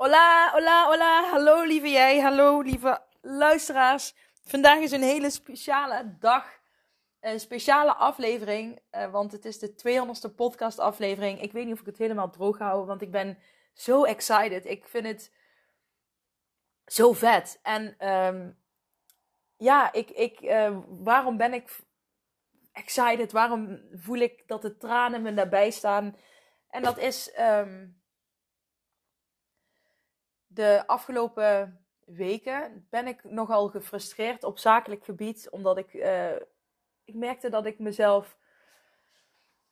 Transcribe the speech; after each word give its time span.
Hola, 0.00 0.50
hola, 0.52 0.86
hola. 0.86 1.30
Hallo 1.30 1.62
lieve 1.62 1.90
jij. 1.90 2.20
Hallo 2.20 2.60
lieve 2.60 3.02
luisteraars. 3.20 4.14
Vandaag 4.44 4.78
is 4.78 4.90
een 4.90 5.02
hele 5.02 5.30
speciale 5.30 6.16
dag. 6.18 6.60
Een 7.20 7.40
speciale 7.40 7.94
aflevering. 7.94 8.80
Uh, 8.92 9.10
want 9.10 9.32
het 9.32 9.44
is 9.44 9.58
de 9.58 9.70
200ste 9.70 10.34
podcast 10.34 10.78
aflevering. 10.78 11.40
Ik 11.40 11.52
weet 11.52 11.64
niet 11.64 11.74
of 11.74 11.80
ik 11.80 11.86
het 11.86 11.98
helemaal 11.98 12.30
droog 12.30 12.58
hou. 12.58 12.86
Want 12.86 13.02
ik 13.02 13.10
ben 13.10 13.38
zo 13.72 14.04
excited. 14.04 14.64
Ik 14.66 14.88
vind 14.88 15.06
het 15.06 15.32
zo 16.86 17.12
vet. 17.12 17.58
En 17.62 18.08
um, 18.08 18.58
ja, 19.56 19.92
ik, 19.92 20.10
ik, 20.10 20.40
uh, 20.40 20.78
waarom 20.88 21.36
ben 21.36 21.54
ik 21.54 21.80
excited? 22.72 23.32
Waarom 23.32 23.80
voel 23.92 24.18
ik 24.18 24.42
dat 24.46 24.62
de 24.62 24.76
tranen 24.76 25.22
me 25.22 25.34
daarbij 25.34 25.70
staan? 25.70 26.16
En 26.68 26.82
dat 26.82 26.98
is... 26.98 27.32
Um, 27.40 27.99
de 30.52 30.82
afgelopen 30.86 31.80
weken 32.04 32.86
ben 32.90 33.06
ik 33.06 33.24
nogal 33.24 33.68
gefrustreerd 33.68 34.44
op 34.44 34.58
zakelijk 34.58 35.04
gebied. 35.04 35.48
Omdat 35.50 35.78
ik, 35.78 35.94
uh, 35.94 36.30
ik 37.04 37.14
merkte 37.14 37.48
dat 37.48 37.66
ik 37.66 37.78
mezelf. 37.78 38.36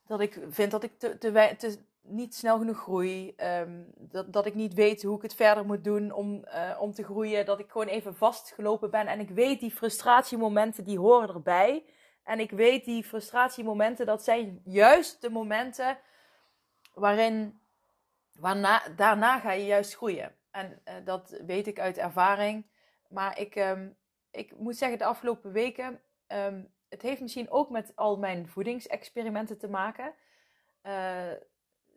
Dat 0.07 0.21
ik 0.21 0.41
vind 0.49 0.71
dat 0.71 0.83
ik 0.83 0.99
te, 0.99 1.19
te, 1.19 1.79
niet 2.01 2.35
snel 2.35 2.59
genoeg 2.59 2.79
groei. 2.79 3.35
Um, 3.37 3.93
dat, 3.97 4.33
dat 4.33 4.47
ik 4.47 4.55
niet 4.55 4.75
weet 4.75 5.03
hoe 5.03 5.17
ik 5.17 5.23
het 5.23 5.35
verder 5.35 5.67
moet 5.67 5.85
doen 5.85 6.13
om, 6.13 6.45
uh, 6.45 6.77
om 6.81 6.93
te 6.93 7.05
groeien. 7.05 7.47
Dat 7.47 7.59
ik 7.59 7.71
gewoon 7.71 7.87
even 7.87 8.17
vastgelopen 8.17 8.91
ben. 8.91 9.07
En 9.07 9.21
ik 9.21 9.31
weet 9.31 9.61
die 9.61 9.71
frustratiemomenten 9.71 10.85
die 10.85 10.99
horen 10.99 11.29
erbij. 11.29 11.85
En 12.23 12.41
ik 12.41 12.51
weet 12.51 12.85
die 12.85 13.05
frustratiemomenten, 13.05 14.07
dat 14.07 14.25
zijn 14.25 14.61
juist 14.65 15.21
de 15.21 15.31
momenten 15.31 15.99
waarin. 16.95 17.61
Waarna, 18.33 18.83
daarna 18.97 19.39
ga 19.39 19.53
je 19.53 19.67
juist 19.67 19.97
groeien. 19.97 20.38
En 20.51 20.83
uh, 20.85 20.95
dat 21.05 21.41
weet 21.47 21.67
ik 21.67 21.81
uit 21.81 21.99
ervaring. 21.99 22.67
Maar 23.09 23.39
ik, 23.39 23.57
um, 23.57 23.97
ik 24.31 24.57
moet 24.57 24.77
zeggen, 24.77 24.99
de 24.99 25.05
afgelopen 25.05 25.53
weken. 25.53 26.01
Um, 26.27 26.73
het 26.89 27.03
heeft 27.03 27.21
misschien 27.21 27.51
ook 27.51 27.71
met 27.71 27.93
al 27.95 28.19
mijn 28.19 28.49
voedingsexperimenten 28.49 29.59
te 29.59 29.69
maken. 29.69 30.15
Uh, 30.83 31.33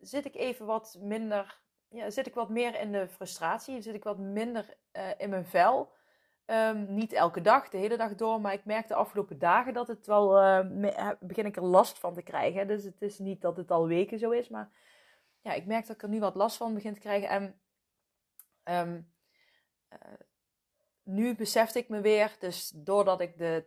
zit 0.00 0.24
ik 0.24 0.34
even 0.34 0.66
wat 0.66 0.98
minder. 1.00 1.60
Ja, 1.88 2.10
zit 2.10 2.26
ik 2.26 2.34
wat 2.34 2.48
meer 2.48 2.80
in 2.80 2.92
de 2.92 3.08
frustratie? 3.08 3.80
Zit 3.80 3.94
ik 3.94 4.04
wat 4.04 4.18
minder 4.18 4.76
uh, 4.92 5.08
in 5.18 5.30
mijn 5.30 5.46
vel? 5.46 5.92
Um, 6.46 6.94
niet 6.94 7.12
elke 7.12 7.40
dag, 7.40 7.68
de 7.68 7.78
hele 7.78 7.96
dag 7.96 8.14
door. 8.14 8.40
Maar 8.40 8.52
ik 8.52 8.64
merk 8.64 8.88
de 8.88 8.94
afgelopen 8.94 9.38
dagen 9.38 9.74
dat 9.74 9.88
het 9.88 10.06
wel. 10.06 10.28
begin 11.20 11.46
ik 11.46 11.56
er 11.56 11.64
last 11.64 11.98
van 11.98 12.14
te 12.14 12.22
krijgen. 12.22 12.66
Dus 12.66 12.84
het 12.84 13.02
is 13.02 13.18
niet 13.18 13.40
dat 13.40 13.56
het 13.56 13.70
al 13.70 13.86
weken 13.86 14.18
zo 14.18 14.30
is. 14.30 14.48
Maar 14.48 14.70
ja, 15.40 15.52
ik 15.52 15.66
merk 15.66 15.86
dat 15.86 15.96
ik 15.96 16.02
er 16.02 16.08
nu 16.08 16.20
wat 16.20 16.34
last 16.34 16.56
van 16.56 16.74
begin 16.74 16.94
te 16.94 17.00
krijgen. 17.00 17.28
En 17.28 17.60
Um, 18.64 19.12
uh, 19.92 19.98
nu 21.02 21.34
besefte 21.34 21.78
ik 21.78 21.88
me 21.88 22.00
weer, 22.00 22.36
dus 22.38 22.72
doordat 22.74 23.20
ik 23.20 23.38
de, 23.38 23.64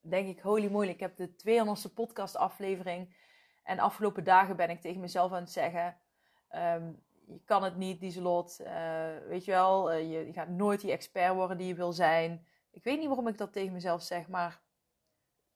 denk 0.00 0.28
ik, 0.28 0.40
holy 0.40 0.70
moly, 0.70 0.88
ik 0.88 1.00
heb 1.00 1.16
de 1.16 1.30
200ste 1.30 1.94
podcast 1.94 2.36
aflevering. 2.36 3.16
En 3.62 3.78
afgelopen 3.78 4.24
dagen 4.24 4.56
ben 4.56 4.70
ik 4.70 4.80
tegen 4.80 5.00
mezelf 5.00 5.32
aan 5.32 5.42
het 5.42 5.50
zeggen, 5.50 5.96
um, 6.50 7.04
je 7.26 7.40
kan 7.44 7.62
het 7.62 7.76
niet, 7.76 8.00
Dieselot. 8.00 8.60
Uh, 8.60 9.16
weet 9.28 9.44
je 9.44 9.50
wel, 9.50 9.92
uh, 9.92 10.00
je, 10.00 10.26
je, 10.26 10.32
gaat 10.32 10.48
nooit 10.48 10.80
die 10.80 10.92
expert 10.92 11.34
worden 11.34 11.56
die 11.56 11.66
je 11.66 11.74
wil 11.74 11.92
zijn. 11.92 12.46
Ik 12.70 12.84
weet 12.84 12.98
niet 12.98 13.06
waarom 13.06 13.28
ik 13.28 13.38
dat 13.38 13.52
tegen 13.52 13.72
mezelf 13.72 14.02
zeg, 14.02 14.28
maar 14.28 14.60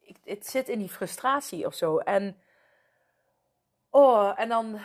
ik, 0.00 0.16
het 0.24 0.46
zit 0.46 0.68
in 0.68 0.78
die 0.78 0.88
frustratie 0.88 1.66
of 1.66 1.74
zo. 1.74 1.98
En, 1.98 2.40
oh, 3.90 4.32
en 4.36 4.48
dan 4.48 4.78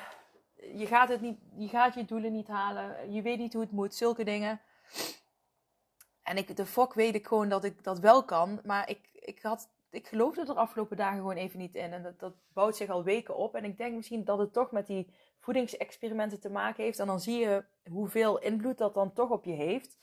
je 0.73 0.85
gaat, 0.87 1.09
het 1.09 1.21
niet, 1.21 1.39
je 1.57 1.67
gaat 1.67 1.93
je 1.93 2.05
doelen 2.05 2.31
niet 2.31 2.47
halen. 2.47 3.13
Je 3.13 3.21
weet 3.21 3.37
niet 3.37 3.53
hoe 3.53 3.61
het 3.61 3.71
moet. 3.71 3.95
Zulke 3.95 4.23
dingen. 4.23 4.61
En 6.23 6.37
ik, 6.37 6.57
de 6.57 6.65
fok 6.65 6.93
weet 6.93 7.15
ik 7.15 7.27
gewoon 7.27 7.49
dat 7.49 7.63
ik 7.63 7.83
dat 7.83 7.99
wel 7.99 8.23
kan. 8.23 8.59
Maar 8.63 8.89
ik, 8.89 9.09
ik, 9.13 9.41
had, 9.41 9.69
ik 9.89 10.07
geloofde 10.07 10.41
er 10.41 10.53
afgelopen 10.53 10.97
dagen 10.97 11.17
gewoon 11.17 11.35
even 11.35 11.59
niet 11.59 11.75
in. 11.75 11.93
En 11.93 12.03
dat, 12.03 12.19
dat 12.19 12.33
bouwt 12.53 12.75
zich 12.75 12.89
al 12.89 13.03
weken 13.03 13.35
op. 13.35 13.55
En 13.55 13.63
ik 13.63 13.77
denk 13.77 13.95
misschien 13.95 14.23
dat 14.23 14.37
het 14.37 14.53
toch 14.53 14.71
met 14.71 14.87
die 14.87 15.13
voedingsexperimenten 15.39 16.39
te 16.39 16.49
maken 16.49 16.83
heeft. 16.83 16.99
En 16.99 17.07
dan 17.07 17.19
zie 17.19 17.37
je 17.37 17.63
hoeveel 17.89 18.39
invloed 18.39 18.77
dat 18.77 18.93
dan 18.93 19.13
toch 19.13 19.29
op 19.29 19.45
je 19.45 19.53
heeft. 19.53 19.97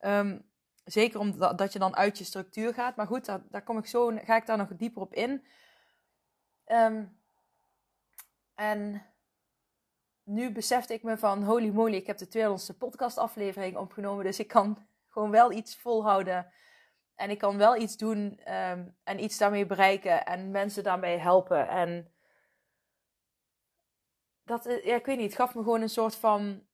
Um, 0.00 0.46
zeker 0.84 1.20
omdat 1.20 1.58
dat 1.58 1.72
je 1.72 1.78
dan 1.78 1.96
uit 1.96 2.18
je 2.18 2.24
structuur 2.24 2.74
gaat. 2.74 2.96
Maar 2.96 3.06
goed, 3.06 3.24
daar, 3.24 3.42
daar 3.50 3.62
kom 3.62 3.78
ik 3.78 3.86
zo, 3.86 4.18
ga 4.24 4.36
ik 4.36 4.46
daar 4.46 4.56
nog 4.56 4.76
dieper 4.76 5.02
op 5.02 5.14
in. 5.14 5.44
Um, 6.66 7.18
en 8.54 9.02
nu 10.28 10.52
besefte 10.52 10.92
ik 10.92 11.02
me 11.02 11.18
van 11.18 11.42
holy 11.42 11.68
moly, 11.68 11.94
ik 11.94 12.06
heb 12.06 12.18
de 12.18 12.26
200ste 12.26 12.78
podcastaflevering 12.78 13.76
opgenomen. 13.76 14.24
Dus 14.24 14.38
ik 14.38 14.48
kan 14.48 14.86
gewoon 15.08 15.30
wel 15.30 15.52
iets 15.52 15.76
volhouden. 15.76 16.52
En 17.14 17.30
ik 17.30 17.38
kan 17.38 17.56
wel 17.56 17.76
iets 17.76 17.96
doen 17.96 18.40
um, 18.52 18.96
en 19.04 19.22
iets 19.22 19.38
daarmee 19.38 19.66
bereiken 19.66 20.26
en 20.26 20.50
mensen 20.50 20.82
daarmee 20.82 21.18
helpen. 21.18 21.68
En 21.68 22.12
dat, 24.44 24.66
eh, 24.66 24.84
ja, 24.84 24.94
ik 24.94 25.06
weet 25.06 25.16
niet, 25.16 25.26
het 25.26 25.40
gaf 25.40 25.54
me 25.54 25.62
gewoon 25.62 25.80
een 25.80 25.88
soort 25.88 26.16
van 26.16 26.66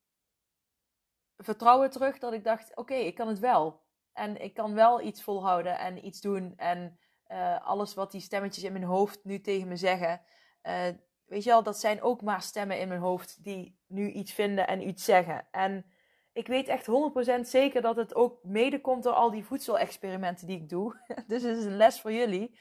vertrouwen 1.36 1.90
terug. 1.90 2.18
Dat 2.18 2.32
ik 2.32 2.44
dacht, 2.44 2.76
oké, 2.76 2.94
ik 2.94 3.14
kan 3.14 3.28
het 3.28 3.38
wel. 3.38 3.82
En 4.12 4.42
ik 4.42 4.54
kan 4.54 4.74
wel 4.74 5.00
iets 5.00 5.22
volhouden 5.22 5.78
en 5.78 6.06
iets 6.06 6.20
doen. 6.20 6.52
En 6.56 6.98
uh, 7.28 7.66
alles 7.66 7.94
wat 7.94 8.10
die 8.10 8.20
stemmetjes 8.20 8.64
in 8.64 8.72
mijn 8.72 8.84
hoofd 8.84 9.24
nu 9.24 9.40
tegen 9.40 9.68
me 9.68 9.76
zeggen, 9.76 10.20
uh, 10.62 10.88
weet 11.26 11.44
je 11.44 11.50
wel, 11.50 11.62
dat 11.62 11.78
zijn 11.78 12.02
ook 12.02 12.22
maar 12.22 12.42
stemmen 12.42 12.80
in 12.80 12.88
mijn 12.88 13.00
hoofd 13.00 13.44
die 13.44 13.78
nu 13.86 14.10
iets 14.10 14.32
vinden 14.32 14.66
en 14.66 14.88
iets 14.88 15.04
zeggen. 15.04 15.46
En 15.50 15.86
ik 16.32 16.46
weet 16.46 16.68
echt 16.68 16.86
100% 16.86 17.40
zeker 17.40 17.82
dat 17.82 17.96
het 17.96 18.14
ook 18.14 18.38
mede 18.42 18.80
komt 18.80 19.02
door 19.02 19.12
al 19.12 19.30
die 19.30 19.44
voedselexperimenten 19.44 20.46
die 20.46 20.56
ik 20.56 20.68
doe. 20.68 20.96
Dus 21.26 21.42
het 21.42 21.56
is 21.56 21.64
een 21.64 21.76
les 21.76 22.00
voor 22.00 22.12
jullie. 22.12 22.58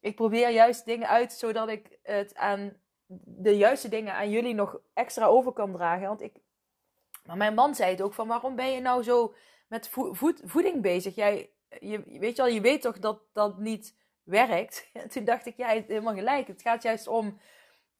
Ik 0.00 0.16
probeer 0.16 0.50
juist 0.50 0.84
dingen 0.84 1.08
uit 1.08 1.32
zodat 1.32 1.68
ik 1.68 1.98
het 2.02 2.34
aan 2.34 2.76
de 3.24 3.56
juiste 3.56 3.88
dingen 3.88 4.14
aan 4.14 4.30
jullie 4.30 4.54
nog 4.54 4.80
extra 4.94 5.26
over 5.26 5.52
kan 5.52 5.72
dragen. 5.72 6.08
Want 6.08 6.22
ik. 6.22 6.36
Maar 7.24 7.36
mijn 7.36 7.54
man 7.54 7.74
zei 7.74 7.90
het 7.90 8.02
ook 8.02 8.14
van 8.14 8.28
waarom 8.28 8.56
ben 8.56 8.70
je 8.70 8.80
nou 8.80 9.02
zo 9.02 9.34
met 9.68 9.88
voed 9.88 10.40
voeding 10.44 10.82
bezig? 10.82 11.14
Jij, 11.14 11.50
je, 11.80 12.02
weet 12.18 12.36
je 12.36 12.42
wel, 12.42 12.52
je 12.52 12.60
weet 12.60 12.82
toch 12.82 12.98
dat 12.98 13.22
dat 13.32 13.58
niet 13.58 13.96
werkt. 14.22 14.90
toen 15.12 15.24
dacht 15.24 15.46
ik, 15.46 15.56
jij 15.56 15.76
ja, 15.76 15.84
helemaal 15.86 16.14
gelijk. 16.14 16.46
Het 16.46 16.62
gaat 16.62 16.82
juist 16.82 17.06
om 17.06 17.38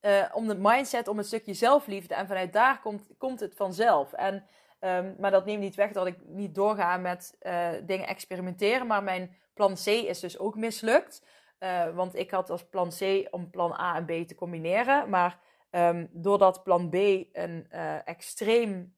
uh, 0.00 0.24
om 0.32 0.48
de 0.48 0.56
mindset, 0.58 1.08
om 1.08 1.18
een 1.18 1.24
stukje 1.24 1.54
zelfliefde. 1.54 2.14
En 2.14 2.26
vanuit 2.26 2.52
daar 2.52 2.80
komt, 2.80 3.08
komt 3.18 3.40
het 3.40 3.54
vanzelf. 3.54 4.12
En, 4.12 4.34
um, 4.80 5.16
maar 5.18 5.30
dat 5.30 5.44
neemt 5.44 5.60
niet 5.60 5.74
weg 5.74 5.92
dat 5.92 6.06
ik 6.06 6.16
niet 6.26 6.54
doorga 6.54 6.96
met 6.96 7.36
uh, 7.42 7.68
dingen 7.82 8.06
experimenteren. 8.06 8.86
Maar 8.86 9.02
mijn 9.02 9.36
plan 9.54 9.74
C 9.74 9.86
is 9.86 10.20
dus 10.20 10.38
ook 10.38 10.56
mislukt. 10.56 11.26
Uh, 11.58 11.94
want 11.94 12.14
ik 12.14 12.30
had 12.30 12.50
als 12.50 12.68
plan 12.68 12.90
C 12.98 13.26
om 13.30 13.50
plan 13.50 13.72
A 13.80 13.96
en 13.96 14.04
B 14.04 14.28
te 14.28 14.34
combineren. 14.34 15.08
Maar 15.08 15.38
um, 15.70 16.08
doordat 16.12 16.62
plan 16.62 16.88
B 16.90 16.94
een 17.32 17.66
extreem, 18.04 18.96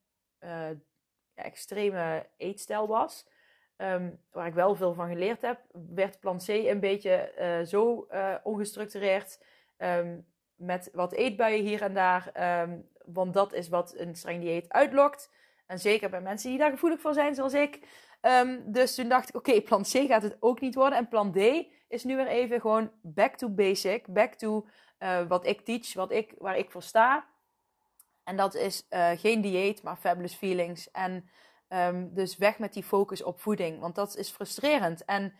extreme 1.35 2.27
eetstijl 2.37 2.87
was. 2.87 3.29
Um, 3.77 4.21
waar 4.31 4.47
ik 4.47 4.55
wel 4.55 4.75
veel 4.75 4.95
van 4.95 5.09
geleerd 5.09 5.43
heb, 5.43 5.61
werd 5.73 6.21
plan 6.21 6.39
C 6.39 6.49
een 6.49 6.81
beetje 6.81 7.33
zo 7.67 8.07
ongestructureerd 8.43 9.39
met 10.61 10.91
wat 10.93 11.13
eetbuien 11.13 11.65
hier 11.65 11.83
en 11.83 11.95
daar. 11.95 12.33
Um, 12.63 12.89
want 13.05 13.35
dat 13.35 13.53
is 13.53 13.69
wat 13.69 13.95
een 13.97 14.15
streng 14.15 14.41
dieet 14.41 14.69
uitlokt. 14.69 15.31
En 15.67 15.79
zeker 15.79 16.11
bij 16.11 16.21
mensen 16.21 16.51
die 16.51 16.59
daar 16.59 16.71
gevoelig 16.71 17.01
voor 17.01 17.15
zijn, 17.15 17.35
zoals 17.35 17.55
ik. 17.55 17.81
Um, 18.23 18.73
dus 18.73 18.95
toen 18.95 19.09
dacht 19.09 19.29
ik, 19.29 19.35
oké, 19.35 19.61
plan 19.69 19.83
C 19.83 19.87
gaat 19.87 20.23
het 20.23 20.37
ook 20.41 20.61
niet 20.61 20.75
worden. 20.75 20.99
En 20.99 21.09
plan 21.09 21.33
D 21.33 21.37
is 21.89 22.05
nu 22.05 22.17
weer 22.17 22.27
even 22.27 22.61
gewoon 22.61 22.91
back 23.03 23.37
to 23.37 23.49
basic. 23.49 24.07
Back 24.07 24.35
to 24.35 24.67
uh, 24.99 25.27
wat 25.27 25.47
ik 25.47 25.61
teach, 25.61 25.95
wat 25.95 26.11
ik, 26.11 26.35
waar 26.39 26.57
ik 26.57 26.71
voor 26.71 26.83
sta. 26.83 27.27
En 28.25 28.37
dat 28.37 28.55
is 28.55 28.87
uh, 28.91 29.11
geen 29.11 29.41
dieet, 29.41 29.83
maar 29.83 29.97
fabulous 29.97 30.35
feelings. 30.35 30.91
En 30.91 31.31
um, 31.69 32.15
dus 32.15 32.37
weg 32.37 32.59
met 32.59 32.73
die 32.73 32.83
focus 32.83 33.23
op 33.23 33.41
voeding. 33.41 33.81
Want 33.81 33.95
dat 33.95 34.17
is 34.17 34.31
frustrerend. 34.31 35.05
En 35.05 35.35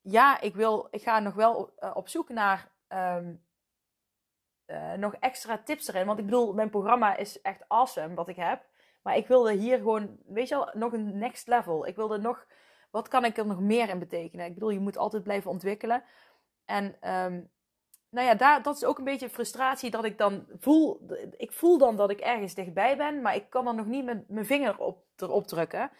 ja, 0.00 0.40
ik, 0.40 0.54
wil, 0.54 0.88
ik 0.90 1.02
ga 1.02 1.18
nog 1.18 1.34
wel 1.34 1.74
op 1.94 2.08
zoek 2.08 2.28
naar 2.28 2.70
ehm, 2.88 3.34
nog 4.96 5.14
extra 5.14 5.58
tips 5.58 5.88
erin. 5.88 6.06
Want 6.06 6.18
ik 6.18 6.24
bedoel, 6.24 6.52
mijn 6.52 6.70
programma 6.70 7.16
is 7.16 7.40
echt 7.40 7.64
awesome 7.68 8.14
wat 8.14 8.28
ik 8.28 8.36
heb. 8.36 8.66
Maar 9.02 9.16
ik 9.16 9.26
wilde 9.26 9.52
hier 9.52 9.76
gewoon, 9.76 10.16
weet 10.26 10.48
je 10.48 10.54
wel, 10.54 10.70
nog 10.72 10.92
een 10.92 11.18
next 11.18 11.46
level. 11.46 11.86
Ik 11.86 11.96
wilde 11.96 12.18
nog, 12.18 12.46
wat 12.90 13.08
kan 13.08 13.24
ik 13.24 13.36
er 13.36 13.46
nog 13.46 13.60
meer 13.60 13.88
in 13.88 13.98
betekenen? 13.98 14.46
Ik 14.46 14.54
bedoel, 14.54 14.70
je 14.70 14.80
moet 14.80 14.96
altijd 14.96 15.22
blijven 15.22 15.50
ontwikkelen. 15.50 16.02
En 16.64 16.84
um, 16.84 17.50
nou 18.10 18.26
ja, 18.26 18.34
daar, 18.34 18.62
dat 18.62 18.76
is 18.76 18.84
ook 18.84 18.98
een 18.98 19.04
beetje 19.04 19.30
frustratie 19.30 19.90
dat 19.90 20.04
ik 20.04 20.18
dan 20.18 20.46
voel. 20.58 21.06
Ik 21.36 21.52
voel 21.52 21.78
dan 21.78 21.96
dat 21.96 22.10
ik 22.10 22.20
ergens 22.20 22.54
dichtbij 22.54 22.96
ben, 22.96 23.22
maar 23.22 23.34
ik 23.34 23.50
kan 23.50 23.66
er 23.66 23.74
nog 23.74 23.86
niet 23.86 24.04
met 24.04 24.28
mijn 24.28 24.46
vinger 24.46 24.78
op, 24.78 25.04
erop 25.16 25.46
drukken. 25.46 25.90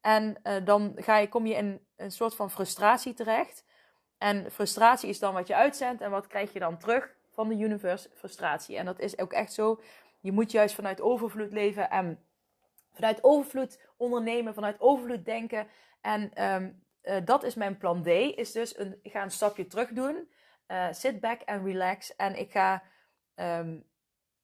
En 0.00 0.36
uh, 0.42 0.64
dan 0.64 0.92
ga 0.96 1.16
je, 1.16 1.28
kom 1.28 1.46
je 1.46 1.54
in 1.54 1.86
een 1.96 2.10
soort 2.10 2.34
van 2.34 2.50
frustratie 2.50 3.14
terecht. 3.14 3.64
En 4.18 4.50
frustratie 4.50 5.08
is 5.08 5.18
dan 5.18 5.34
wat 5.34 5.46
je 5.46 5.54
uitzendt. 5.54 6.02
En 6.02 6.10
wat 6.10 6.26
krijg 6.26 6.52
je 6.52 6.58
dan 6.58 6.78
terug 6.78 7.14
van 7.30 7.48
de 7.48 7.54
universe? 7.54 8.10
Frustratie. 8.14 8.76
En 8.76 8.84
dat 8.84 8.98
is 8.98 9.18
ook 9.18 9.32
echt 9.32 9.52
zo. 9.52 9.80
Je 10.20 10.32
moet 10.32 10.50
juist 10.50 10.74
vanuit 10.74 11.00
overvloed 11.00 11.52
leven 11.52 11.90
en 11.90 12.24
vanuit 12.92 13.24
overvloed 13.24 13.80
ondernemen, 13.96 14.54
vanuit 14.54 14.80
overvloed 14.80 15.24
denken. 15.24 15.68
En 16.00 16.44
um, 16.44 16.84
uh, 17.02 17.16
dat 17.24 17.42
is 17.42 17.54
mijn 17.54 17.76
plan 17.76 18.02
D. 18.02 18.06
Is 18.06 18.52
dus 18.52 18.78
een, 18.78 18.98
ik 19.02 19.12
ga 19.12 19.22
een 19.22 19.30
stapje 19.30 19.66
terug 19.66 19.88
doen. 19.88 20.28
Uh, 20.68 20.86
sit 20.90 21.20
back 21.20 21.40
and 21.44 21.64
relax. 21.64 22.16
En 22.16 22.38
ik 22.38 22.50
ga 22.50 22.82
um, 23.34 23.84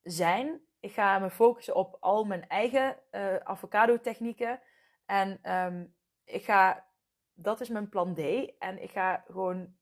zijn. 0.03 0.61
Ik 0.81 0.93
ga 0.93 1.19
me 1.19 1.31
focussen 1.31 1.75
op 1.75 1.97
al 2.01 2.25
mijn 2.25 2.49
eigen 2.49 2.97
uh, 3.13 3.37
avocado 3.37 4.01
technieken. 4.01 4.61
En 5.07 5.55
um, 5.55 5.95
ik 6.25 6.45
ga, 6.45 6.87
dat 7.35 7.61
is 7.61 7.69
mijn 7.69 7.89
plan 7.89 8.15
D. 8.15 8.19
En 8.59 8.83
ik 8.83 8.91
ga 8.91 9.25
gewoon 9.27 9.75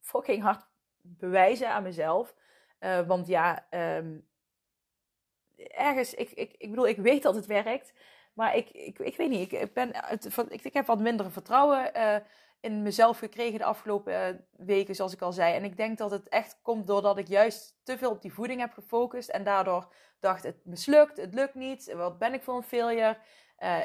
fucking 0.00 0.42
hard 0.42 0.66
bewijzen 1.02 1.70
aan 1.70 1.82
mezelf. 1.82 2.34
Uh, 2.80 3.00
want 3.06 3.26
ja, 3.26 3.66
um, 3.70 4.28
ergens, 5.56 6.14
ik, 6.14 6.30
ik, 6.30 6.54
ik 6.58 6.70
bedoel, 6.70 6.88
ik 6.88 6.96
weet 6.96 7.22
dat 7.22 7.34
het 7.34 7.46
werkt. 7.46 7.92
Maar 8.32 8.56
ik, 8.56 8.70
ik, 8.70 8.98
ik 8.98 9.16
weet 9.16 9.28
niet, 9.28 9.52
ik, 9.52 9.72
ben, 9.72 9.92
ik, 10.48 10.64
ik 10.64 10.74
heb 10.74 10.86
wat 10.86 11.00
minder 11.00 11.30
vertrouwen 11.30 11.96
uh, 11.96 12.16
in 12.60 12.82
mezelf 12.82 13.18
gekregen 13.18 13.58
de 13.58 13.64
afgelopen 13.64 14.12
uh, 14.12 14.66
weken, 14.66 14.94
zoals 14.94 15.12
ik 15.12 15.22
al 15.22 15.32
zei. 15.32 15.54
En 15.54 15.64
ik 15.64 15.76
denk 15.76 15.98
dat 15.98 16.10
het 16.10 16.28
echt 16.28 16.58
komt 16.62 16.86
doordat 16.86 17.18
ik 17.18 17.28
juist 17.28 17.78
te 17.82 17.98
veel 17.98 18.10
op 18.10 18.22
die 18.22 18.32
voeding 18.32 18.60
heb 18.60 18.72
gefocust. 18.72 19.28
En 19.28 19.44
daardoor 19.44 19.92
dacht, 20.18 20.42
het 20.42 20.64
mislukt, 20.64 21.16
het 21.16 21.34
lukt 21.34 21.54
niet. 21.54 21.92
Wat 21.92 22.18
ben 22.18 22.34
ik 22.34 22.42
voor 22.42 22.56
een 22.56 22.62
failure? 22.62 23.16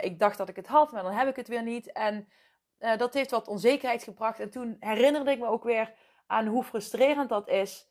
Ik 0.01 0.19
dacht 0.19 0.37
dat 0.37 0.49
ik 0.49 0.55
het 0.55 0.67
had, 0.67 0.91
maar 0.91 1.03
dan 1.03 1.11
heb 1.13 1.27
ik 1.27 1.35
het 1.35 1.47
weer 1.47 1.63
niet. 1.63 1.91
En 1.91 2.27
dat 2.77 3.13
heeft 3.13 3.31
wat 3.31 3.47
onzekerheid 3.47 4.03
gebracht. 4.03 4.39
En 4.39 4.49
toen 4.49 4.77
herinnerde 4.79 5.31
ik 5.31 5.39
me 5.39 5.47
ook 5.47 5.63
weer 5.63 5.93
aan 6.27 6.45
hoe 6.45 6.63
frustrerend 6.63 7.29
dat 7.29 7.47
is. 7.47 7.87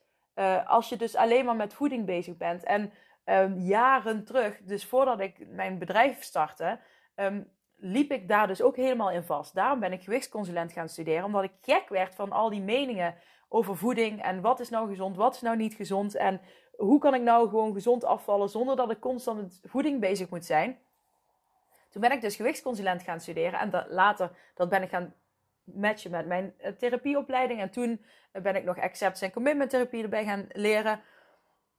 als 0.67 0.89
je 0.89 0.97
dus 0.97 1.17
alleen 1.17 1.45
maar 1.45 1.57
met 1.57 1.75
voeding 1.75 2.07
bezig 2.07 2.37
bent. 2.37 2.65
En 2.65 2.93
um, 3.25 3.59
jaren 3.59 4.25
terug, 4.25 4.61
dus 4.63 4.87
voordat 4.87 5.21
ik 5.21 5.47
mijn 5.49 5.79
bedrijf 5.79 6.23
startte, 6.23 6.79
um, 7.17 7.51
liep 7.77 8.13
ik 8.13 8.29
daar 8.29 8.47
dus 8.47 8.63
ook 8.63 8.77
helemaal 8.77 9.11
in 9.11 9.23
vast. 9.23 9.55
Daarom 9.55 9.81
ben 9.81 9.93
ik 9.93 10.03
gewichtsconsulent 10.03 10.73
gaan 10.73 10.89
studeren, 10.89 11.25
omdat 11.25 11.43
ik 11.43 11.53
gek 11.61 11.89
werd 11.89 12.15
van 12.15 12.33
al 12.33 12.51
die 12.51 12.61
meningen 12.61 13.15
over 13.49 13.77
voeding 13.77 14.23
en 14.23 14.41
wat 14.41 14.61
is 14.61 14.69
nou 14.71 14.89
gezond, 14.89 15.17
wat 15.17 15.35
is 15.35 15.41
nou 15.41 15.57
niet 15.57 15.75
gezond 15.75 16.15
en 16.15 16.41
hoe 16.77 16.99
kan 16.99 17.15
ik 17.15 17.23
nou 17.23 17.49
gewoon 17.49 17.73
gezond 17.73 18.05
afvallen 18.05 18.49
zonder 18.49 18.77
dat 18.77 18.91
ik 18.91 19.01
constant 19.01 19.41
met 19.41 19.61
voeding 19.63 20.01
bezig 20.01 20.29
moet 20.29 20.45
zijn. 20.45 20.79
Toen 21.95 22.03
ben 22.03 22.13
ik 22.13 22.21
dus 22.21 22.37
gewichtsconsulent 22.37 23.03
gaan 23.03 23.21
studeren 23.21 23.61
en 23.61 23.71
dat, 23.71 23.87
later 23.89 24.31
dat 24.55 24.69
ben 24.69 24.83
ik 24.83 24.89
gaan 24.89 25.15
matchen 25.65 26.11
met 26.11 26.27
mijn 26.27 26.55
uh, 26.59 26.69
therapieopleiding. 26.69 27.61
En 27.61 27.71
toen 27.71 28.05
ben 28.33 28.57
ik 28.57 28.65
nog 28.65 28.79
acceptance 28.79 29.25
en 29.25 29.33
commitment 29.33 29.71
therapie 29.71 30.03
erbij 30.03 30.25
gaan 30.25 30.47
leren. 30.53 31.01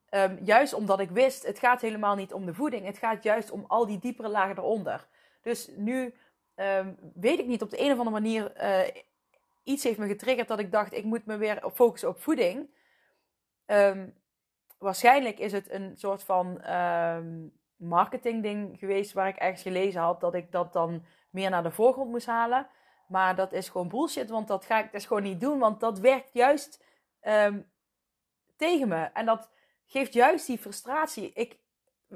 Um, 0.09 0.37
juist 0.43 0.73
omdat 0.73 0.99
ik 0.99 1.09
wist, 1.09 1.45
het 1.45 1.59
gaat 1.59 1.81
helemaal 1.81 2.15
niet 2.15 2.33
om 2.33 2.45
de 2.45 2.53
voeding. 2.53 2.85
Het 2.85 2.97
gaat 2.97 3.23
juist 3.23 3.51
om 3.51 3.65
al 3.67 3.85
die 3.85 3.99
diepere 3.99 4.29
lagen 4.29 4.57
eronder. 4.57 5.07
Dus 5.41 5.69
nu 5.75 6.13
um, 6.55 6.97
weet 7.13 7.39
ik 7.39 7.47
niet, 7.47 7.61
op 7.61 7.69
de 7.69 7.81
een 7.81 7.91
of 7.91 7.97
andere 7.97 8.21
manier 8.21 8.51
uh, 8.61 9.01
iets 9.63 9.83
heeft 9.83 9.97
me 9.97 10.07
getriggerd 10.07 10.47
dat 10.47 10.59
ik 10.59 10.71
dacht, 10.71 10.93
ik 10.93 11.03
moet 11.03 11.25
me 11.25 11.37
weer 11.37 11.63
focussen 11.73 12.09
op 12.09 12.21
voeding. 12.21 12.69
Um, 13.65 14.13
waarschijnlijk 14.77 15.39
is 15.39 15.51
het 15.51 15.71
een 15.71 15.97
soort 15.97 16.23
van 16.23 16.61
marketing 17.75 18.43
ding 18.43 18.79
geweest 18.79 19.13
waar 19.13 19.27
ik 19.27 19.35
ergens 19.35 19.61
gelezen 19.61 20.01
had 20.01 20.19
dat 20.19 20.33
ik 20.33 20.51
dat 20.51 20.73
dan 20.73 21.05
meer 21.29 21.49
naar 21.49 21.63
de 21.63 21.71
voorgrond 21.71 22.11
moest 22.11 22.25
halen. 22.25 22.67
Maar 23.07 23.35
dat 23.35 23.53
is 23.53 23.69
gewoon 23.69 23.87
bullshit, 23.87 24.29
want 24.29 24.47
dat 24.47 24.65
ga 24.65 24.83
ik 24.83 24.91
dus 24.91 25.05
gewoon 25.05 25.23
niet 25.23 25.39
doen, 25.39 25.59
want 25.59 25.79
dat 25.79 25.99
werkt 25.99 26.33
juist 26.33 26.83
tegen 28.55 28.87
me. 28.87 29.09
En 29.13 29.25
dat 29.25 29.49
geeft 29.85 30.13
juist 30.13 30.47
die 30.47 30.57
frustratie. 30.57 31.31
Ik 31.33 31.59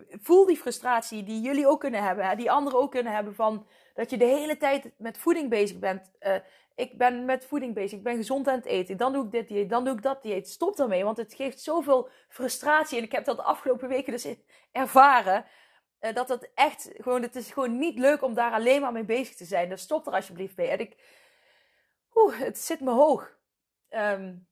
voel 0.10 0.46
die 0.46 0.58
frustratie 0.58 1.24
die 1.24 1.42
jullie 1.42 1.68
ook 1.68 1.80
kunnen 1.80 2.04
hebben, 2.04 2.38
die 2.38 2.52
anderen 2.52 2.80
ook 2.80 2.92
kunnen 2.92 3.14
hebben 3.14 3.36
van 3.36 3.68
dat 3.94 4.10
je 4.10 4.18
de 4.18 4.26
hele 4.26 4.58
tijd 4.58 4.92
met 4.98 5.18
voeding 5.18 5.50
bezig 5.50 5.80
bent. 5.80 6.12
Uh, 6.22 6.36
ik 6.80 6.98
ben 6.98 7.26
met 7.26 7.46
voeding 7.46 7.74
bezig, 7.74 7.98
ik 7.98 8.04
ben 8.04 8.16
gezond 8.16 8.48
aan 8.48 8.56
het 8.56 8.66
eten. 8.66 8.98
Dan 8.98 9.14
doe 9.14 9.26
ik 9.26 9.32
dit 9.32 9.48
dieet, 9.48 9.70
dan 9.70 9.84
doe 9.84 9.96
ik 9.96 10.02
dat 10.02 10.22
dieet. 10.22 10.50
Stop 10.50 10.78
daarmee, 10.78 11.04
want 11.04 11.18
het 11.18 11.34
geeft 11.34 11.62
zoveel 11.62 12.10
frustratie. 12.30 12.98
En 12.98 13.04
ik 13.04 13.12
heb 13.12 13.26
dat 13.26 13.36
de 13.36 13.44
afgelopen 13.44 13.88
weken 13.88 14.12
dus 14.12 14.28
ervaren. 14.72 15.46
Uh, 16.02 16.14
dat 16.14 16.30
het 16.30 16.52
echt 16.54 16.90
gewoon, 16.98 17.22
het 17.22 17.36
is 17.36 17.52
gewoon 17.52 17.78
niet 17.78 18.00
leuk 18.00 18.22
om 18.22 18.34
daar 18.34 18.52
alleen 18.52 18.82
maar 18.82 18.92
mee 18.92 19.04
bezig 19.04 19.36
te 19.36 19.46
zijn. 19.46 19.70
Dus 19.70 19.82
stop 19.82 20.08
er 20.08 20.14
alsjeblieft 20.14 20.58
mee. 20.58 20.68
En 20.68 20.80
ik, 20.80 20.96
het 22.32 22.58
zit 22.58 22.80
me 22.80 22.92
hoog. 22.92 23.38
Um, 23.90 24.48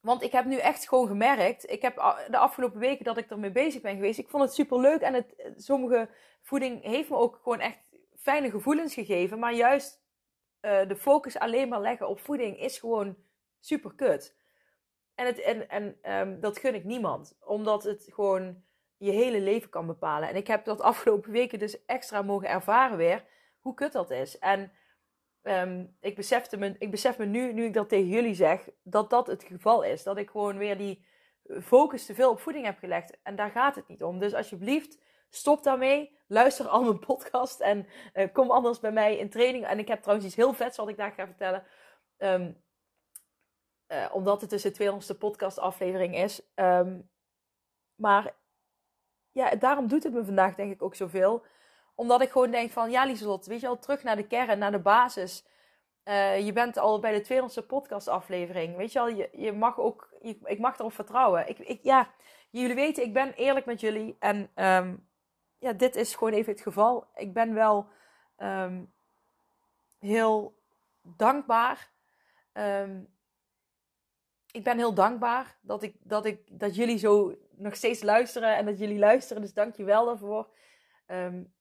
want 0.00 0.22
ik 0.22 0.32
heb 0.32 0.44
nu 0.44 0.56
echt 0.56 0.88
gewoon 0.88 1.06
gemerkt, 1.06 1.70
ik 1.70 1.82
heb 1.82 1.94
de 2.30 2.36
afgelopen 2.36 2.80
weken 2.80 3.04
dat 3.04 3.16
ik 3.16 3.30
ermee 3.30 3.50
bezig 3.50 3.82
ben 3.82 3.94
geweest, 3.94 4.18
ik 4.18 4.28
vond 4.28 4.42
het 4.42 4.54
super 4.54 4.80
leuk 4.80 5.00
en 5.00 5.14
het, 5.14 5.34
sommige 5.56 6.08
voeding 6.42 6.82
heeft 6.82 7.08
me 7.10 7.16
ook 7.16 7.40
gewoon 7.42 7.60
echt 7.60 7.78
fijne 8.16 8.50
gevoelens 8.50 8.94
gegeven. 8.94 9.38
Maar 9.38 9.54
juist 9.54 10.00
uh, 10.62 10.88
de 10.88 10.96
focus 10.96 11.38
alleen 11.38 11.68
maar 11.68 11.80
leggen 11.80 12.08
op 12.08 12.20
voeding 12.20 12.60
is 12.60 12.78
gewoon 12.78 13.16
super 13.60 13.94
kut. 13.94 14.36
En, 15.14 15.26
het, 15.26 15.40
en, 15.40 15.68
en 15.68 16.12
um, 16.18 16.40
dat 16.40 16.58
gun 16.58 16.74
ik 16.74 16.84
niemand, 16.84 17.36
omdat 17.40 17.84
het 17.84 18.06
gewoon 18.12 18.62
je 18.96 19.10
hele 19.10 19.40
leven 19.40 19.70
kan 19.70 19.86
bepalen. 19.86 20.28
En 20.28 20.36
ik 20.36 20.46
heb 20.46 20.64
dat 20.64 20.80
afgelopen 20.90 21.30
weken 21.30 21.58
dus 21.58 21.84
extra 21.84 22.22
mogen 22.22 22.48
ervaren 22.48 22.96
weer, 22.96 23.24
hoe 23.60 23.74
kut 23.74 23.92
dat 23.92 24.10
is. 24.10 24.38
En 24.38 24.72
um, 25.42 25.96
ik, 26.00 26.16
besefte 26.16 26.56
me, 26.56 26.74
ik 26.78 26.90
besef 26.90 27.18
me 27.18 27.24
nu, 27.24 27.52
nu 27.52 27.64
ik 27.64 27.74
dat 27.74 27.88
tegen 27.88 28.08
jullie 28.08 28.34
zeg, 28.34 28.68
dat 28.82 29.10
dat 29.10 29.26
het 29.26 29.44
geval 29.44 29.82
is. 29.82 30.02
Dat 30.02 30.16
ik 30.16 30.30
gewoon 30.30 30.58
weer 30.58 30.78
die 30.78 31.04
focus 31.62 32.06
te 32.06 32.14
veel 32.14 32.30
op 32.30 32.40
voeding 32.40 32.64
heb 32.64 32.78
gelegd. 32.78 33.18
En 33.22 33.36
daar 33.36 33.50
gaat 33.50 33.74
het 33.74 33.88
niet 33.88 34.02
om. 34.02 34.18
Dus 34.18 34.34
alsjeblieft, 34.34 34.98
stop 35.30 35.62
daarmee. 35.62 36.16
Luister 36.26 36.68
al 36.68 36.82
mijn 36.82 36.98
podcast 36.98 37.60
en 37.60 37.86
uh, 38.14 38.32
kom 38.32 38.50
anders 38.50 38.80
bij 38.80 38.92
mij 38.92 39.16
in 39.16 39.30
training. 39.30 39.66
En 39.66 39.78
ik 39.78 39.88
heb 39.88 40.00
trouwens 40.00 40.28
iets 40.28 40.36
heel 40.36 40.52
vets 40.52 40.76
wat 40.76 40.88
ik 40.88 40.96
daar 40.96 41.12
ga 41.12 41.26
vertellen. 41.26 41.64
Um, 42.18 42.62
uh, 43.88 44.08
omdat 44.12 44.40
het 44.40 44.50
dus 44.50 44.62
de 44.62 44.72
200ste 44.72 45.18
podcast 45.18 45.58
aflevering 45.58 46.16
is. 46.16 46.52
Um, 46.54 47.10
maar 47.94 48.34
ja, 49.32 49.54
daarom 49.54 49.88
doet 49.88 50.02
het 50.02 50.12
me 50.12 50.24
vandaag 50.24 50.54
denk 50.54 50.72
ik 50.72 50.82
ook 50.82 50.94
zoveel 50.94 51.44
omdat 51.98 52.22
ik 52.22 52.30
gewoon 52.30 52.50
denk 52.50 52.70
van, 52.70 52.90
ja 52.90 53.04
Lieselot, 53.04 53.46
weet 53.46 53.60
je 53.60 53.66
wel, 53.66 53.78
terug 53.78 54.02
naar 54.02 54.16
de 54.16 54.26
kern, 54.26 54.58
naar 54.58 54.70
de 54.70 54.78
basis. 54.78 55.46
Uh, 56.04 56.40
je 56.46 56.52
bent 56.52 56.76
al 56.76 57.00
bij 57.00 57.22
de 57.22 57.24
200ste 57.24 57.66
podcast 57.66 58.08
aflevering. 58.08 58.76
Weet 58.76 58.92
je 58.92 58.98
wel, 58.98 59.08
je, 59.08 59.28
je 59.32 59.52
mag 59.52 59.78
ook, 59.78 60.14
je, 60.20 60.38
ik 60.44 60.58
mag 60.58 60.78
erop 60.78 60.92
vertrouwen. 60.92 61.48
Ik, 61.48 61.58
ik, 61.58 61.80
ja, 61.82 62.10
jullie 62.50 62.74
weten, 62.74 63.04
ik 63.04 63.12
ben 63.12 63.32
eerlijk 63.32 63.66
met 63.66 63.80
jullie. 63.80 64.16
En 64.18 64.50
um, 64.54 65.07
ja, 65.58 65.72
dit 65.72 65.96
is 65.96 66.14
gewoon 66.14 66.32
even 66.32 66.52
het 66.52 66.62
geval. 66.62 67.06
Ik 67.14 67.32
ben 67.32 67.54
wel 67.54 67.88
um, 68.38 68.92
heel 69.98 70.58
dankbaar. 71.02 71.90
Um, 72.52 73.08
ik 74.52 74.64
ben 74.64 74.76
heel 74.76 74.94
dankbaar 74.94 75.56
dat, 75.60 75.82
ik, 75.82 75.94
dat, 76.00 76.24
ik, 76.24 76.60
dat 76.60 76.74
jullie 76.74 76.98
zo 76.98 77.34
nog 77.50 77.74
steeds 77.74 78.02
luisteren 78.02 78.56
en 78.56 78.66
dat 78.66 78.78
jullie 78.78 78.98
luisteren. 78.98 79.42
Dus 79.42 79.52
dank 79.52 79.76
je 79.76 79.84
wel 79.84 80.04
daarvoor. 80.04 80.48
Um, 81.06 81.52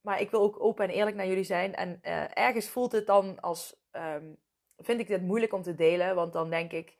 maar 0.00 0.20
ik 0.20 0.30
wil 0.30 0.40
ook 0.40 0.60
open 0.60 0.84
en 0.84 0.94
eerlijk 0.94 1.16
naar 1.16 1.26
jullie 1.26 1.44
zijn. 1.44 1.74
En 1.74 2.00
uh, 2.02 2.38
ergens 2.38 2.68
voelt 2.68 2.92
het 2.92 3.06
dan 3.06 3.40
als. 3.40 3.82
Vind 4.78 5.00
ik 5.00 5.06
dit 5.06 5.22
moeilijk 5.22 5.52
om 5.52 5.62
te 5.62 5.74
delen. 5.74 6.14
Want 6.14 6.32
dan 6.32 6.50
denk 6.50 6.72
ik 6.72 6.96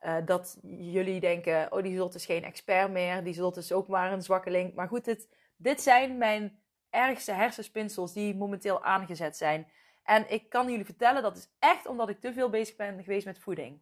uh, 0.00 0.16
dat 0.24 0.58
jullie 0.62 1.20
denken: 1.20 1.72
oh, 1.72 1.82
die 1.82 1.96
Zult 1.96 2.14
is 2.14 2.26
geen 2.26 2.44
expert 2.44 2.90
meer. 2.90 3.24
Die 3.24 3.34
Zult 3.34 3.56
is 3.56 3.72
ook 3.72 3.88
maar 3.88 4.12
een 4.12 4.22
zwakkeling. 4.22 4.74
Maar 4.74 4.88
goed, 4.88 5.04
dit, 5.04 5.28
dit 5.64 5.80
zijn 5.80 6.18
mijn 6.18 6.58
ergste 6.90 7.32
hersenspinsels 7.32 8.12
die 8.12 8.34
momenteel 8.34 8.84
aangezet 8.84 9.36
zijn. 9.36 9.68
En 10.02 10.30
ik 10.32 10.48
kan 10.48 10.70
jullie 10.70 10.84
vertellen, 10.84 11.22
dat 11.22 11.36
is 11.36 11.48
echt 11.58 11.86
omdat 11.86 12.08
ik 12.08 12.20
te 12.20 12.32
veel 12.32 12.50
bezig 12.50 12.76
ben 12.76 13.02
geweest 13.02 13.26
met 13.26 13.38
voeding. 13.38 13.80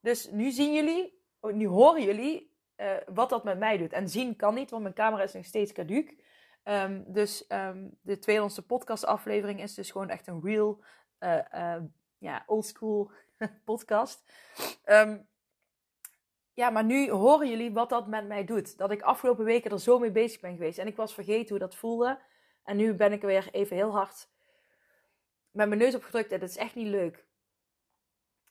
Dus 0.00 0.30
nu 0.30 0.50
zien 0.50 0.72
jullie, 0.72 1.22
oh, 1.40 1.52
nu 1.52 1.66
horen 1.66 2.02
jullie 2.02 2.56
uh, 2.76 2.92
wat 3.06 3.28
dat 3.28 3.44
met 3.44 3.58
mij 3.58 3.76
doet. 3.76 3.92
En 3.92 4.08
zien 4.08 4.36
kan 4.36 4.54
niet, 4.54 4.70
want 4.70 4.82
mijn 4.82 4.94
camera 4.94 5.22
is 5.22 5.32
nog 5.32 5.44
steeds 5.44 5.72
caduc. 5.72 6.24
Um, 6.64 7.04
dus 7.06 7.44
um, 7.48 7.98
de 8.00 8.18
200ste 8.18 8.66
podcast 8.66 9.04
aflevering 9.04 9.62
is 9.62 9.74
dus 9.74 9.90
gewoon 9.90 10.08
echt 10.08 10.26
een 10.26 10.40
real 10.42 10.84
uh, 11.20 11.38
uh, 11.54 11.82
ja, 12.18 12.42
oldschool 12.46 13.10
podcast. 13.64 14.32
Um, 14.84 15.28
ja, 16.58 16.70
maar 16.70 16.84
nu 16.84 17.10
horen 17.10 17.48
jullie 17.48 17.72
wat 17.72 17.88
dat 17.88 18.06
met 18.06 18.26
mij 18.26 18.44
doet. 18.44 18.78
Dat 18.78 18.90
ik 18.90 19.02
afgelopen 19.02 19.44
weken 19.44 19.70
er 19.70 19.80
zo 19.80 19.98
mee 19.98 20.10
bezig 20.10 20.40
ben 20.40 20.52
geweest. 20.52 20.78
En 20.78 20.86
ik 20.86 20.96
was 20.96 21.14
vergeten 21.14 21.48
hoe 21.48 21.58
dat 21.58 21.74
voelde. 21.74 22.18
En 22.64 22.76
nu 22.76 22.94
ben 22.94 23.12
ik 23.12 23.20
er 23.20 23.26
weer 23.26 23.48
even 23.52 23.76
heel 23.76 23.90
hard 23.90 24.28
met 25.50 25.68
mijn 25.68 25.80
neus 25.80 25.94
opgedrukt. 25.94 26.32
En 26.32 26.40
dat 26.40 26.48
is 26.48 26.56
echt 26.56 26.74
niet 26.74 26.86
leuk. 26.86 27.26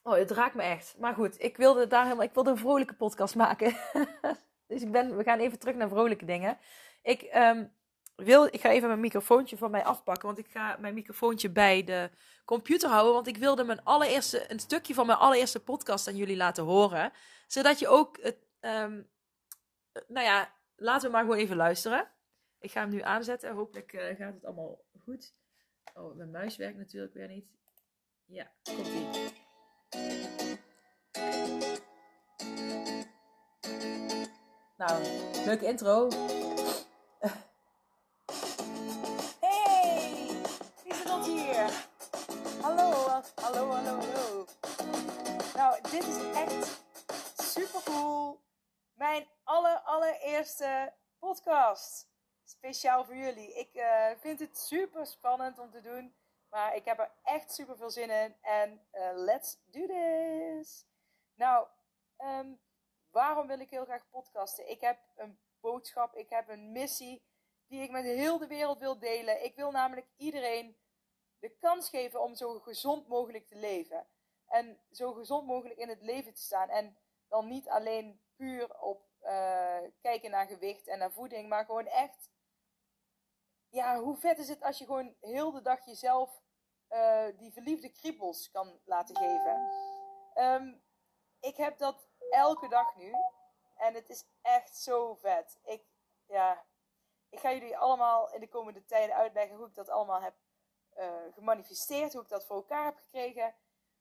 Oh, 0.02 0.14
het 0.14 0.30
raakt 0.30 0.54
me 0.54 0.62
echt. 0.62 0.96
Maar 0.98 1.14
goed, 1.14 1.42
ik 1.42 1.56
wilde 1.56 1.86
daar 1.86 2.02
helemaal. 2.02 2.24
Ik 2.24 2.34
wilde 2.34 2.50
een 2.50 2.58
vrolijke 2.58 2.94
podcast 2.94 3.34
maken. 3.34 3.76
dus 4.68 4.82
ik 4.82 4.92
ben, 4.92 5.16
we 5.16 5.22
gaan 5.22 5.38
even 5.38 5.58
terug 5.58 5.74
naar 5.74 5.88
vrolijke 5.88 6.24
dingen. 6.24 6.58
Ik 7.02 7.30
um, 7.34 7.72
wil, 8.24 8.44
ik 8.44 8.60
ga 8.60 8.70
even 8.70 8.88
mijn 8.88 9.00
microfoontje 9.00 9.56
van 9.56 9.70
mij 9.70 9.84
afpakken. 9.84 10.26
Want 10.26 10.38
ik 10.38 10.50
ga 10.50 10.76
mijn 10.80 10.94
microfoontje 10.94 11.50
bij 11.50 11.84
de 11.84 12.10
computer 12.44 12.88
houden. 12.88 13.12
Want 13.12 13.26
ik 13.26 13.36
wilde 13.36 13.64
mijn 13.64 13.84
allereerste, 13.84 14.52
een 14.52 14.60
stukje 14.60 14.94
van 14.94 15.06
mijn 15.06 15.18
allereerste 15.18 15.60
podcast 15.60 16.08
aan 16.08 16.16
jullie 16.16 16.36
laten 16.36 16.64
horen. 16.64 17.12
Zodat 17.46 17.78
je 17.78 17.88
ook 17.88 18.18
het. 18.22 18.36
Um, 18.60 19.10
nou 20.08 20.26
ja, 20.26 20.52
laten 20.76 21.06
we 21.06 21.12
maar 21.12 21.22
gewoon 21.22 21.38
even 21.38 21.56
luisteren. 21.56 22.10
Ik 22.60 22.70
ga 22.70 22.80
hem 22.80 22.90
nu 22.90 23.02
aanzetten. 23.02 23.54
Hopelijk 23.54 23.92
uh, 23.92 24.16
gaat 24.16 24.34
het 24.34 24.44
allemaal 24.44 24.84
goed. 24.98 25.34
Oh, 25.94 26.16
mijn 26.16 26.30
muis 26.30 26.56
werkt 26.56 26.78
natuurlijk 26.78 27.14
weer 27.14 27.28
niet. 27.28 27.46
Ja, 28.24 28.50
komt 28.62 28.86
ie. 28.86 29.36
Nou, 34.76 35.02
leuke 35.44 35.66
intro. 35.66 36.08
Hallo, 43.48 43.70
hallo, 43.70 44.00
hallo. 44.00 44.46
Nou, 45.54 45.80
dit 45.82 46.06
is 46.06 46.32
echt 46.34 46.82
super 47.42 47.82
cool. 47.82 48.40
Mijn 48.94 49.26
aller, 49.44 49.78
allereerste 49.78 50.92
podcast. 51.18 52.08
Speciaal 52.44 53.04
voor 53.04 53.16
jullie. 53.16 53.54
Ik 53.54 53.74
uh, 53.74 54.10
vind 54.18 54.40
het 54.40 54.58
super 54.58 55.06
spannend 55.06 55.58
om 55.58 55.70
te 55.70 55.80
doen. 55.80 56.14
Maar 56.50 56.76
ik 56.76 56.84
heb 56.84 56.98
er 56.98 57.10
echt 57.22 57.52
super 57.52 57.76
veel 57.76 57.90
zin 57.90 58.10
in. 58.10 58.36
En 58.40 58.86
uh, 58.92 59.10
let's 59.14 59.58
do 59.64 59.86
this. 59.86 60.86
Nou, 61.34 61.66
um, 62.18 62.60
waarom 63.10 63.46
wil 63.46 63.60
ik 63.60 63.70
heel 63.70 63.84
graag 63.84 64.08
podcasten? 64.10 64.70
Ik 64.70 64.80
heb 64.80 64.98
een 65.16 65.38
boodschap, 65.60 66.14
ik 66.14 66.30
heb 66.30 66.48
een 66.48 66.72
missie 66.72 67.22
die 67.66 67.82
ik 67.82 67.90
met 67.90 68.04
heel 68.04 68.38
de 68.38 68.46
wereld 68.46 68.78
wil 68.78 68.98
delen. 68.98 69.44
Ik 69.44 69.56
wil 69.56 69.70
namelijk 69.70 70.06
iedereen 70.16 70.76
de 71.38 71.56
kans 71.60 71.88
geven 71.88 72.22
om 72.22 72.34
zo 72.34 72.58
gezond 72.58 73.08
mogelijk 73.08 73.46
te 73.46 73.56
leven. 73.56 74.06
En 74.46 74.80
zo 74.90 75.12
gezond 75.12 75.46
mogelijk 75.46 75.78
in 75.78 75.88
het 75.88 76.02
leven 76.02 76.34
te 76.34 76.40
staan. 76.40 76.68
En 76.68 76.96
dan 77.28 77.48
niet 77.48 77.68
alleen 77.68 78.20
puur 78.36 78.80
op 78.80 79.06
uh, 79.22 79.78
kijken 80.00 80.30
naar 80.30 80.46
gewicht 80.46 80.86
en 80.86 80.98
naar 80.98 81.12
voeding, 81.12 81.48
maar 81.48 81.64
gewoon 81.64 81.86
echt. 81.86 82.30
Ja, 83.68 83.98
hoe 84.00 84.16
vet 84.16 84.38
is 84.38 84.48
het 84.48 84.62
als 84.62 84.78
je 84.78 84.84
gewoon 84.84 85.14
heel 85.20 85.50
de 85.50 85.62
dag 85.62 85.84
jezelf 85.84 86.42
uh, 86.90 87.26
die 87.36 87.52
verliefde 87.52 87.92
kriebels 87.92 88.50
kan 88.50 88.80
laten 88.84 89.16
geven? 89.16 89.70
Um, 90.34 90.82
ik 91.40 91.56
heb 91.56 91.78
dat 91.78 92.08
elke 92.30 92.68
dag 92.68 92.96
nu. 92.96 93.12
En 93.76 93.94
het 93.94 94.08
is 94.08 94.24
echt 94.42 94.76
zo 94.76 95.14
vet. 95.14 95.58
Ik, 95.64 95.82
ja, 96.26 96.64
ik 97.28 97.38
ga 97.38 97.52
jullie 97.52 97.78
allemaal 97.78 98.32
in 98.32 98.40
de 98.40 98.48
komende 98.48 98.84
tijden 98.84 99.16
uitleggen 99.16 99.56
hoe 99.56 99.66
ik 99.66 99.74
dat 99.74 99.88
allemaal 99.88 100.20
heb 100.20 100.34
uh, 100.98 101.32
gemanifesteerd, 101.34 102.12
hoe 102.12 102.22
ik 102.22 102.28
dat 102.28 102.46
voor 102.46 102.56
elkaar 102.56 102.84
heb 102.84 102.96
gekregen. 102.96 103.54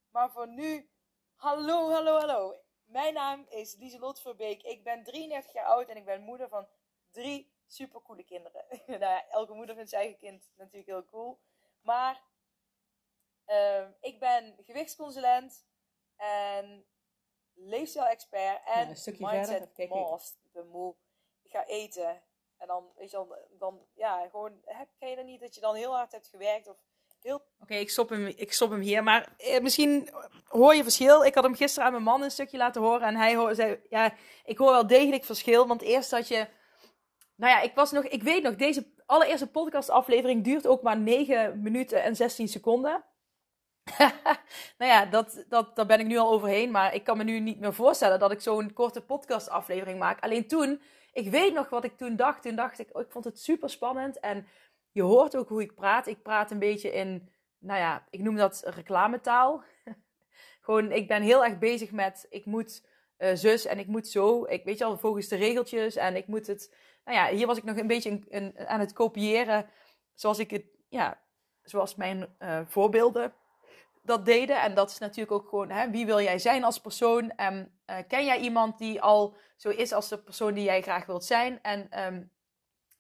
Maar 0.10 0.32
voor 0.32 0.48
nu, 0.48 0.90
hallo, 1.36 1.90
hallo, 1.92 2.18
hallo. 2.18 2.56
Mijn 2.86 3.14
naam 3.14 3.46
is 3.50 3.76
Lieselot 3.76 4.22
Verbeek. 4.22 4.64
Ik 4.64 4.84
ben 4.84 5.04
33 5.04 5.54
jaar 5.54 5.66
oud 5.66 5.90
en 5.90 5.98
ik 5.98 6.06
ben 6.06 6.22
moeder 6.22 6.50
van 6.50 6.68
drie 7.12 7.56
supercoole 7.68 8.24
kinderen. 8.24 8.66
nou 8.88 9.00
ja, 9.00 9.28
elke 9.30 9.54
moeder 9.54 9.76
vindt 9.76 9.90
zijn 9.90 10.02
eigen 10.02 10.20
kind 10.20 10.52
natuurlijk 10.56 10.88
heel 10.88 11.06
cool. 11.06 11.40
Maar 11.82 12.24
uh, 13.48 13.88
ik 14.00 14.20
ben 14.20 14.56
gewichtsconsulent 14.66 15.66
en 16.16 16.86
leefstijl-expert 17.54 18.62
en 18.66 18.88
ja, 18.88 19.32
mindset. 19.32 19.64
Ik 20.44 20.52
ben 20.52 20.68
moe. 20.68 20.96
Ik 21.42 21.52
ga 21.52 21.66
eten. 21.66 22.22
En 22.58 22.68
dan, 22.68 22.92
weet 22.96 23.12
je 23.12 23.18
dan, 23.18 23.36
dan 23.50 23.88
ja, 23.94 24.30
gewoon, 24.30 24.62
heb, 24.66 24.90
ken 24.98 25.10
je 25.10 25.16
dan 25.16 25.26
niet 25.26 25.40
dat 25.40 25.56
je 25.56 25.62
dan 25.62 25.76
heel 25.76 25.96
hard 25.96 26.12
hebt 26.12 26.28
gewerkt 26.28 26.68
of 26.68 26.86
Oké, 27.68 27.80
ik, 27.80 27.90
stop 27.90 28.10
hem, 28.10 28.34
ik 28.36 28.54
stop 28.54 28.70
hem 28.70 28.80
hier, 28.80 29.04
maar 29.04 29.28
eh, 29.38 29.62
misschien 29.62 30.10
hoor 30.48 30.76
je 30.76 30.84
verschil. 30.84 31.26
Ik 31.26 31.34
had 31.36 31.44
hem 31.44 31.56
gisteren 31.56 31.86
aan 31.86 31.92
mijn 31.92 32.04
man 32.04 32.22
een 32.22 32.32
stukje 32.32 32.58
laten 32.58 32.82
horen 32.82 33.08
en 33.08 33.16
hij 33.16 33.56
zei, 33.56 33.80
ja, 33.90 34.14
ik 34.46 34.58
hoor 34.58 34.72
wel 34.72 34.88
degelijk 34.88 35.24
verschil, 35.24 35.68
want 35.68 35.82
eerst 35.82 36.12
had 36.12 36.28
je, 36.28 36.48
nou 37.36 37.52
ja, 37.52 37.62
ik 37.62 37.76
was 37.76 37.92
nog, 37.92 38.04
ik 38.04 38.24
weet 38.24 38.44
nog, 38.44 38.56
deze 38.56 38.88
allereerste 39.06 39.48
podcastaflevering 39.48 40.44
duurt 40.44 40.68
ook 40.68 40.82
maar 40.82 40.98
9 40.98 41.62
minuten 41.62 42.04
en 42.04 42.16
16 42.16 42.48
seconden. 42.48 43.04
nou 44.78 44.92
ja, 44.92 45.06
dat, 45.06 45.46
dat, 45.50 45.76
daar 45.76 45.86
ben 45.86 46.00
ik 46.00 46.08
nu 46.08 46.18
al 46.18 46.32
overheen. 46.32 46.72
Maar 46.72 46.94
ik 46.94 47.04
kan 47.04 47.18
me 47.18 47.24
nu 47.24 47.40
niet 47.40 47.60
meer 47.60 47.74
voorstellen 47.74 48.20
dat 48.20 48.32
ik 48.32 48.42
zo'n 48.42 48.74
korte 48.74 49.02
podcastaflevering 49.02 50.00
maak. 50.00 50.24
Alleen 50.24 50.48
toen 50.48 50.82
ik 51.18 51.30
weet 51.30 51.54
nog 51.54 51.70
wat 51.70 51.84
ik 51.84 51.98
toen 51.98 52.16
dacht. 52.16 52.42
Toen 52.42 52.56
dacht 52.56 52.80
ik, 52.80 52.90
oh, 52.92 53.02
ik 53.02 53.12
vond 53.12 53.26
het 53.26 53.40
super 53.40 53.70
spannend. 53.70 54.20
En 54.20 54.48
je 54.92 55.02
hoort 55.02 55.36
ook 55.36 55.50
hoe 55.50 55.62
ik 55.62 55.76
praat. 55.76 56.08
Ik 56.08 56.22
praat 56.22 56.52
een 56.52 56.60
beetje 56.60 56.92
in, 56.92 57.30
nou 57.60 57.80
ja, 57.80 58.08
ik 58.10 58.20
noem 58.20 58.36
dat 58.36 58.62
reclametaal. 58.66 59.64
Gewoon, 60.62 60.92
ik 60.92 61.08
ben 61.08 61.22
heel 61.22 61.46
erg 61.46 61.58
bezig 61.58 61.92
met, 61.92 62.26
ik 62.30 62.46
moet 62.46 62.86
uh, 63.18 63.30
zus 63.34 63.66
en 63.66 63.80
ik 63.80 63.88
moet 63.88 64.08
zo. 64.08 64.46
Ik 64.46 64.64
weet 64.64 64.78
je 64.78 64.84
al, 64.84 64.98
volgens 64.98 65.28
de 65.28 65.36
regeltjes. 65.36 65.96
En 65.96 66.16
ik 66.16 66.28
moet 66.28 66.48
het, 66.48 66.76
nou 67.06 67.18
ja, 67.18 67.36
hier 67.36 67.48
was 67.48 67.58
ik 67.58 67.64
nog 67.64 67.78
een 67.78 67.88
beetje 67.88 68.54
aan 68.68 68.80
het 68.80 68.94
kopiëren. 68.94 69.70
Zoals 70.14 70.40
ik 70.40 70.52
het, 70.52 70.66
ja, 70.90 71.22
zoals 71.64 71.96
mijn 71.96 72.36
uh, 72.40 72.60
voorbeelden 72.66 73.34
dat 74.08 74.26
deden. 74.26 74.62
En 74.62 74.74
dat 74.74 74.90
is 74.90 74.98
natuurlijk 74.98 75.32
ook 75.32 75.50
gewoon, 75.50 75.70
hè, 75.70 75.90
wie 75.90 76.06
wil 76.06 76.22
jij 76.22 76.40
zijn 76.40 76.64
als 76.64 76.80
persoon? 76.80 77.32
En 77.32 77.80
uh, 77.90 77.98
ken 78.08 78.26
jij 78.26 78.40
iemand 78.40 78.78
die 78.78 79.02
al 79.02 79.36
zo 79.56 79.70
is 79.70 79.92
als 79.94 80.10
de 80.10 80.18
persoon 80.18 80.54
die 80.54 80.64
jij 80.64 80.82
graag 80.82 81.06
wilt 81.06 81.26
zijn? 81.26 81.62
En 81.62 82.06
um, 82.06 82.32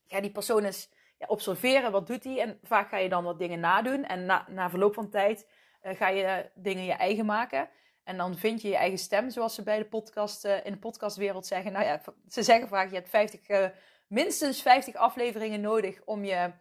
ja, 0.04 0.22
die 0.22 0.32
persoon 0.32 0.66
is 0.66 0.90
ja, 1.18 1.28
observeren, 1.28 1.92
wat 1.92 2.08
doet 2.08 2.24
hij? 2.24 2.42
En 2.42 2.60
vaak 2.64 2.90
ga 2.90 2.98
je 2.98 3.10
dan 3.10 3.24
wat 3.24 3.40
dingen 3.40 3.60
nadoen. 3.60 4.06
En 4.06 4.26
na, 4.26 4.46
na 4.50 4.70
verloop 4.70 4.94
van 4.94 5.10
tijd 5.10 5.50
uh, 5.84 5.96
ga 5.96 6.08
je 6.08 6.50
dingen 6.56 6.84
je 6.84 6.94
eigen 6.94 7.26
maken. 7.26 7.70
En 8.04 8.18
dan 8.18 8.36
vind 8.36 8.62
je 8.62 8.68
je 8.68 8.76
eigen 8.76 8.98
stem, 8.98 9.30
zoals 9.30 9.56
ze 9.56 9.64
bij 9.64 9.78
de 9.78 9.86
podcast, 9.86 10.46
uh, 10.46 10.66
in 10.66 10.72
de 10.72 10.78
podcastwereld 10.78 11.46
zeggen. 11.46 11.72
Nou 11.72 11.86
ja, 11.86 12.02
ze 12.28 12.44
zeggen 12.44 12.68
vaak, 12.68 12.90
je 12.90 12.96
hebt 12.96 13.10
50, 13.10 13.72
minstens 14.08 14.62
50 14.62 14.96
afleveringen 14.96 15.62
nodig 15.62 16.02
om 16.06 16.26
je 16.26 16.52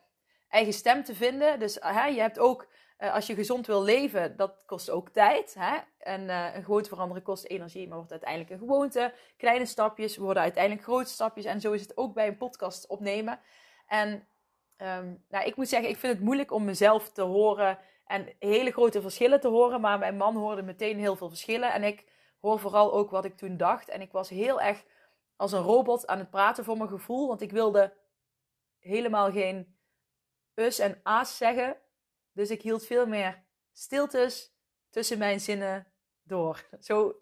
eigen 0.49 0.73
stem 0.73 1.05
te 1.05 1.15
vinden. 1.15 1.59
Dus 1.59 1.75
je 1.75 2.21
hebt 2.21 2.39
ook 2.39 2.69
als 2.99 3.27
je 3.27 3.35
gezond 3.35 3.67
wil 3.67 3.83
leven, 3.83 4.37
dat 4.37 4.63
kost 4.67 4.91
ook 4.91 5.09
tijd. 5.09 5.55
Hè? 5.59 5.77
En 5.99 6.29
een 6.29 6.65
gewoonte 6.65 6.89
veranderen 6.89 7.23
kost 7.23 7.45
energie, 7.45 7.89
maar 7.89 7.97
wordt 7.97 8.13
uiteindelijk 8.13 8.51
een 8.51 8.59
gewoonte. 8.59 9.15
Kleine 9.37 9.67
stapjes 9.67 10.17
worden 10.17 10.43
uiteindelijk 10.43 10.85
grote 10.85 11.11
stapjes. 11.11 11.45
En 11.45 11.61
zo 11.61 11.73
is 11.73 11.81
het 11.81 11.97
ook 11.97 12.15
bij 12.15 12.27
een 12.27 12.37
podcast 12.37 12.87
opnemen. 12.87 13.41
En 13.87 14.27
um, 14.77 15.25
nou, 15.29 15.47
ik 15.47 15.57
moet 15.57 15.69
zeggen, 15.69 15.89
ik 15.89 15.97
vind 15.97 16.13
het 16.13 16.23
moeilijk 16.23 16.51
om 16.53 16.65
mezelf 16.65 17.11
te 17.11 17.23
horen 17.23 17.79
en 18.07 18.35
hele 18.39 18.73
grote 18.73 19.01
verschillen 19.01 19.41
te 19.41 19.49
horen. 19.49 19.81
Maar 19.81 19.99
mijn 19.99 20.17
man 20.17 20.37
hoorde 20.37 20.63
meteen 20.63 20.99
heel 20.99 21.17
veel 21.17 21.29
verschillen. 21.29 21.73
En 21.73 21.83
ik 21.83 22.05
hoor 22.41 22.59
vooral 22.59 22.93
ook 22.93 23.11
wat 23.11 23.25
ik 23.25 23.37
toen 23.37 23.57
dacht. 23.57 23.89
En 23.89 24.01
ik 24.01 24.13
was 24.13 24.29
heel 24.29 24.61
erg 24.61 24.85
als 25.37 25.53
een 25.53 25.63
robot 25.63 26.07
aan 26.07 26.19
het 26.19 26.31
praten 26.31 26.65
voor 26.65 26.77
mijn 26.77 26.89
gevoel. 26.89 27.29
Want 27.29 27.41
ik 27.41 27.51
wilde 27.51 27.97
helemaal 28.79 29.33
geen 29.33 29.79
us 30.55 30.79
en 30.79 31.01
a's 31.03 31.37
zeggen. 31.37 31.77
Dus 32.33 32.51
ik 32.51 32.63
hield 32.63 32.87
veel 32.87 33.07
meer 33.07 33.45
stiltes 33.73 34.55
tussen 34.91 35.19
mijn 35.19 35.41
zinnen 35.41 35.93
door. 36.23 36.69
Zo, 36.81 37.17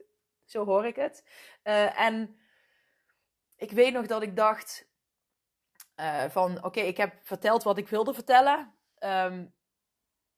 zo 0.44 0.64
hoor 0.64 0.86
ik 0.86 0.96
het. 0.96 1.24
Uh, 1.64 2.00
en 2.00 2.38
ik 3.56 3.70
weet 3.70 3.92
nog 3.92 4.06
dat 4.06 4.22
ik 4.22 4.36
dacht 4.36 4.88
uh, 5.96 6.24
van 6.24 6.64
oké, 6.64 6.80
ik 6.80 6.96
heb 6.96 7.14
verteld 7.22 7.62
wat 7.62 7.78
ik 7.78 7.88
wilde 7.88 8.14
vertellen. 8.14 8.74
Um, 8.98 9.54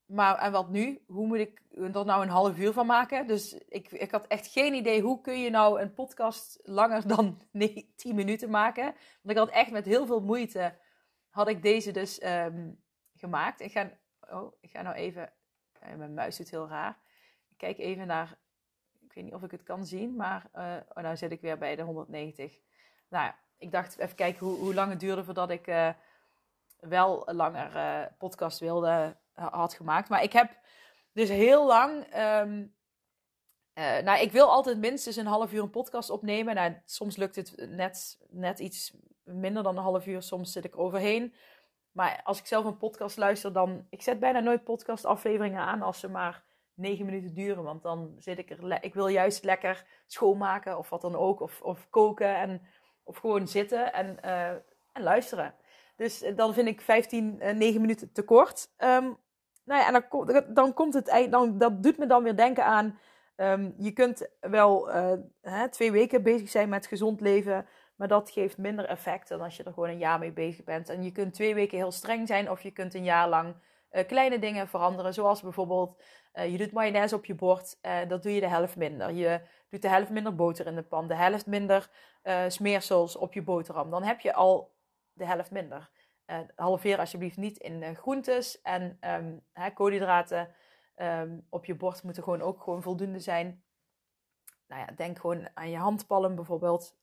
maar 0.06 0.38
en 0.38 0.52
wat 0.52 0.68
nu? 0.68 1.02
Hoe 1.06 1.26
moet 1.26 1.38
ik 1.38 1.62
er 1.70 1.90
nou 1.90 2.22
een 2.22 2.28
half 2.28 2.58
uur 2.58 2.72
van 2.72 2.86
maken? 2.86 3.26
Dus 3.26 3.52
ik, 3.52 3.90
ik 3.90 4.10
had 4.10 4.26
echt 4.26 4.46
geen 4.46 4.74
idee 4.74 5.00
hoe 5.00 5.20
kun 5.20 5.40
je 5.40 5.50
nou 5.50 5.80
een 5.80 5.94
podcast 5.94 6.60
langer 6.62 7.08
dan 7.16 7.40
nee, 7.50 7.92
10 7.96 8.14
minuten 8.14 8.50
maken. 8.50 8.84
Want 8.84 9.30
ik 9.30 9.36
had 9.36 9.50
echt 9.50 9.70
met 9.70 9.84
heel 9.84 10.06
veel 10.06 10.20
moeite 10.20 10.78
had 11.28 11.48
ik 11.48 11.62
deze 11.62 11.92
dus 11.92 12.24
um, 12.24 12.82
gemaakt. 13.14 13.60
Ik 13.60 13.72
ga 13.72 13.90
Oh, 14.30 14.52
ik 14.60 14.70
ga 14.70 14.82
nou 14.82 14.96
even. 14.96 15.32
Uh, 15.82 15.94
mijn 15.94 16.14
muis 16.14 16.36
doet 16.36 16.50
heel 16.50 16.68
raar. 16.68 16.98
Ik 17.48 17.56
kijk 17.56 17.78
even 17.78 18.06
naar. 18.06 18.38
Ik 19.00 19.12
weet 19.12 19.24
niet 19.24 19.34
of 19.34 19.42
ik 19.42 19.50
het 19.50 19.62
kan 19.62 19.86
zien, 19.86 20.16
maar. 20.16 20.50
Uh, 20.54 20.76
oh, 20.88 21.02
nou 21.02 21.16
zit 21.16 21.30
ik 21.30 21.40
weer 21.40 21.58
bij 21.58 21.76
de 21.76 21.82
190. 21.82 22.58
Nou 23.08 23.24
ja, 23.24 23.38
ik 23.58 23.70
dacht 23.70 23.98
even 23.98 24.16
kijken 24.16 24.46
hoe, 24.46 24.58
hoe 24.58 24.74
lang 24.74 24.90
het 24.90 25.00
duurde 25.00 25.24
voordat 25.24 25.50
ik 25.50 25.66
uh, 25.66 25.88
wel 26.80 27.22
langer 27.26 28.12
podcast 28.18 28.58
wilde, 28.58 29.16
had 29.32 29.74
gemaakt. 29.74 30.08
Maar 30.08 30.22
ik 30.22 30.32
heb 30.32 30.58
dus 31.12 31.28
heel 31.28 31.66
lang. 31.66 32.04
ehm, 32.04 32.64
eh, 33.72 33.98
nou, 33.98 34.20
ik 34.20 34.32
wil 34.32 34.50
altijd 34.50 34.78
minstens 34.78 35.16
een 35.16 35.26
half 35.26 35.52
uur 35.52 35.62
een 35.62 35.70
podcast 35.70 36.10
opnemen. 36.10 36.54
Nou, 36.54 36.74
soms 36.84 37.16
lukt 37.16 37.36
het 37.36 37.54
net, 37.68 38.18
net 38.28 38.58
iets 38.58 38.96
minder 39.22 39.62
dan 39.62 39.76
een 39.76 39.82
half 39.82 40.06
uur. 40.06 40.22
Soms 40.22 40.52
zit 40.52 40.64
ik 40.64 40.78
overheen. 40.78 41.34
Maar 41.92 42.20
als 42.24 42.38
ik 42.38 42.46
zelf 42.46 42.64
een 42.64 42.76
podcast 42.76 43.16
luister, 43.16 43.52
dan... 43.52 43.86
Ik 43.90 44.02
zet 44.02 44.18
bijna 44.18 44.40
nooit 44.40 44.64
podcastafleveringen 44.64 45.60
aan 45.60 45.82
als 45.82 46.00
ze 46.00 46.08
maar 46.08 46.44
negen 46.74 47.04
minuten 47.04 47.34
duren. 47.34 47.62
Want 47.62 47.82
dan 47.82 48.14
zit 48.18 48.38
ik 48.38 48.50
er... 48.50 48.82
Ik 48.84 48.94
wil 48.94 49.08
juist 49.08 49.44
lekker 49.44 49.86
schoonmaken 50.06 50.78
of 50.78 50.88
wat 50.88 51.00
dan 51.00 51.16
ook. 51.16 51.40
Of, 51.40 51.60
of 51.62 51.90
koken 51.90 52.36
en... 52.36 52.62
Of 53.06 53.16
gewoon 53.16 53.48
zitten 53.48 53.92
en, 53.92 54.22
eh, 54.22 54.50
en 54.92 55.02
luisteren. 55.02 55.54
Dus 55.96 56.22
eh, 56.22 56.36
dan 56.36 56.54
vind 56.54 56.68
ik 56.68 56.80
15, 56.80 57.40
eh 57.40 57.54
9 57.54 57.80
minuten 57.80 58.12
te 58.12 58.22
kort. 58.22 58.68
Ehm, 58.76 59.10
nou 59.64 59.80
ja, 59.80 59.86
en 59.86 60.04
dan, 60.08 60.44
dan 60.54 60.74
komt 60.74 60.94
het. 60.94 61.28
Dan, 61.30 61.58
dat 61.58 61.82
doet 61.82 61.98
me 61.98 62.06
dan 62.06 62.22
weer 62.22 62.36
denken 62.36 62.64
aan... 62.64 62.98
ehm, 63.36 63.70
je 63.78 63.92
kunt 63.92 64.28
wel 64.40 64.90
eh, 64.90 65.12
hè, 65.40 65.68
twee 65.68 65.92
weken 65.92 66.22
bezig 66.22 66.48
zijn 66.48 66.68
met 66.68 66.86
gezond 66.86 67.20
leven... 67.20 67.66
Maar 67.96 68.08
dat 68.08 68.30
geeft 68.30 68.58
minder 68.58 68.84
effect 68.84 69.28
dan 69.28 69.40
als 69.40 69.56
je 69.56 69.62
er 69.62 69.72
gewoon 69.72 69.88
een 69.88 69.98
jaar 69.98 70.18
mee 70.18 70.32
bezig 70.32 70.64
bent. 70.64 70.88
En 70.88 71.02
je 71.02 71.12
kunt 71.12 71.34
twee 71.34 71.54
weken 71.54 71.76
heel 71.76 71.92
streng 71.92 72.26
zijn, 72.26 72.50
of 72.50 72.62
je 72.62 72.70
kunt 72.70 72.94
een 72.94 73.04
jaar 73.04 73.28
lang 73.28 73.54
eh, 73.88 74.06
kleine 74.06 74.38
dingen 74.38 74.68
veranderen. 74.68 75.14
Zoals 75.14 75.42
bijvoorbeeld, 75.42 76.02
eh, 76.32 76.50
je 76.50 76.58
doet 76.58 76.72
mayonaise 76.72 77.14
op 77.14 77.24
je 77.24 77.34
bord, 77.34 77.78
eh, 77.80 77.98
dat 78.08 78.22
doe 78.22 78.34
je 78.34 78.40
de 78.40 78.48
helft 78.48 78.76
minder. 78.76 79.12
Je 79.12 79.40
doet 79.68 79.82
de 79.82 79.88
helft 79.88 80.10
minder 80.10 80.34
boter 80.34 80.66
in 80.66 80.74
de 80.74 80.82
pan, 80.82 81.08
de 81.08 81.14
helft 81.14 81.46
minder 81.46 81.90
eh, 82.22 82.44
smeersels 82.48 83.16
op 83.16 83.32
je 83.32 83.42
boterham. 83.42 83.90
Dan 83.90 84.02
heb 84.02 84.20
je 84.20 84.34
al 84.34 84.74
de 85.12 85.26
helft 85.26 85.50
minder. 85.50 85.90
Eh, 86.24 86.38
halveer 86.54 86.98
alsjeblieft 86.98 87.36
niet 87.36 87.58
in 87.58 87.82
eh, 87.82 87.96
groentes 87.96 88.62
en 88.62 88.96
ehm, 89.00 89.36
hè, 89.52 89.70
koolhydraten 89.70 90.54
ehm, 90.94 91.38
op 91.48 91.64
je 91.64 91.74
bord 91.74 92.02
moeten 92.02 92.22
gewoon 92.22 92.42
ook 92.42 92.62
gewoon 92.62 92.82
voldoende 92.82 93.20
zijn. 93.20 93.64
Nou 94.66 94.80
ja, 94.80 94.94
denk 94.96 95.18
gewoon 95.18 95.48
aan 95.54 95.70
je 95.70 95.76
handpalm 95.76 96.34
bijvoorbeeld. 96.34 96.96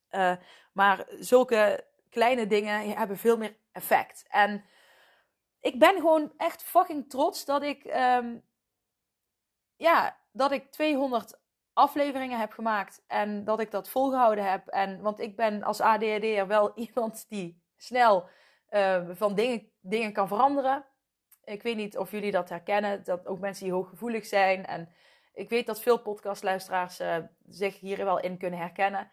Maar 0.74 1.08
zulke 1.20 1.88
kleine 2.10 2.48
dingen 2.48 2.98
hebben 2.98 3.17
veel 3.17 3.38
meer 3.38 3.55
effect. 3.72 4.25
En 4.27 4.63
ik 5.60 5.79
ben 5.79 5.96
gewoon 5.96 6.34
echt 6.38 6.63
fucking 6.63 7.10
trots 7.10 7.46
dat 7.46 7.63
ik, 7.63 7.84
ehm, 7.84 8.38
ja, 9.75 10.20
dat 10.32 10.51
ik 10.51 10.72
200 10.72 11.41
afleveringen 11.74 12.39
heb 12.39 12.51
gemaakt 12.51 13.03
en 13.08 13.44
dat 13.44 13.60
ik 13.60 13.72
dat 13.72 13.89
volgehouden 13.89 14.51
heb. 14.51 14.68
En, 14.68 15.01
want 15.01 15.20
ik 15.20 15.36
ben 15.36 15.63
als 15.63 15.82
ADHD'er 15.82 16.48
wel 16.48 16.72
iemand 16.88 17.25
die 17.30 17.62
snel 17.77 18.30
eh, 18.68 19.10
van 19.12 19.36
dingen, 19.36 19.72
dingen 19.80 20.13
kan 20.13 20.27
veranderen. 20.27 20.86
Ik 21.44 21.63
weet 21.63 21.75
niet 21.75 21.98
of 21.98 22.12
jullie 22.12 22.32
dat 22.32 22.50
herkennen, 22.50 23.03
dat 23.03 23.27
ook 23.27 23.39
mensen 23.39 23.63
die 23.63 23.74
hooggevoelig 23.74 24.25
zijn. 24.25 24.65
En 24.65 24.89
ik 25.34 25.50
weet 25.50 25.65
dat 25.65 25.82
veel 25.82 26.01
podcastluisteraars 26.01 27.00
eh, 27.00 27.18
zich 27.48 27.80
hier 27.80 28.06
wel 28.06 28.20
in 28.20 28.38
kunnen 28.38 28.60
herkennen. 28.60 29.12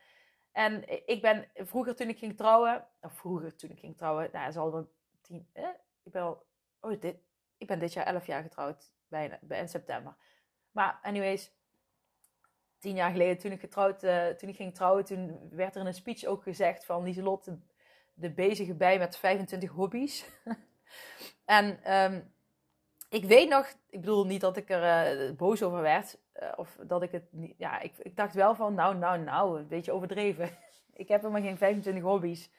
En 0.53 1.09
ik 1.09 1.23
ben 1.23 1.51
vroeger 1.55 1.97
toen 1.97 2.09
ik 2.09 2.19
ging 2.19 2.37
trouwen, 2.37 2.87
of 3.01 3.13
vroeger 3.13 3.57
toen 3.57 3.71
ik 3.71 3.79
ging 3.79 3.97
trouwen, 3.97 4.29
nou, 4.33 4.45
dat 4.45 4.55
is 4.55 4.61
al 4.61 4.73
wel 4.73 4.93
tien, 5.21 5.49
eh? 5.53 5.69
ik 6.03 6.13
ben 6.13 6.23
al, 6.23 6.47
oh, 6.81 7.01
dit, 7.01 7.17
ik 7.59 7.67
ben 7.67 7.79
dit 7.79 7.93
jaar 7.93 8.07
elf 8.07 8.27
jaar 8.27 8.43
getrouwd, 8.43 8.93
bijna, 9.09 9.39
in 9.49 9.69
september. 9.69 10.17
Maar 10.71 10.99
anyways, 11.03 11.53
tien 12.81 12.95
jaar 12.95 13.11
geleden 13.11 13.39
toen 13.39 13.53
ik, 13.53 13.61
getrouwd, 13.61 14.03
eh, 14.03 14.27
toen 14.27 14.49
ik 14.49 14.57
ging 14.57 14.75
trouwen, 14.75 15.05
toen 15.05 15.49
werd 15.51 15.75
er 15.75 15.81
in 15.81 15.87
een 15.87 15.95
speech 15.95 16.25
ook 16.25 16.43
gezegd 16.43 16.85
van 16.85 17.03
Lieselot, 17.03 17.51
de, 18.15 18.31
bezige 18.31 18.75
bij 18.75 18.99
met 18.99 19.17
25 19.17 19.71
hobby's. 19.71 20.25
en 21.45 21.83
ehm, 21.83 22.21
ik 23.09 23.25
weet 23.25 23.49
nog, 23.49 23.67
ik 23.91 24.01
bedoel 24.01 24.27
niet 24.27 24.41
dat 24.41 24.57
ik 24.57 24.71
er 24.71 24.83
eh, 24.83 25.37
boos 25.37 25.63
over 25.63 25.81
werd, 25.81 26.19
eh, 26.33 26.53
of 26.57 26.79
dat 26.87 27.03
ik 27.03 27.13
het 27.13 27.33
niet, 27.33 27.55
ja, 27.59 27.81
ik, 27.81 27.99
ik 27.99 28.17
dacht 28.17 28.35
wel 28.35 28.55
van, 28.55 28.75
nou, 28.75 28.97
nou, 28.97 29.19
nou, 29.19 29.59
een 29.59 29.69
beetje 29.69 29.93
overdreven. 29.93 30.51
ik 31.03 31.09
heb 31.09 31.21
helemaal 31.21 31.43
geen 31.43 31.59
25 31.59 32.03
hobby's. 32.03 32.51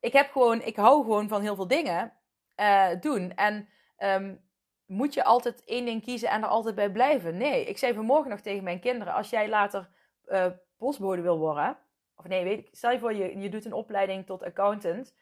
Ik 0.00 0.12
heb 0.12 0.30
gewoon, 0.30 0.62
ik 0.62 0.76
hou 0.76 1.02
gewoon 1.02 1.28
van 1.28 1.42
heel 1.42 1.54
veel 1.54 1.66
dingen 1.66 2.12
doen. 3.00 3.34
En 3.34 3.68
ehm, 3.96 4.34
moet 4.90 5.14
je 5.14 5.24
altijd 5.24 5.64
één 5.64 5.84
ding 5.84 6.02
kiezen 6.02 6.28
en 6.30 6.42
er 6.42 6.48
altijd 6.48 6.74
bij 6.74 6.90
blijven? 6.90 7.36
Nee, 7.36 7.64
ik 7.64 7.78
zei 7.78 7.94
vanmorgen 7.94 8.30
nog 8.30 8.40
tegen 8.40 8.64
mijn 8.64 8.80
kinderen, 8.80 9.14
als 9.14 9.30
jij 9.30 9.48
later 9.48 9.88
eh 10.26 10.46
postbode 10.76 11.22
wil 11.22 11.38
worden, 11.38 11.78
of 12.16 12.26
nee, 12.26 12.44
weet 12.44 12.58
ik, 12.58 12.68
stel 12.72 12.90
je 12.90 12.98
voor, 12.98 13.14
je, 13.14 13.38
je 13.38 13.48
doet 13.48 13.64
een 13.64 13.72
opleiding 13.72 14.26
tot 14.26 14.42
accountant. 14.42 15.14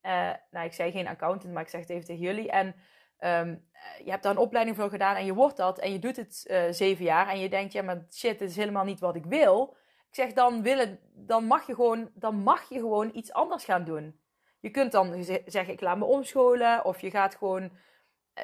Eh, 0.00 0.30
nou, 0.50 0.66
ik 0.66 0.72
zei 0.72 0.90
geen 0.90 1.08
accountant, 1.08 1.52
maar 1.52 1.62
ik 1.62 1.68
zeg 1.68 1.80
het 1.80 1.90
even 1.90 2.04
tegen 2.04 2.22
jullie. 2.22 2.50
En 2.50 2.74
ehm, 3.18 3.56
je 4.04 4.10
hebt 4.10 4.22
daar 4.22 4.32
een 4.32 4.38
opleiding 4.38 4.76
voor 4.76 4.88
gedaan 4.90 5.16
en 5.16 5.24
je 5.24 5.34
wordt 5.34 5.56
dat 5.56 5.78
en 5.78 5.92
je 5.92 5.98
doet 5.98 6.16
het 6.16 6.44
eh, 6.46 6.62
zeven 6.70 7.04
jaar 7.04 7.28
en 7.28 7.38
je 7.40 7.48
denkt, 7.48 7.72
ja, 7.72 7.82
maar 7.82 8.06
shit, 8.10 8.38
dit 8.38 8.48
is 8.48 8.56
helemaal 8.56 8.84
niet 8.84 9.00
wat 9.00 9.16
ik 9.16 9.24
wil. 9.24 9.76
Ik 10.08 10.14
zeg, 10.14 10.32
dan, 10.32 10.62
willen, 10.62 10.98
dan, 11.14 11.44
mag 11.44 11.66
je 11.66 11.74
gewoon, 11.74 12.10
dan 12.14 12.34
mag 12.36 12.68
je 12.68 12.78
gewoon 12.78 13.10
iets 13.14 13.32
anders 13.32 13.64
gaan 13.64 13.84
doen. 13.84 14.20
Je 14.60 14.70
kunt 14.70 14.92
dan 14.92 15.24
ze- 15.24 15.42
zeggen, 15.46 15.72
ik 15.74 15.80
laat 15.80 15.98
me 15.98 16.04
omscholen 16.04 16.84
of 16.84 17.00
je 17.00 17.10
gaat 17.10 17.34
gewoon, 17.34 17.62
eh, 17.62 17.70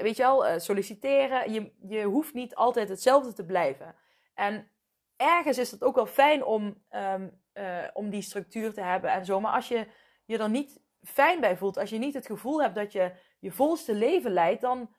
weet 0.03 0.17
je 0.17 0.23
wel, 0.23 0.47
eh, 0.47 0.59
solliciteren. 0.59 1.53
Je, 1.53 1.73
je 1.89 2.03
hoeft 2.03 2.35
niet 2.35 2.55
altijd 2.55 2.89
hetzelfde 2.89 3.33
te 3.33 3.45
blijven. 3.45 3.95
En 4.35 4.69
ergens 5.17 5.59
is 5.59 5.71
het 5.71 5.83
ook 5.83 5.95
wel 5.95 6.07
fijn 6.07 6.45
om, 6.45 6.83
ehm, 6.89 7.29
eh, 7.53 7.85
om 7.93 8.11
die 8.11 8.23
structuur 8.23 8.73
te 8.73 8.81
hebben 8.81 9.11
en 9.11 9.25
zo. 9.25 9.41
Maar 9.41 9.53
als 9.53 9.69
je 9.69 9.87
je 10.25 10.39
er 10.39 10.51
niet 10.51 10.81
fijn 11.03 11.41
bij 11.41 11.57
voelt, 11.57 11.79
als 11.79 11.91
je 11.91 11.99
niet 11.99 12.15
het 12.15 12.27
gevoel 12.27 12.63
hebt 12.63 12.75
dat 12.75 12.93
je 12.93 13.13
je 13.39 13.51
volste 13.51 13.95
leven 13.95 14.31
leidt, 14.31 14.61
dan 14.61 14.91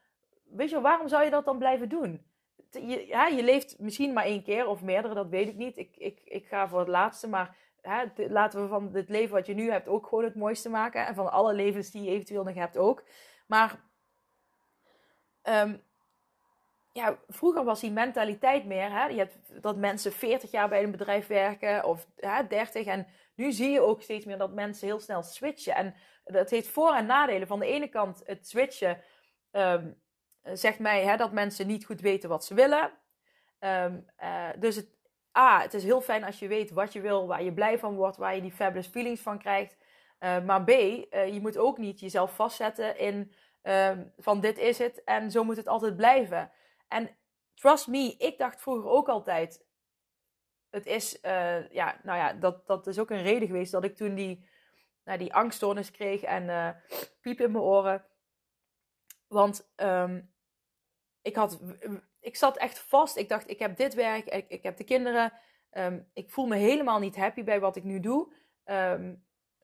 weet 0.44 0.70
je 0.70 0.76
wel, 0.76 0.84
waarom 0.84 1.08
zou 1.08 1.24
je 1.24 1.30
dat 1.30 1.46
dan 1.46 1.58
blijven 1.58 1.90
doen? 1.90 2.26
Je, 2.72 3.08
ja, 3.08 3.28
je 3.28 3.44
leeft 3.44 3.80
misschien 3.80 4.14
maar 4.14 4.24
één 4.24 4.44
keer 4.44 4.68
of 4.68 4.82
meerdere, 4.82 5.14
dat 5.14 5.30
weet 5.30 5.48
ik 5.48 5.56
niet. 5.56 5.78
Ik, 5.78 5.96
ik, 5.98 6.22
ik 6.24 6.46
ga 6.46 6.68
voor 6.68 6.80
het 6.80 6.88
laatste, 6.88 7.28
maar 7.28 7.56
hè, 7.82 8.04
laten 8.30 8.62
we 8.62 8.68
van 8.68 8.90
het 8.94 9.10
leven 9.10 9.36
wat 9.36 9.46
je 9.46 9.54
nu 9.54 9.72
hebt 9.72 9.88
ook 9.88 10.08
gewoon 10.08 10.24
het 10.24 10.36
mooiste 10.36 10.70
maken. 10.70 11.06
En 11.06 11.16
van 11.16 11.32
alle 11.32 11.54
levens 11.54 11.92
die 11.92 12.04
je 12.04 12.12
eventueel 12.12 12.44
nog 12.44 12.56
hebt 12.56 12.78
ook. 12.78 13.04
Maar 13.48 13.84
ehm, 15.46 15.76
ja, 16.92 17.18
vroeger 17.28 17.64
was 17.64 17.80
die 17.80 17.92
mentaliteit 17.92 18.66
meer. 18.66 18.92
Hè? 18.92 19.06
Je 19.06 19.18
hebt 19.18 19.38
dat 19.62 19.78
mensen 19.78 20.14
40 20.14 20.52
jaar 20.52 20.70
bij 20.70 20.84
een 20.84 20.92
bedrijf 20.92 21.28
werken 21.28 21.84
of 21.84 22.08
hè, 22.16 22.48
30. 22.48 22.86
En 22.86 23.08
nu 23.36 23.52
zie 23.52 23.70
je 23.70 23.82
ook 23.82 24.02
steeds 24.02 24.26
meer 24.26 24.38
dat 24.38 24.54
mensen 24.54 24.88
heel 24.88 25.00
snel 25.00 25.24
switchen. 25.24 25.76
En 25.76 25.96
dat 26.24 26.50
heeft 26.50 26.68
voor- 26.68 26.94
en 26.94 27.06
nadelen. 27.06 27.48
Van 27.48 27.60
de 27.60 27.66
ene 27.66 27.88
kant, 27.88 28.22
het 28.26 28.48
switchen 28.48 29.02
ehm, 29.52 29.92
zegt 30.44 30.80
mij 30.80 31.04
hè, 31.04 31.18
dat 31.18 31.32
mensen 31.32 31.68
niet 31.68 31.86
goed 31.86 32.02
weten 32.02 32.30
wat 32.30 32.46
ze 32.46 32.54
willen. 32.54 32.92
Ehm, 33.60 34.00
eh, 34.16 34.50
dus 34.60 34.76
het, 34.76 34.88
A, 35.38 35.62
het 35.62 35.74
is 35.74 35.84
heel 35.84 36.02
fijn 36.02 36.24
als 36.24 36.40
je 36.40 36.48
weet 36.48 36.72
wat 36.72 36.94
je 36.94 37.02
wil, 37.02 37.28
waar 37.28 37.44
je 37.44 37.54
blij 37.54 37.80
van 37.80 37.96
wordt, 37.96 38.18
waar 38.18 38.36
je 38.36 38.42
die 38.42 38.52
fabulous 38.52 38.88
feelings 38.88 39.22
van 39.22 39.40
krijgt. 39.40 39.78
Maar 40.20 40.64
B, 40.64 40.70
eh, 40.70 41.34
je 41.34 41.42
moet 41.42 41.58
ook 41.58 41.78
niet 41.78 42.00
jezelf 42.00 42.36
vastzetten 42.36 42.98
in 42.98 43.34
ehm, 43.66 44.04
van 44.18 44.40
dit 44.40 44.58
is 44.58 44.78
het 44.78 45.04
en 45.04 45.32
zo 45.32 45.44
moet 45.44 45.58
het 45.58 45.68
altijd 45.68 45.96
blijven. 45.96 46.52
En 46.88 47.18
trust 47.54 47.88
me, 47.88 48.16
ik 48.18 48.38
dacht 48.38 48.62
vroeger 48.62 48.90
ook 48.90 49.10
altijd, 49.10 49.66
het 50.70 50.86
is, 50.86 51.22
eh, 51.22 51.70
ja, 51.70 52.00
nou 52.04 52.18
ja, 52.18 52.34
dat, 52.34 52.68
dat 52.68 52.88
is 52.88 53.00
ook 53.00 53.10
een 53.10 53.24
reden 53.24 53.48
geweest 53.48 53.72
dat 53.72 53.84
ik 53.84 53.96
toen 53.96 54.16
die, 54.16 54.50
nou, 55.04 55.18
die 55.18 55.34
angststoornis 55.34 55.92
kreeg 55.92 56.22
en 56.22 56.50
eh, 56.50 56.70
piep 57.22 57.40
in 57.40 57.52
mijn 57.52 57.64
oren. 57.64 58.06
Want 59.28 59.72
ehm, 59.76 60.22
ik, 61.22 61.36
had, 61.36 61.60
ik 62.20 62.36
zat 62.36 62.58
echt 62.58 62.80
vast. 62.80 63.18
Ik 63.18 63.30
dacht, 63.30 63.50
ik 63.50 63.60
heb 63.60 63.78
dit 63.78 63.94
werk, 63.94 64.26
ik, 64.26 64.46
ik 64.48 64.64
heb 64.64 64.78
de 64.78 64.84
kinderen. 64.84 65.34
Ehm, 65.70 66.02
ik 66.14 66.32
voel 66.32 66.46
me 66.46 66.56
helemaal 66.56 67.00
niet 67.00 67.16
happy 67.16 67.44
bij 67.44 67.60
wat 67.60 67.76
ik 67.76 67.84
nu 67.84 68.00
doe. 68.00 68.34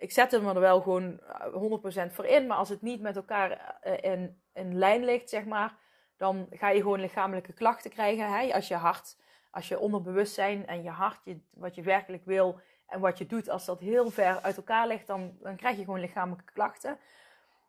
Ik 0.01 0.11
zet 0.11 0.31
me 0.31 0.53
er 0.53 0.59
wel 0.59 0.81
gewoon 0.81 1.19
eh, 1.19 2.09
100% 2.09 2.13
voor 2.13 2.25
in. 2.25 2.47
Maar 2.47 2.57
als 2.57 2.69
het 2.69 2.81
niet 2.81 3.01
met 3.01 3.15
elkaar 3.15 3.77
eh, 3.81 4.11
in, 4.11 4.41
in 4.53 4.77
lijn 4.77 5.03
ligt, 5.05 5.29
zeg 5.29 5.45
maar, 5.45 5.75
dan 6.17 6.47
ga 6.51 6.69
je 6.69 6.81
gewoon 6.81 6.99
lichamelijke 6.99 7.53
klachten 7.53 7.91
krijgen. 7.91 8.33
Hè? 8.33 8.53
Als 8.53 8.67
je 8.67 8.75
hart, 8.75 9.17
als 9.51 9.67
je 9.67 9.79
onderbewustzijn 9.79 10.67
en 10.67 10.83
je 10.83 10.89
hart, 10.89 11.19
je, 11.23 11.39
wat 11.49 11.75
je 11.75 11.81
werkelijk 11.81 12.25
wil 12.25 12.59
en 12.87 12.99
wat 12.99 13.17
je 13.17 13.25
doet, 13.25 13.49
als 13.49 13.65
dat 13.65 13.79
heel 13.79 14.09
ver 14.09 14.39
uit 14.41 14.57
elkaar 14.57 14.87
ligt, 14.87 15.07
dan, 15.07 15.37
dan 15.39 15.55
krijg 15.55 15.77
je 15.77 15.83
gewoon 15.83 15.99
lichamelijke 15.99 16.51
klachten. 16.53 16.97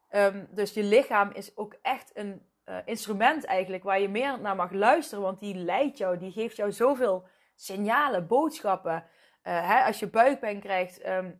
Ehm, 0.08 0.44
dus 0.50 0.74
je 0.74 0.82
lichaam 0.82 1.30
is 1.32 1.56
ook 1.56 1.76
echt 1.82 2.10
een 2.14 2.46
eh, 2.64 2.76
instrument 2.84 3.44
eigenlijk 3.44 3.82
waar 3.82 4.00
je 4.00 4.08
meer 4.08 4.40
naar 4.40 4.56
mag 4.56 4.70
luisteren, 4.70 5.24
want 5.24 5.38
die 5.38 5.54
leidt 5.54 5.98
jou, 5.98 6.18
die 6.18 6.32
geeft 6.32 6.56
jou 6.56 6.72
zoveel 6.72 7.26
signalen, 7.54 8.26
boodschappen. 8.26 9.04
Eh, 9.42 9.68
hè, 9.68 9.84
als 9.84 9.98
je 9.98 10.08
buikpijn 10.08 10.60
krijgt, 10.60 11.00
ehm, 11.00 11.30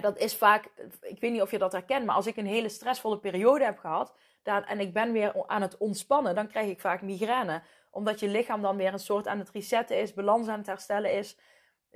dat 0.00 0.18
is 0.18 0.36
vaak, 0.36 0.64
ik 1.00 1.20
weet 1.20 1.32
niet 1.32 1.42
of 1.42 1.50
je 1.50 1.58
dat 1.58 1.72
herkent, 1.72 2.06
maar 2.06 2.14
als 2.14 2.26
ik 2.26 2.36
een 2.36 2.46
hele 2.46 2.68
stressvolle 2.68 3.18
periode 3.18 3.64
heb 3.64 3.78
gehad 3.78 4.14
dan, 4.42 4.64
en 4.64 4.80
ik 4.80 4.92
ben 4.92 5.12
weer 5.12 5.46
aan 5.46 5.62
het 5.62 5.78
ontspannen, 5.78 6.34
dan 6.34 6.48
krijg 6.48 6.70
ik 6.70 6.80
vaak 6.80 7.02
migraine. 7.02 7.62
Omdat 7.90 8.20
je 8.20 8.28
lichaam 8.28 8.62
dan 8.62 8.76
weer 8.76 8.92
een 8.92 8.98
soort 8.98 9.26
aan 9.26 9.38
het 9.38 9.50
resetten 9.50 9.98
is, 9.98 10.14
balans 10.14 10.48
aan 10.48 10.58
het 10.58 10.66
herstellen 10.66 11.12
is. 11.12 11.38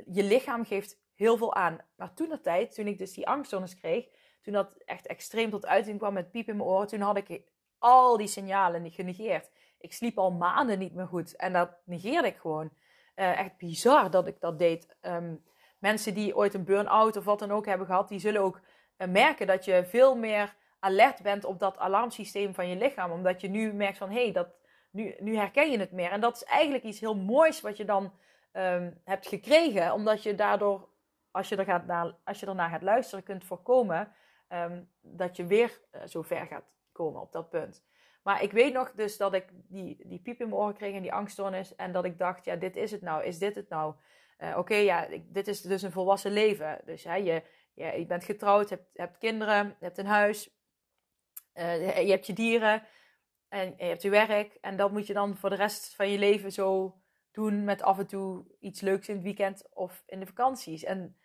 Je 0.07 0.23
lichaam 0.23 0.65
geeft 0.65 1.01
heel 1.15 1.37
veel 1.37 1.55
aan. 1.55 1.79
Maar 1.97 2.15
toen 2.15 2.29
de 2.29 2.41
tijd, 2.41 2.75
toen 2.75 2.87
ik 2.87 2.99
dus 2.99 3.13
die 3.13 3.29
angststoornis 3.29 3.75
kreeg, 3.75 4.09
toen 4.43 4.53
dat 4.53 4.77
echt 4.85 5.07
extreem 5.07 5.51
tot 5.51 5.67
uiting 5.67 5.99
kwam 5.99 6.13
met 6.13 6.31
piep 6.31 6.49
in 6.49 6.57
mijn 6.57 6.69
oren, 6.69 6.87
toen 6.87 7.01
had 7.01 7.17
ik 7.17 7.43
al 7.79 8.17
die 8.17 8.27
signalen 8.27 8.91
genegeerd. 8.91 9.51
Ik 9.79 9.93
sliep 9.93 10.19
al 10.19 10.31
maanden 10.31 10.79
niet 10.79 10.95
meer 10.95 11.07
goed 11.07 11.37
en 11.37 11.53
dat 11.53 11.71
negeerde 11.85 12.29
ik 12.29 12.37
gewoon. 12.37 12.71
Uh, 13.17 13.39
echt 13.39 13.57
bizar 13.57 14.11
dat 14.11 14.27
ik 14.27 14.41
dat 14.41 14.59
deed. 14.59 14.97
Ehm, 15.01 15.35
mensen 15.79 16.15
die 16.15 16.37
ooit 16.37 16.55
een 16.55 16.65
burn-out 16.65 17.17
of 17.17 17.25
wat 17.25 17.39
dan 17.39 17.51
ook 17.51 17.67
hebben 17.67 17.87
gehad, 17.87 18.09
die 18.09 18.19
zullen 18.19 18.41
ook 18.41 18.61
uh, 18.99 19.09
merken 19.09 19.47
dat 19.47 19.65
je 19.65 19.85
veel 19.85 20.17
meer 20.17 20.55
alert 20.79 21.23
bent 21.23 21.45
op 21.45 21.59
dat 21.59 21.79
alarmsysteem 21.79 22.55
van 22.55 22.69
je 22.69 22.77
lichaam. 22.77 23.11
Omdat 23.11 23.41
je 23.41 23.49
nu 23.49 23.73
merkt 23.73 23.99
van 23.99 24.11
hé, 24.11 24.23
hey, 24.23 24.33
dat, 24.33 24.49
nu, 24.91 25.15
nu 25.19 25.37
herken 25.37 25.71
je 25.71 25.79
het 25.79 25.93
meer. 25.93 26.11
En 26.11 26.21
dat 26.21 26.37
is 26.37 26.45
eigenlijk 26.45 26.85
iets 26.85 27.01
heel 27.01 27.17
moois 27.17 27.61
wat 27.61 27.77
je 27.77 27.85
dan 27.85 28.13
um, 28.53 29.01
hebt 29.05 29.29
gekregen. 29.29 29.93
Omdat 29.93 30.23
je 30.23 30.35
daardoor, 30.35 30.89
als 31.31 31.49
je, 31.49 31.57
er 31.57 31.65
gaat 31.65 32.15
als 32.25 32.41
je 32.41 32.47
ernaar 32.47 32.71
gaat 32.71 32.83
luisteren, 32.83 33.25
kunt 33.25 33.45
voorkomen 33.45 34.13
um, 34.49 34.91
dat 35.01 35.37
je 35.37 35.47
weer 35.47 35.81
uh, 35.93 36.01
zo 36.07 36.23
ver 36.23 36.47
gaat 36.47 36.65
komen 36.93 37.21
op 37.21 37.33
dat 37.33 37.51
punt. 37.51 37.85
Maar 38.23 38.43
ik 38.43 38.53
weet 38.53 38.73
nog 38.73 38.93
dus 38.93 39.17
dat 39.17 39.35
ik 39.35 39.45
die, 39.53 39.97
die 40.07 40.19
piep 40.19 40.41
in 40.41 40.49
mijn 40.49 40.61
oren 40.61 40.75
kreeg 40.75 40.95
en 40.95 41.03
die 41.03 41.13
angststoornis. 41.13 41.75
En 41.75 41.93
dat 41.93 42.05
ik 42.05 42.19
dacht, 42.19 42.45
ja, 42.45 42.57
dit 42.57 42.77
is 42.77 42.91
het 42.91 43.03
nou. 43.03 43.25
Is 43.25 43.39
dit 43.39 43.55
het 43.55 43.69
nou? 43.69 43.95
Uh, 44.39 44.59
Oké, 44.59 44.75
ja, 44.75 45.09
dit 45.29 45.49
is 45.49 45.61
dus 45.61 45.83
een 45.83 45.93
volwassen 45.93 46.33
leven. 46.33 46.81
Dus 46.85 47.05
hè, 47.05 47.15
je, 47.15 47.43
je, 47.73 47.85
je 47.85 48.07
bent 48.07 48.25
getrouwd, 48.25 48.71
hebt, 48.71 48.89
hebt 48.93 49.19
kinderen, 49.19 49.77
hebt 49.81 49.99
een 49.99 50.07
huis. 50.07 50.51
Uh, 51.55 52.03
je 52.05 52.11
hebt 52.11 52.27
je 52.27 52.33
dieren 52.33 52.87
en 53.49 53.75
je 53.77 53.85
hebt 53.85 54.03
je 54.03 54.11
werk. 54.11 54.59
En 54.61 54.77
dat 54.77 54.93
moet 54.93 55.07
je 55.07 55.13
dan 55.13 55.37
voor 55.37 55.51
de 55.51 55.57
rest 55.57 55.95
van 55.95 56.11
je 56.11 56.19
leven 56.19 56.53
zo 56.53 57.01
doen 57.31 57.65
met 57.65 57.83
af 57.83 57.99
en 57.99 58.07
toe 58.07 58.45
iets 58.61 58.81
leuks 58.81 59.09
in 59.09 59.15
het 59.15 59.25
weekend 59.25 59.75
of 59.75 60.03
in 60.07 60.21
de 60.21 60.27
vakanties. 60.27 60.85
En 60.85 61.17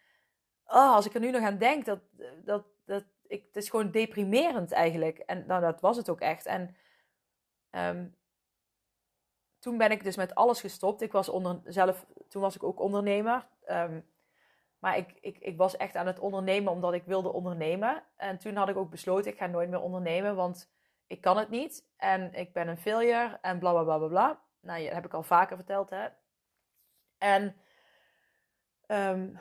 oh, 0.66 0.96
als 0.96 1.06
ik 1.06 1.14
er 1.14 1.20
nu 1.20 1.32
nog 1.32 1.44
aan 1.44 1.58
denk, 1.58 1.86
dat, 1.86 2.00
dat, 2.44 2.66
dat, 2.86 3.04
ik, 3.28 3.44
het 3.46 3.56
is 3.56 3.70
gewoon 3.70 3.92
deprimerend 3.92 4.72
eigenlijk. 4.72 5.18
En 5.18 5.46
nou, 5.48 5.62
dat 5.62 5.82
was 5.82 5.98
het 5.98 6.10
ook 6.10 6.22
echt. 6.22 6.46
En 6.46 6.76
um, 7.72 8.16
toen 9.62 9.78
ben 9.78 9.92
ik 9.92 10.04
dus 10.04 10.16
met 10.16 10.36
alles 10.36 10.60
gestopt. 10.60 11.02
Ik 11.02 11.12
was 11.12 11.30
onder, 11.30 11.60
zelf, 11.64 12.06
toen 12.28 12.42
was 12.42 12.56
ik 12.56 12.64
ook 12.64 12.80
ondernemer. 12.80 13.48
Um, 13.68 14.10
maar 14.80 14.98
ik, 14.98 15.18
ik, 15.22 15.38
ik 15.38 15.58
was 15.58 15.78
echt 15.78 15.96
aan 15.96 16.08
het 16.08 16.20
ondernemen 16.20 16.72
omdat 16.72 16.94
ik 16.94 17.04
wilde 17.06 17.32
ondernemen. 17.34 18.04
En 18.16 18.38
toen 18.38 18.56
had 18.56 18.70
ik 18.70 18.78
ook 18.78 18.90
besloten, 18.90 19.32
ik 19.32 19.38
ga 19.38 19.46
nooit 19.46 19.70
meer 19.70 19.82
ondernemen, 19.82 20.36
want 20.36 20.72
ik 21.08 21.22
kan 21.22 21.38
het 21.38 21.50
niet. 21.50 21.86
En 21.98 22.34
ik 22.34 22.54
ben 22.54 22.68
een 22.68 22.78
failure 22.78 23.38
en 23.42 23.60
bla 23.60 23.72
bla 23.72 23.98
bla 23.98 24.08
bla. 24.08 24.42
Nou, 24.62 24.84
dat 24.84 24.94
heb 24.94 25.06
ik 25.06 25.14
al 25.14 25.24
vaker 25.24 25.56
verteld, 25.56 25.90
hè. 25.90 26.08
En 27.18 27.56
um, 28.88 29.40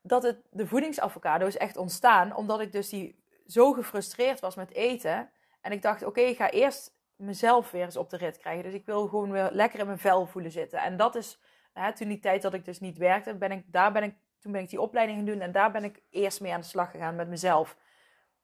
dat 0.00 0.22
het, 0.22 0.38
de 0.50 0.66
voedingsavocado 0.66 1.46
is 1.46 1.56
echt 1.56 1.76
ontstaan 1.76 2.34
omdat 2.34 2.60
ik 2.60 2.72
dus 2.72 2.88
die 2.88 3.24
zo 3.46 3.72
gefrustreerd 3.72 4.40
was 4.40 4.54
met 4.54 4.72
eten. 4.72 5.30
En 5.60 5.72
ik 5.72 5.82
dacht, 5.82 6.04
oké, 6.04 6.20
ik 6.20 6.36
ga 6.36 6.50
eerst 6.50 6.95
mezelf 7.16 7.70
weer 7.70 7.84
eens 7.84 7.96
op 7.96 8.10
de 8.10 8.16
rit 8.16 8.38
krijgen. 8.38 8.64
Dus 8.64 8.74
ik 8.74 8.86
wil 8.86 9.06
gewoon 9.08 9.30
weer 9.30 9.48
lekker 9.52 9.78
in 9.78 9.86
mijn 9.86 9.98
vel 9.98 10.26
voelen 10.26 10.50
zitten. 10.50 10.78
En 10.78 10.96
dat 10.96 11.14
is, 11.14 11.40
hè, 11.72 11.92
toen 11.92 12.08
die 12.08 12.18
tijd 12.18 12.42
dat 12.42 12.54
ik 12.54 12.64
dus 12.64 12.80
niet 12.80 12.98
werkte, 12.98 13.34
ben 13.34 13.52
ik, 13.52 13.64
daar 13.66 13.92
ben 13.92 14.02
ik, 14.02 14.14
toen 14.38 14.52
ben 14.52 14.62
ik 14.62 14.70
die 14.70 14.80
opleiding 14.80 15.18
gaan 15.18 15.26
doen. 15.26 15.40
En 15.40 15.52
daar 15.52 15.70
ben 15.70 15.84
ik 15.84 16.02
eerst 16.10 16.40
mee 16.40 16.52
aan 16.52 16.60
de 16.60 16.66
slag 16.66 16.90
gegaan 16.90 17.16
met 17.16 17.28
mezelf. 17.28 17.76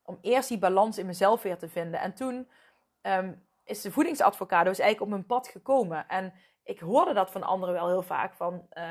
Om 0.02 0.18
eerst 0.20 0.48
die 0.48 0.58
balans 0.58 0.98
in 0.98 1.06
mezelf 1.06 1.42
weer 1.42 1.58
te 1.58 1.68
vinden. 1.68 2.00
En 2.00 2.14
toen 2.14 2.48
um, 3.02 3.44
is 3.64 3.80
de 3.80 3.90
voedingsadvocado 3.90 4.70
is 4.70 4.78
eigenlijk 4.78 5.00
op 5.00 5.08
mijn 5.08 5.26
pad 5.26 5.48
gekomen. 5.48 6.08
En 6.08 6.32
ik 6.64 6.80
hoorde 6.80 7.12
dat 7.12 7.30
van 7.30 7.42
anderen 7.42 7.74
wel 7.74 7.88
heel 7.88 8.02
vaak. 8.02 8.34
Van, 8.34 8.66
uh, 8.72 8.82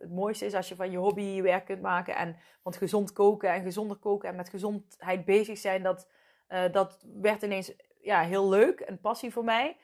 het 0.00 0.10
mooiste 0.10 0.44
is 0.44 0.54
als 0.54 0.68
je 0.68 0.74
van 0.74 0.90
je 0.90 0.98
hobby 0.98 1.22
je 1.22 1.42
werk 1.42 1.64
kunt 1.64 1.82
maken. 1.82 2.16
En, 2.16 2.36
want 2.62 2.76
gezond 2.76 3.12
koken 3.12 3.50
en 3.50 3.62
gezonder 3.62 3.96
koken 3.96 4.28
en 4.28 4.36
met 4.36 4.48
gezondheid 4.48 5.24
bezig 5.24 5.58
zijn, 5.58 5.82
dat, 5.82 6.08
uh, 6.48 6.72
dat 6.72 7.04
werd 7.20 7.42
ineens 7.42 7.72
ja, 8.02 8.20
heel 8.20 8.48
leuk. 8.48 8.80
Een 8.86 9.00
passie 9.00 9.32
voor 9.32 9.44
mij. 9.44 9.76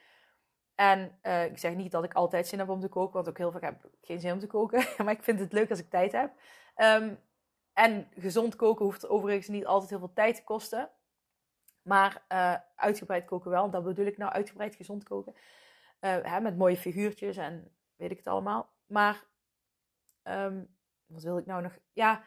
En 0.75 1.19
uh, 1.23 1.45
ik 1.45 1.59
zeg 1.59 1.75
niet 1.75 1.91
dat 1.91 2.05
ik 2.05 2.15
altijd 2.15 2.47
zin 2.47 2.59
heb 2.59 2.69
om 2.69 2.81
te 2.81 2.89
koken, 2.89 3.15
want 3.15 3.29
ook 3.29 3.39
heel 3.39 3.53
vaak 3.53 3.63
heb 3.63 3.85
ik 3.85 3.91
geen 4.01 4.21
zin 4.21 4.33
om 4.33 4.39
te 4.39 4.47
koken. 4.47 4.87
maar 5.05 5.15
ik 5.15 5.23
vind 5.23 5.41
het 5.41 5.53
leuk 5.53 5.71
als 5.71 5.79
ik 5.79 5.91
tijd 5.91 6.13
heb. 6.13 6.33
Um, 6.77 7.19
en 7.73 8.09
gezond 8.15 8.57
koken 8.57 8.85
hoeft 8.85 9.09
overigens 9.09 9.49
niet 9.49 9.67
altijd 9.67 9.91
heel 9.91 9.99
veel 9.99 10.13
tijd 10.13 10.35
te 10.35 10.45
kosten. 10.45 10.91
Maar 11.83 12.25
uh, 12.33 12.55
uitgebreid 12.77 13.25
koken 13.25 13.51
wel. 13.51 13.71
Dat 13.71 13.85
bedoel 13.85 14.07
ik 14.07 14.19
nou 14.19 14.33
uitgebreid 14.33 14.75
gezond 14.75 15.05
koken. 15.05 15.35
Uh, 16.01 16.17
hè, 16.23 16.41
met 16.41 16.57
mooie 16.57 16.77
figuurtjes 16.77 17.37
en 17.37 17.73
weet 17.97 18.11
ik 18.11 18.17
het 18.17 18.27
allemaal. 18.27 18.73
Maar 18.87 19.25
um, 20.23 20.77
wat 21.07 21.23
wil 21.23 21.39
ik 21.39 21.47
nou 21.47 21.63
nog? 21.63 21.79
Ja, 21.93 22.25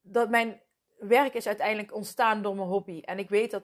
dat 0.00 0.30
mijn 0.30 0.60
werk 0.98 1.34
is 1.34 1.46
uiteindelijk 1.46 1.94
ontstaan 1.94 2.42
door 2.42 2.54
mijn 2.54 2.68
hobby. 2.68 3.00
En 3.00 3.18
ik 3.18 3.28
weet 3.28 3.50
dat, 3.50 3.62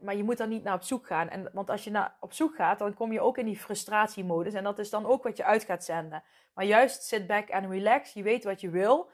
maar 0.00 0.16
je 0.16 0.24
moet 0.24 0.36
daar 0.36 0.48
niet 0.48 0.64
naar 0.64 0.74
op 0.74 0.82
zoek 0.82 1.06
gaan. 1.06 1.28
En, 1.28 1.50
want 1.52 1.70
als 1.70 1.84
je 1.84 1.90
naar 1.90 2.16
op 2.20 2.32
zoek 2.32 2.54
gaat, 2.54 2.78
dan 2.78 2.94
kom 2.94 3.12
je 3.12 3.20
ook 3.20 3.38
in 3.38 3.46
die 3.46 3.58
frustratiemodus. 3.58 4.54
En 4.54 4.64
dat 4.64 4.78
is 4.78 4.90
dan 4.90 5.06
ook 5.06 5.22
wat 5.22 5.36
je 5.36 5.44
uit 5.44 5.64
gaat 5.64 5.84
zenden. 5.84 6.22
Maar 6.54 6.64
juist 6.64 7.02
sit 7.02 7.26
back 7.26 7.50
and 7.50 7.70
relax. 7.70 8.12
Je 8.12 8.22
weet 8.22 8.44
wat 8.44 8.60
je 8.60 8.70
wil. 8.70 9.10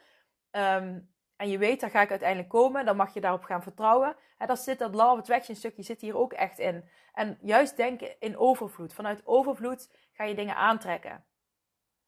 Um, 0.51 1.09
en 1.41 1.49
je 1.49 1.57
weet, 1.57 1.79
daar 1.79 1.89
ga 1.89 2.01
ik 2.01 2.09
uiteindelijk 2.09 2.49
komen, 2.49 2.85
dan 2.85 2.95
mag 2.95 3.13
je 3.13 3.21
daarop 3.21 3.43
gaan 3.43 3.63
vertrouwen. 3.63 4.15
En 4.37 4.47
dat 4.47 4.59
zit 4.59 4.79
dat 4.79 4.95
of 4.95 5.01
attraction 5.01 5.55
stukje 5.55 5.83
zit 5.83 6.01
hier 6.01 6.17
ook 6.17 6.33
echt 6.33 6.59
in. 6.59 6.89
En 7.13 7.37
juist 7.41 7.77
denken 7.77 8.19
in 8.19 8.37
overvloed. 8.37 8.93
Vanuit 8.93 9.21
overvloed 9.25 9.89
ga 10.13 10.23
je 10.23 10.35
dingen 10.35 10.55
aantrekken. 10.55 11.25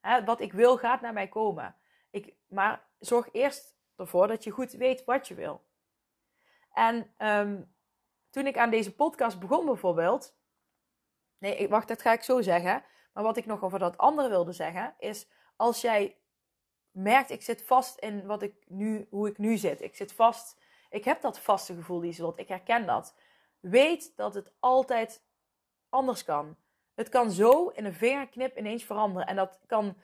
Hè, 0.01 0.23
wat 0.23 0.41
ik 0.41 0.53
wil 0.53 0.77
gaat 0.77 1.01
naar 1.01 1.13
mij 1.13 1.27
komen. 1.27 1.75
Ik, 2.09 2.33
maar 2.47 2.85
zorg 2.99 3.29
eerst 3.31 3.72
ervoor 3.95 4.27
dat 4.27 4.43
je 4.43 4.51
goed 4.51 4.71
weet 4.71 5.03
wat 5.03 5.27
je 5.27 5.35
wil. 5.35 5.63
En 6.71 7.13
um, 7.17 7.73
toen 8.29 8.47
ik 8.47 8.57
aan 8.57 8.69
deze 8.69 8.95
podcast 8.95 9.39
begon 9.39 9.65
bijvoorbeeld. 9.65 10.35
Nee, 11.37 11.69
wacht, 11.69 11.87
dat 11.87 12.01
ga 12.01 12.13
ik 12.13 12.23
zo 12.23 12.41
zeggen. 12.41 12.83
Maar 13.13 13.23
wat 13.23 13.37
ik 13.37 13.45
nog 13.45 13.63
over 13.63 13.79
dat 13.79 13.97
andere 13.97 14.29
wilde 14.29 14.51
zeggen 14.51 14.95
is: 14.97 15.27
als 15.55 15.81
jij 15.81 16.17
merkt, 16.91 17.29
ik 17.29 17.41
zit 17.41 17.63
vast 17.63 17.99
in 17.99 18.25
wat 18.25 18.41
ik 18.41 18.55
nu, 18.67 19.07
hoe 19.09 19.27
ik 19.27 19.37
nu 19.37 19.57
zit. 19.57 19.81
Ik 19.81 19.95
zit 19.95 20.13
vast, 20.13 20.61
ik 20.89 21.03
heb 21.03 21.21
dat 21.21 21.39
vaste 21.39 21.73
gevoel, 21.73 21.99
Lieselot. 21.99 22.39
Ik 22.39 22.47
herken 22.47 22.85
dat. 22.85 23.15
Weet 23.59 24.15
dat 24.15 24.33
het 24.33 24.51
altijd 24.59 25.23
anders 25.89 26.23
kan. 26.23 26.57
Het 26.93 27.09
kan 27.09 27.31
zo 27.31 27.67
in 27.67 27.85
een 27.85 27.93
vingerknip 27.93 28.57
ineens 28.57 28.83
veranderen. 28.83 29.27
En 29.27 29.35
dat 29.35 29.59
kan 29.65 29.97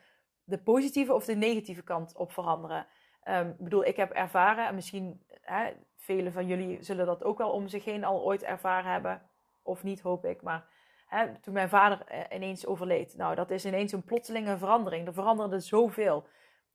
de 0.44 0.58
positieve 0.58 1.14
of 1.14 1.26
de 1.26 1.36
negatieve 1.36 1.84
kant 1.84 2.16
op 2.16 2.32
veranderen. 2.32 2.88
Um, 3.26 3.50
ik 3.50 3.64
bedoel, 3.64 3.86
ik 3.86 3.96
heb 3.96 4.12
ervaren, 4.12 4.68
en 4.68 4.76
misschien 4.76 5.24
hè, 5.42 5.72
velen 5.96 6.32
van 6.32 6.48
jullie 6.48 6.84
zullen 6.84 7.06
dat 7.06 7.24
ook 7.24 7.38
wel 7.38 7.52
om 7.52 7.68
zich 7.68 7.86
heen 7.86 8.04
al 8.04 8.24
ooit 8.24 8.44
ervaren 8.44 8.92
hebben. 8.92 9.22
Of 9.64 9.84
niet, 9.84 10.02
hoop 10.02 10.26
ik. 10.26 10.42
Maar 10.42 10.66
hè, 11.08 11.40
toen 11.42 11.54
mijn 11.54 11.70
vader 11.70 12.06
eh, 12.08 12.36
ineens 12.36 12.66
overleed. 12.66 13.18
Nou, 13.18 13.36
dat 13.36 13.52
is 13.52 13.66
ineens 13.66 13.92
een 13.92 14.04
plotselinge 14.04 14.58
verandering. 14.58 15.08
Er 15.08 15.14
veranderde 15.14 15.60
zoveel. 15.60 16.28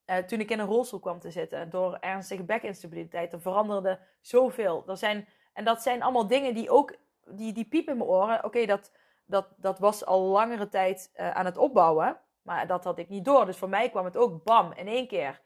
Uh, 0.07 0.17
toen 0.17 0.41
ik 0.41 0.51
in 0.51 0.59
een 0.59 0.67
rolstoel 0.67 1.01
kwam 1.01 1.21
te 1.21 1.31
zitten 1.31 1.71
door 1.71 1.97
ernstige 2.01 2.45
bekinstabiliteit, 2.45 3.33
er 3.33 3.41
veranderde 3.41 3.99
zoveel. 4.21 4.85
Er 4.87 4.97
zijn, 4.97 5.29
en 5.53 5.65
dat 5.65 5.83
zijn 5.83 6.03
allemaal 6.03 6.27
dingen 6.27 6.55
die 6.55 6.71
ook, 6.71 6.97
die, 7.27 7.53
die 7.53 7.65
piepen 7.65 7.93
in 7.93 7.99
mijn 7.99 8.11
oren. 8.11 8.45
Oké, 8.45 8.67
dat, 8.67 8.93
dat, 9.27 9.49
dat 9.57 9.79
was 9.79 10.05
al 10.05 10.21
langere 10.21 10.69
tijd 10.69 11.13
uh, 11.17 11.31
aan 11.31 11.45
het 11.45 11.57
opbouwen, 11.57 12.21
maar 12.43 12.67
dat 12.67 12.85
had 12.85 12.99
ik 12.99 13.09
niet 13.09 13.25
door. 13.25 13.47
Dus 13.47 13.57
voor 13.57 13.69
mij 13.69 13.91
kwam 13.91 14.05
het 14.05 14.17
ook 14.17 14.45
bam 14.45 14.73
in 14.73 14.89
één 14.89 15.07
keer. 15.07 15.41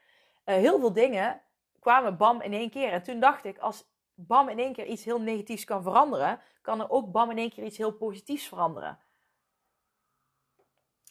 Uh, 0.48 0.54
heel 0.54 0.78
veel 0.78 0.92
dingen 0.92 1.40
kwamen 1.80 2.16
bam 2.16 2.40
in 2.40 2.52
één 2.52 2.70
keer. 2.70 2.92
En 2.92 3.02
toen 3.02 3.20
dacht 3.20 3.44
ik, 3.44 3.58
als 3.58 3.90
bam 4.14 4.48
in 4.48 4.58
één 4.58 4.72
keer 4.72 4.86
iets 4.86 5.04
heel 5.04 5.20
negatiefs 5.20 5.64
kan 5.64 5.82
veranderen, 5.82 6.40
kan 6.62 6.80
er 6.80 6.90
ook 6.90 7.12
bam 7.12 7.30
in 7.30 7.38
één 7.38 7.50
keer 7.50 7.64
iets 7.64 7.78
heel 7.78 7.92
positiefs 7.92 8.48
veranderen. 8.48 8.98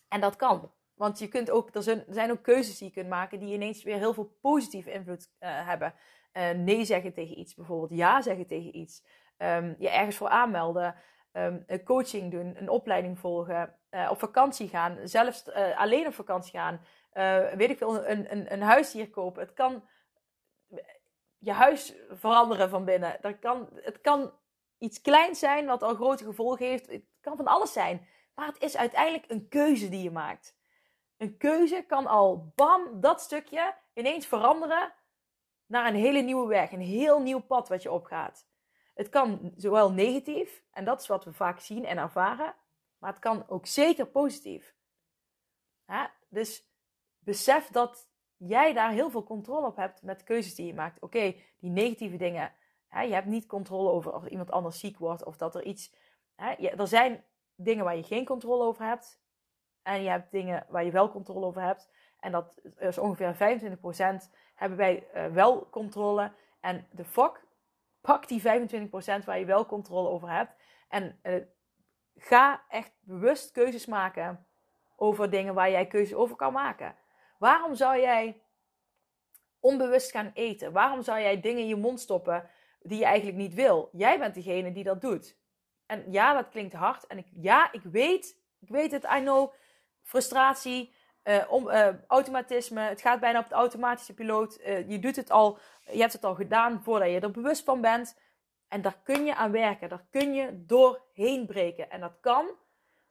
En 0.08 0.22
dat 0.22 0.36
kan. 0.36 0.72
Want 0.94 1.20
je 1.20 1.28
kunt 1.28 1.50
ook, 1.50 1.76
er 1.76 2.04
zijn 2.08 2.32
ook 2.32 2.42
keuzes 2.42 2.78
die 2.78 2.88
je 2.88 2.94
kunt 2.94 3.10
maken 3.10 3.40
die 3.40 3.54
ineens 3.54 3.84
weer 3.84 3.98
heel 3.98 4.14
veel 4.14 4.38
positieve 4.42 4.92
invloed 4.92 5.32
uh, 5.40 5.68
hebben. 5.68 5.94
Uh, 6.34 6.50
nee 6.50 6.86
zeggen 6.86 7.14
tegen 7.14 7.40
iets, 7.40 7.56
bijvoorbeeld 7.56 8.00
ja 8.00 8.22
zeggen 8.22 8.48
tegen 8.48 8.76
iets. 8.76 9.04
Um, 9.38 9.76
je 9.80 9.90
ergens 9.90 10.16
voor 10.16 10.30
aanmelden. 10.30 10.96
Een 11.32 11.84
coaching 11.84 12.32
doen, 12.32 12.56
een 12.58 12.70
opleiding 12.70 13.20
volgen. 13.20 13.76
Op 14.10 14.20
vakantie 14.20 14.68
gaan, 14.68 14.98
zelfs 15.04 15.52
alleen 15.76 16.08
op 16.08 16.14
vakantie 16.14 16.60
gaan. 16.60 16.82
Weet 17.58 17.70
ik 17.70 17.78
veel, 17.78 18.08
een, 18.08 18.32
een, 18.32 18.54
een 18.54 18.62
huisdier 18.62 19.10
kopen. 19.10 19.42
Het 19.42 19.54
kan 19.54 19.84
je 21.38 21.52
huis 21.52 21.94
veranderen 22.10 22.70
van 22.70 22.86
binnen. 22.86 23.18
Dat 23.22 23.40
kan, 23.40 23.70
het 23.74 24.02
kan 24.02 24.32
iets 24.78 25.02
kleins 25.02 25.40
zijn 25.40 25.66
wat 25.66 25.84
al 25.84 25.96
grote 25.96 26.24
gevolgen 26.24 26.66
heeft. 26.66 26.88
Het 26.88 27.04
kan 27.22 27.38
van 27.38 27.48
alles 27.48 27.74
zijn. 27.74 28.08
Maar 28.36 28.48
het 28.48 28.62
is 28.62 28.78
uiteindelijk 28.78 29.32
een 29.32 29.48
keuze 29.48 29.90
die 29.90 30.04
je 30.04 30.12
maakt. 30.12 30.56
Een 31.18 31.38
keuze 31.38 31.84
kan 31.88 32.08
al, 32.08 32.52
bam, 32.56 33.02
dat 33.02 33.22
stukje 33.22 33.76
ineens 33.94 34.28
veranderen 34.28 34.94
naar 35.66 35.88
een 35.88 35.96
hele 35.96 36.22
nieuwe 36.22 36.48
weg. 36.48 36.72
Een 36.72 36.80
heel 36.80 37.22
nieuw 37.22 37.40
pad 37.40 37.68
wat 37.68 37.84
je 37.84 37.92
opgaat. 37.92 38.48
Het 38.94 39.10
kan 39.10 39.54
zowel 39.56 39.92
negatief, 39.92 40.64
en 40.72 40.86
dat 40.86 41.02
is 41.02 41.08
wat 41.08 41.24
we 41.24 41.34
vaak 41.34 41.60
zien 41.60 41.86
en 41.86 41.98
ervaren, 41.98 42.56
maar 42.98 43.10
het 43.10 43.20
kan 43.20 43.50
ook 43.50 43.66
zeker 43.66 44.08
positief. 44.08 44.76
Ja, 45.88 46.12
dus 46.30 46.68
besef 47.28 47.68
dat 47.68 48.08
jij 48.38 48.74
daar 48.74 48.92
heel 48.92 49.10
veel 49.10 49.24
controle 49.24 49.68
op 49.68 49.76
hebt 49.76 50.02
met 50.02 50.24
keuzes 50.24 50.56
die 50.56 50.66
je 50.66 50.74
maakt. 50.74 51.02
Oké, 51.02 51.36
die 51.60 51.70
negatieve 51.70 52.18
dingen, 52.18 52.54
Hè, 52.88 53.02
je 53.02 53.14
hebt 53.14 53.28
niet 53.28 53.46
controle 53.46 53.90
over 53.90 54.14
of 54.14 54.28
iemand 54.28 54.52
anders 54.52 54.80
ziek 54.80 54.98
wordt 54.98 55.24
of 55.24 55.38
dat 55.38 55.56
er 55.56 55.64
iets. 55.64 55.94
Hè, 56.36 56.52
er 56.52 56.88
zijn 56.88 57.24
dingen 57.56 57.84
waar 57.84 57.96
je 57.96 58.04
geen 58.04 58.26
controle 58.26 58.64
over 58.64 58.86
hebt. 58.86 59.22
En 59.82 60.04
je 60.04 60.10
hebt 60.10 60.32
dingen 60.32 60.66
waar 60.70 60.84
je 60.84 60.92
wel 60.92 61.10
controle 61.10 61.46
over 61.46 61.62
hebt. 61.62 61.90
En 62.20 62.32
dat 62.32 62.62
is 62.78 62.98
ongeveer 62.98 63.34
25% 63.36 64.32
hebben 64.56 64.78
wij 64.78 65.08
uh, 65.16 65.26
wel 65.26 65.70
controle. 65.70 66.32
En 66.60 66.88
de 66.92 67.06
fuck, 67.06 67.46
pak 68.02 68.28
die 68.28 68.42
25% 68.42 69.26
waar 69.26 69.40
je 69.40 69.46
wel 69.46 69.66
controle 69.66 70.10
over 70.10 70.30
hebt. 70.30 70.56
En 70.88 71.20
uh, 71.24 71.44
ga 72.16 72.64
echt 72.70 72.92
bewust 73.00 73.52
keuzes 73.52 73.86
maken 73.86 74.46
over 74.96 75.30
dingen 75.30 75.54
waar 75.54 75.70
jij 75.70 75.88
keuzes 75.88 76.16
over 76.16 76.36
kan 76.36 76.54
maken. 76.54 76.96
Waarom 77.38 77.76
zou 77.76 78.00
jij 78.00 78.42
onbewust 79.60 80.12
gaan 80.12 80.32
eten? 80.34 80.72
Waarom 80.72 81.04
zou 81.04 81.20
jij 81.20 81.42
dingen 81.42 81.62
in 81.62 81.68
je 81.68 81.76
mond 81.76 82.00
stoppen 82.00 82.50
die 82.82 83.00
je 83.00 83.06
eigenlijk 83.06 83.38
niet 83.38 83.54
wil? 83.54 83.90
Jij 83.92 84.20
bent 84.20 84.34
degene 84.34 84.72
die 84.72 84.84
dat 84.84 85.02
doet. 85.02 85.38
En 85.86 86.12
ja, 86.12 86.34
dat 86.34 86.50
klinkt 86.50 86.74
hard. 86.74 87.08
En 87.08 87.18
ik, 87.18 87.28
ja, 87.34 87.72
ik 87.72 87.84
weet, 87.84 88.38
ik 88.60 88.70
weet 88.70 88.92
het, 88.92 89.04
I 89.04 89.20
know. 89.20 89.54
Frustratie, 90.04 90.94
uh, 91.24 91.44
om, 91.50 91.68
uh, 91.68 91.88
automatisme. 92.08 92.82
Het 92.82 93.02
gaat 93.02 93.20
bijna 93.20 93.40
op 93.40 93.50
de 93.50 93.56
automatische 93.56 94.14
piloot. 94.14 94.60
Uh, 94.60 94.90
je 94.90 95.00
doet 95.00 95.16
het 95.16 95.30
al, 95.30 95.60
je 95.92 96.00
hebt 96.00 96.14
het 96.14 96.24
al 96.24 96.36
gedaan 96.36 96.84
voordat 96.84 97.10
je 97.10 97.20
er 97.20 97.32
bewust 97.32 97.64
van 97.64 97.82
bent. 97.82 98.18
En 98.68 98.82
daar 98.82 99.00
kun 99.04 99.26
je 99.26 99.36
aan 99.36 99.52
werken. 99.52 99.90
Daar 99.90 100.06
kun 100.10 100.34
je 100.34 100.66
doorheen 100.66 101.46
breken. 101.46 101.90
En 101.90 102.00
dat 102.00 102.18
kan, 102.22 102.50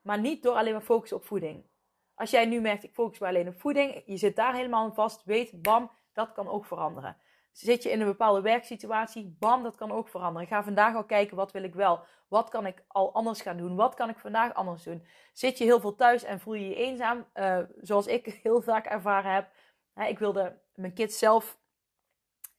maar 0.02 0.18
niet 0.18 0.42
door 0.42 0.54
alleen 0.54 0.72
maar 0.72 0.82
focussen 0.82 1.16
op 1.16 1.24
voeding. 1.24 1.64
Als 2.16 2.31
jij 2.31 2.46
nu 2.46 2.61
merkt, 2.61 2.85
ik 2.85 2.94
focus 2.94 3.18
maar 3.18 3.29
alleen 3.29 3.48
op 3.48 3.61
voeding, 3.61 4.02
je 4.07 4.16
zit 4.16 4.37
daar 4.37 4.55
helemaal 4.55 4.85
aan 4.85 4.94
vast, 4.94 5.24
weet, 5.24 5.62
bam, 5.62 5.90
dat 6.12 6.33
kan 6.33 6.48
ook 6.48 6.66
veranderen. 6.66 7.16
Zit 7.52 7.83
je 7.83 7.90
in 7.90 8.00
een 8.00 8.07
bepaalde 8.07 8.40
werksituatie, 8.40 9.37
bam, 9.38 9.62
dat 9.62 9.76
kan 9.76 9.92
ook 9.92 10.09
veranderen. 10.09 10.48
ga 10.48 10.64
vandaag 10.64 10.94
al 10.94 11.05
kijken, 11.05 11.37
wat 11.37 11.52
wil 11.52 11.62
ik 11.62 11.74
wel? 11.74 12.05
Wat 12.29 12.48
kan 12.48 12.66
ik 12.66 12.85
al 12.87 13.14
anders 13.14 13.40
gaan 13.40 13.57
doen? 13.57 13.76
Wat 13.76 13.94
kan 13.94 14.09
ik 14.09 14.18
vandaag 14.18 14.55
anders 14.55 14.83
doen? 14.83 15.07
Zit 15.33 15.59
je 15.59 15.64
heel 15.64 15.81
veel 15.81 15.94
thuis 15.94 16.24
en 16.24 16.40
voel 16.40 16.55
je 16.55 16.68
je 16.68 16.74
eenzaam, 16.74 17.26
uh, 17.35 17.59
zoals 17.81 18.07
ik 18.07 18.26
heel 18.42 18.62
vaak 18.62 18.87
ervaren 18.87 19.33
heb. 19.33 19.50
Hè, 19.94 20.07
ik 20.07 20.18
wilde 20.18 20.59
mijn 20.74 20.92
kids 20.92 21.18
zelf 21.18 21.59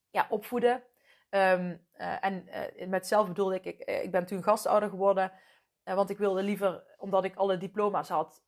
ja, 0.09 0.27
opvoeden. 0.29 0.83
Um, 1.29 1.87
uh, 1.97 2.25
en 2.25 2.47
uh, 2.79 2.87
met 2.87 3.07
zelf 3.07 3.27
bedoelde 3.27 3.55
ik, 3.55 3.65
ik, 3.65 3.79
ik 3.79 4.11
ben 4.11 4.25
toen 4.25 4.43
gastouder 4.43 4.89
geworden. 4.89 5.31
want 5.83 6.09
ik 6.09 6.17
wilde 6.17 6.43
liever, 6.43 6.83
omdat 6.97 7.23
ik 7.23 7.35
alle 7.35 7.57
diploma's 7.57 8.09
had, 8.09 8.43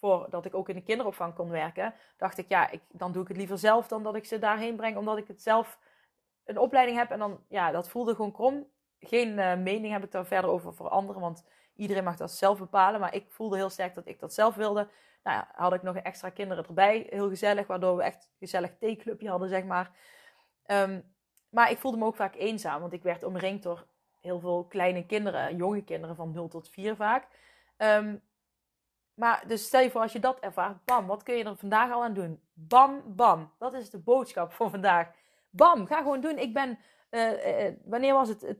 voordat 0.00 0.44
ik 0.44 0.54
ook 0.54 0.68
in 0.68 0.74
de 0.74 0.82
kinderopvang 0.82 1.34
kon 1.34 1.50
werken, 1.50 1.94
dacht 2.16 2.38
ik, 2.38 2.48
ja, 2.48 2.70
ik, 2.70 2.80
dan 2.88 3.12
doe 3.12 3.22
ik 3.22 3.28
het 3.28 3.36
liever 3.36 3.58
zelf 3.58 3.88
dan 3.88 4.02
dat 4.02 4.14
ik 4.14 4.24
ze 4.24 4.38
daarheen 4.38 4.76
breng, 4.76 4.96
omdat 4.96 5.18
ik 5.18 5.28
het 5.28 5.42
zelf 5.42 5.78
een 6.44 6.58
opleiding 6.58 6.98
heb. 6.98 7.10
En 7.10 7.18
dan, 7.18 7.40
ja, 7.48 7.70
dat 7.70 7.88
voelde 7.88 8.14
gewoon 8.14 8.32
krom. 8.32 8.66
Geen 8.98 9.38
uh, 9.38 9.56
mening 9.56 9.92
heb 9.92 10.04
ik 10.04 10.10
daar 10.10 10.26
verder 10.26 10.50
over 10.50 10.74
voor 10.74 10.88
anderen, 10.88 11.20
want 11.20 11.44
iedereen 11.76 12.04
mag 12.04 12.16
dat 12.16 12.30
zelf 12.30 12.58
bepalen. 12.58 13.00
Maar 13.00 13.14
ik 13.14 13.30
voelde 13.30 13.56
heel 13.56 13.70
sterk 13.70 13.94
dat 13.94 14.06
ik 14.06 14.20
dat 14.20 14.34
zelf 14.34 14.54
wilde. 14.54 14.88
Nou 15.22 15.36
ja, 15.36 15.48
had 15.52 15.72
ik 15.72 15.82
nog 15.82 15.96
extra 15.96 16.30
kinderen 16.30 16.66
erbij, 16.66 17.06
heel 17.10 17.28
gezellig, 17.28 17.66
waardoor 17.66 17.96
we 17.96 18.02
echt 18.02 18.24
een 18.24 18.38
gezellig 18.38 18.70
theeclubje 18.78 19.28
hadden, 19.28 19.48
zeg 19.48 19.64
maar. 19.64 19.90
Um, 20.66 21.14
maar 21.50 21.70
ik 21.70 21.78
voelde 21.78 21.96
me 21.96 22.04
ook 22.04 22.16
vaak 22.16 22.34
eenzaam, 22.34 22.80
want 22.80 22.92
ik 22.92 23.02
werd 23.02 23.22
omringd 23.22 23.62
door 23.62 23.86
heel 24.20 24.40
veel 24.40 24.64
kleine 24.64 25.06
kinderen, 25.06 25.56
jonge 25.56 25.84
kinderen 25.84 26.16
van 26.16 26.32
0 26.32 26.48
tot 26.48 26.68
4 26.68 26.96
vaak. 26.96 27.26
Um, 27.76 28.22
maar 29.20 29.44
dus 29.46 29.64
stel 29.64 29.80
je 29.80 29.90
voor 29.90 30.00
als 30.00 30.12
je 30.12 30.20
dat 30.20 30.38
ervaart, 30.38 30.84
bam, 30.84 31.06
wat 31.06 31.22
kun 31.22 31.34
je 31.34 31.44
er 31.44 31.56
vandaag 31.56 31.92
al 31.92 32.02
aan 32.02 32.14
doen? 32.14 32.42
Bam, 32.52 33.02
bam. 33.06 33.52
Dat 33.58 33.74
is 33.74 33.90
de 33.90 33.98
boodschap 33.98 34.52
voor 34.52 34.70
vandaag. 34.70 35.10
Bam, 35.50 35.86
ga 35.86 35.96
gewoon 35.96 36.20
doen. 36.20 36.38
Ik 36.38 36.54
ben, 36.54 36.78
uh, 37.10 37.66
uh, 37.66 37.74
wanneer 37.84 38.14
was 38.14 38.28
het? 38.28 38.56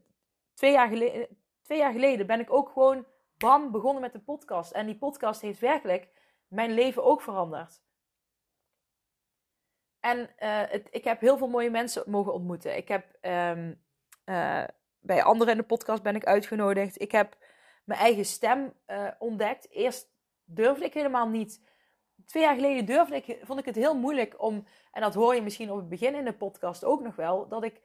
Twee 0.54 0.72
jaar, 0.72 0.88
geleden, 0.88 1.38
twee 1.62 1.78
jaar 1.78 1.92
geleden 1.92 2.26
ben 2.26 2.40
ik 2.40 2.52
ook 2.52 2.68
gewoon, 2.68 3.06
bam, 3.36 3.70
begonnen 3.70 4.02
met 4.02 4.12
de 4.12 4.18
podcast. 4.18 4.72
En 4.72 4.86
die 4.86 4.98
podcast 4.98 5.40
heeft 5.40 5.60
werkelijk 5.60 6.08
mijn 6.48 6.70
leven 6.70 7.04
ook 7.04 7.22
veranderd. 7.22 7.82
En 10.00 10.30
het, 10.36 10.88
ik 10.90 11.04
heb 11.04 11.20
heel 11.20 11.38
veel 11.38 11.48
mooie 11.48 11.70
mensen 11.70 12.02
mogen 12.06 12.32
ontmoeten. 12.32 12.76
Ik 12.76 12.88
heb 12.88 13.18
um, 13.20 13.82
bij 15.00 15.22
anderen 15.22 15.52
in 15.52 15.60
de 15.60 15.66
podcast 15.66 16.02
ben 16.02 16.16
ik 16.16 16.24
uitgenodigd. 16.24 17.00
Ik 17.00 17.12
heb 17.12 17.36
mijn 17.84 18.00
eigen 18.00 18.24
stem 18.24 18.72
ontdekt. 19.18 19.70
Eerst 19.70 20.18
durfde 20.54 20.84
ik 20.84 20.94
helemaal 20.94 21.28
niet. 21.28 21.68
Twee 22.26 22.42
jaar 22.42 22.54
geleden 22.54 22.84
durfde 22.84 23.16
ik, 23.16 23.38
vond 23.42 23.58
ik 23.58 23.64
het 23.64 23.74
heel 23.74 23.96
moeilijk 23.96 24.42
om, 24.42 24.66
en 24.92 25.00
dat 25.00 25.14
hoor 25.14 25.34
je 25.34 25.42
misschien 25.42 25.70
op 25.70 25.76
het 25.76 25.88
begin 25.88 26.14
in 26.14 26.24
de 26.24 26.32
podcast 26.32 26.84
ook 26.84 27.02
nog 27.02 27.16
wel, 27.16 27.48
dat 27.48 27.64
ik, 27.64 27.80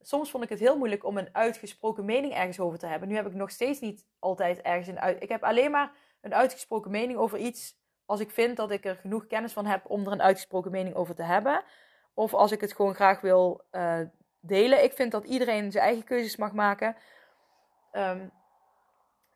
soms 0.00 0.30
vond 0.30 0.44
ik 0.44 0.50
het 0.50 0.58
heel 0.58 0.78
moeilijk 0.78 1.04
om 1.04 1.18
een 1.18 1.28
uitgesproken 1.32 2.04
mening 2.04 2.34
ergens 2.34 2.60
over 2.60 2.78
te 2.78 2.86
hebben. 2.86 3.08
Nu 3.08 3.14
heb 3.14 3.26
ik 3.26 3.34
nog 3.34 3.50
steeds 3.50 3.80
niet 3.80 4.06
altijd 4.18 4.60
ergens 4.60 4.88
een 4.88 5.00
uit, 5.00 5.22
ik 5.22 5.28
heb 5.28 5.44
alleen 5.44 5.70
maar 5.70 5.92
een 6.20 6.34
uitgesproken 6.34 6.90
mening 6.90 7.18
over 7.18 7.38
iets 7.38 7.78
als 8.06 8.20
ik 8.20 8.30
vind 8.30 8.56
dat 8.56 8.70
ik 8.70 8.84
er 8.84 8.96
genoeg 8.96 9.26
kennis 9.26 9.52
van 9.52 9.66
heb 9.66 9.90
om 9.90 10.06
er 10.06 10.12
een 10.12 10.22
uitgesproken 10.22 10.70
mening 10.70 10.94
over 10.94 11.14
te 11.14 11.22
hebben. 11.22 11.62
Of 12.14 12.34
als 12.34 12.52
ik 12.52 12.60
het 12.60 12.72
gewoon 12.72 12.94
graag 12.94 13.20
wil 13.20 13.64
uh, 13.72 14.00
delen. 14.40 14.84
Ik 14.84 14.92
vind 14.92 15.12
dat 15.12 15.24
iedereen 15.24 15.72
zijn 15.72 15.84
eigen 15.84 16.04
keuzes 16.04 16.36
mag 16.36 16.52
maken. 16.52 16.96
Um, 17.92 18.32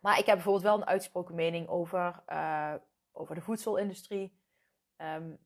maar 0.05 0.19
ik 0.19 0.27
heb 0.27 0.35
bijvoorbeeld 0.35 0.65
wel 0.65 0.75
een 0.77 0.87
uitgesproken 0.87 1.35
mening 1.35 1.69
over, 1.69 2.23
uh, 2.29 2.75
over 3.13 3.35
de 3.35 3.41
voedselindustrie. 3.41 4.39
Um, 4.97 5.39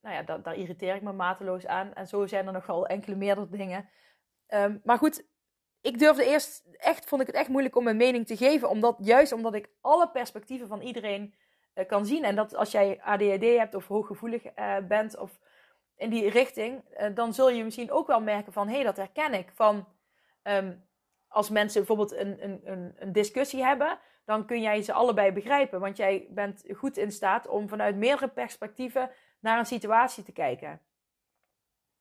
nou 0.00 0.14
ja, 0.14 0.22
da 0.22 0.38
daar 0.38 0.54
irriteer 0.54 0.94
ik 0.94 1.02
me 1.02 1.12
mateloos 1.12 1.66
aan. 1.66 1.94
En 1.94 2.06
zo 2.06 2.26
zijn 2.26 2.46
er 2.46 2.52
nog 2.52 2.66
wel 2.66 2.86
enkele 2.86 3.16
meerdere 3.16 3.48
dingen. 3.48 3.88
Um, 4.48 4.80
maar 4.84 4.98
goed, 4.98 5.26
ik 5.80 5.98
durfde 5.98 6.24
eerst 6.24 6.66
echt, 6.76 7.04
vond 7.04 7.20
ik 7.20 7.26
het 7.26 7.36
echt 7.36 7.48
moeilijk 7.48 7.76
om 7.76 7.84
mijn 7.84 7.96
mening 7.96 8.26
te 8.26 8.36
geven. 8.36 8.68
Omdat, 8.68 8.96
juist 9.00 9.32
omdat 9.32 9.54
ik 9.54 9.70
alle 9.80 10.10
perspectieven 10.10 10.68
van 10.68 10.80
iedereen 10.80 11.34
uh, 11.74 11.86
kan 11.86 12.06
zien. 12.06 12.24
En 12.24 12.36
dat 12.36 12.54
als 12.54 12.70
jij 12.70 13.00
ADHD 13.02 13.42
hebt 13.42 13.74
of 13.74 13.86
hooggevoelig 13.86 14.44
uh, 14.44 14.76
bent 14.88 15.16
of 15.16 15.38
in 15.96 16.10
die 16.10 16.30
richting, 16.30 16.84
dan 17.14 17.34
zul 17.34 17.50
je 17.50 17.64
misschien 17.64 17.90
ook 17.90 18.06
wel 18.06 18.20
merken 18.20 18.52
van, 18.52 18.68
hé, 18.68 18.74
hey, 18.74 18.84
dat 18.84 18.96
herken 18.96 19.34
ik. 19.34 19.50
Van, 19.54 19.88
um, 20.42 20.87
als 21.28 21.50
mensen 21.50 21.84
bijvoorbeeld 21.84 22.12
een, 22.12 22.44
een, 22.44 22.92
een, 22.96 23.12
discussie 23.12 23.64
hebben, 23.64 23.98
dan 24.24 24.46
kun 24.46 24.60
jij 24.60 24.82
ze 24.82 24.92
allebei 24.92 25.32
begrijpen. 25.32 25.80
Want 25.80 25.96
jij 25.96 26.26
bent 26.30 26.64
goed 26.76 26.96
in 26.96 27.12
staat 27.12 27.48
om 27.48 27.68
vanuit 27.68 27.96
meerdere 27.96 28.28
perspectieven 28.28 29.10
naar 29.40 29.58
een 29.58 29.66
situatie 29.66 30.24
te 30.24 30.32
kijken. 30.32 30.80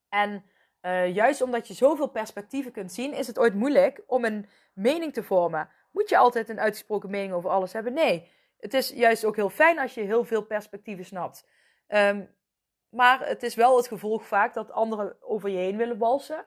En 0.10 0.44
uh, 0.82 1.16
juist 1.16 1.42
omdat 1.42 1.68
je 1.68 1.74
zoveel 1.74 2.08
perspectieven 2.08 2.72
kunt 2.72 2.92
zien, 2.92 3.14
is 3.14 3.28
het 3.28 3.40
ooit 3.40 3.54
moeilijk 3.54 4.02
om 4.08 4.26
een 4.26 4.50
mening 4.74 5.14
te 5.14 5.24
vormen. 5.24 5.70
Moet 5.92 6.10
je 6.10 6.18
altijd 6.18 6.50
een 6.50 6.60
uitgesproken 6.60 7.10
mening 7.10 7.34
over 7.34 7.50
alles 7.50 7.74
hebben? 7.74 7.94
Nee. 7.94 8.32
Het 8.58 8.74
is 8.74 8.90
juist 8.90 9.26
ook 9.26 9.36
heel 9.36 9.50
fijn 9.50 9.80
als 9.80 9.94
je 9.94 10.02
heel 10.02 10.26
veel 10.26 10.44
perspectieven 10.44 11.06
snapt. 11.06 11.48
Um, 11.88 12.36
maar 12.90 13.28
het 13.28 13.44
is 13.44 13.56
wel 13.56 13.78
het 13.78 13.88
gevolg 13.88 14.26
vaak 14.26 14.54
dat 14.54 14.72
anderen 14.72 15.16
over 15.22 15.50
je 15.50 15.58
heen 15.58 15.78
willen 15.78 15.98
walsen. 15.98 16.46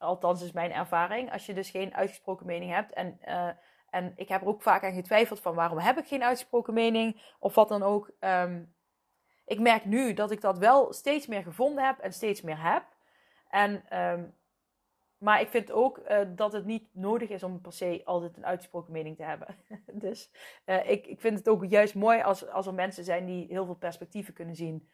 Althans, 0.00 0.42
is 0.42 0.52
mijn 0.52 0.72
ervaring. 0.72 1.32
Als 1.32 1.46
je 1.46 1.54
dus 1.54 1.70
geen 1.70 1.94
uitgesproken 1.94 2.46
mening 2.46 2.72
hebt. 2.72 2.92
En, 2.92 3.18
uh, 3.24 3.48
en 3.90 4.12
ik 4.16 4.28
heb 4.28 4.40
er 4.40 4.48
ook 4.48 4.62
vaak 4.62 4.84
aan 4.84 4.94
getwijfeld 4.94 5.40
van 5.40 5.54
waarom 5.54 5.78
heb 5.78 5.98
ik 5.98 6.06
geen 6.06 6.22
uitgesproken 6.22 6.74
mening? 6.74 7.22
Of 7.38 7.54
wat 7.54 7.68
dan 7.68 7.82
ook. 7.82 8.10
Um, 8.20 8.74
ik 9.44 9.60
merk 9.60 9.84
nu 9.84 10.14
dat 10.14 10.30
ik 10.30 10.40
dat 10.40 10.58
wel 10.58 10.92
steeds 10.92 11.26
meer 11.26 11.42
gevonden 11.42 11.84
heb 11.84 11.98
en 11.98 12.12
steeds 12.12 12.40
meer 12.40 12.62
heb. 12.62 12.84
En, 13.48 13.98
um, 13.98 14.34
maar 15.18 15.40
ik 15.40 15.48
vind 15.48 15.70
ook 15.70 15.98
uh, 15.98 16.20
dat 16.28 16.52
het 16.52 16.64
niet 16.64 16.88
nodig 16.92 17.28
is 17.28 17.42
om 17.42 17.60
per 17.60 17.72
se 17.72 18.00
altijd 18.04 18.36
een 18.36 18.46
uitgesproken 18.46 18.92
mening 18.92 19.16
te 19.16 19.22
hebben. 19.22 19.56
dus 20.04 20.30
uh, 20.66 20.90
ik, 20.90 21.06
ik 21.06 21.20
vind 21.20 21.38
het 21.38 21.48
ook 21.48 21.64
juist 21.64 21.94
mooi 21.94 22.22
als, 22.22 22.48
als 22.48 22.66
er 22.66 22.74
mensen 22.74 23.04
zijn 23.04 23.26
die 23.26 23.46
heel 23.48 23.64
veel 23.64 23.74
perspectieven 23.74 24.34
kunnen 24.34 24.54
zien. 24.54 24.90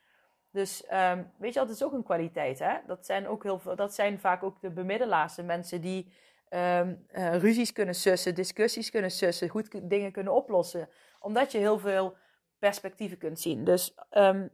Dus 0.56 0.84
um, 0.92 1.32
weet 1.36 1.54
je, 1.54 1.60
dat 1.60 1.70
is 1.70 1.82
ook 1.82 1.92
een 1.92 2.02
kwaliteit. 2.02 2.58
Hè? 2.58 2.76
Dat, 2.86 3.06
zijn 3.06 3.28
ook 3.28 3.42
heel 3.42 3.58
veel, 3.58 3.76
dat 3.76 3.94
zijn 3.94 4.18
vaak 4.18 4.42
ook 4.42 4.60
de 4.60 4.70
bemiddelaars, 4.70 5.34
de 5.34 5.42
mensen 5.42 5.80
die 5.80 6.12
um, 6.50 7.06
uh, 7.12 7.36
ruzies 7.36 7.72
kunnen 7.72 7.94
sussen, 7.94 8.34
discussies 8.34 8.90
kunnen 8.90 9.10
sussen, 9.10 9.48
goed 9.48 9.90
dingen 9.90 10.12
kunnen 10.12 10.34
oplossen. 10.34 10.88
Omdat 11.20 11.52
je 11.52 11.58
heel 11.58 11.78
veel 11.78 12.16
perspectieven 12.58 13.18
kunt 13.18 13.40
zien. 13.40 13.64
Dus 13.64 13.94
um, 14.10 14.50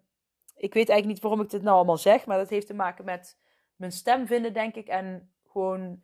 ik 0.56 0.74
weet 0.74 0.88
eigenlijk 0.88 1.06
niet 1.06 1.20
waarom 1.20 1.40
ik 1.40 1.50
dit 1.50 1.62
nou 1.62 1.76
allemaal 1.76 1.96
zeg, 1.96 2.26
maar 2.26 2.38
dat 2.38 2.48
heeft 2.48 2.66
te 2.66 2.74
maken 2.74 3.04
met 3.04 3.38
mijn 3.76 3.92
stem 3.92 4.26
vinden, 4.26 4.52
denk 4.52 4.74
ik. 4.74 4.88
En 4.88 5.32
gewoon, 5.48 6.02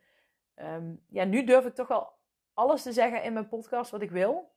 ja, 1.09 1.23
nu 1.23 1.43
durf 1.43 1.65
ik 1.65 1.75
toch 1.75 1.87
wel 1.87 2.09
alles 2.53 2.83
te 2.83 2.93
zeggen 2.93 3.23
in 3.23 3.33
mijn 3.33 3.47
podcast 3.47 3.91
wat 3.91 4.01
ik 4.01 4.11
wil. 4.11 4.51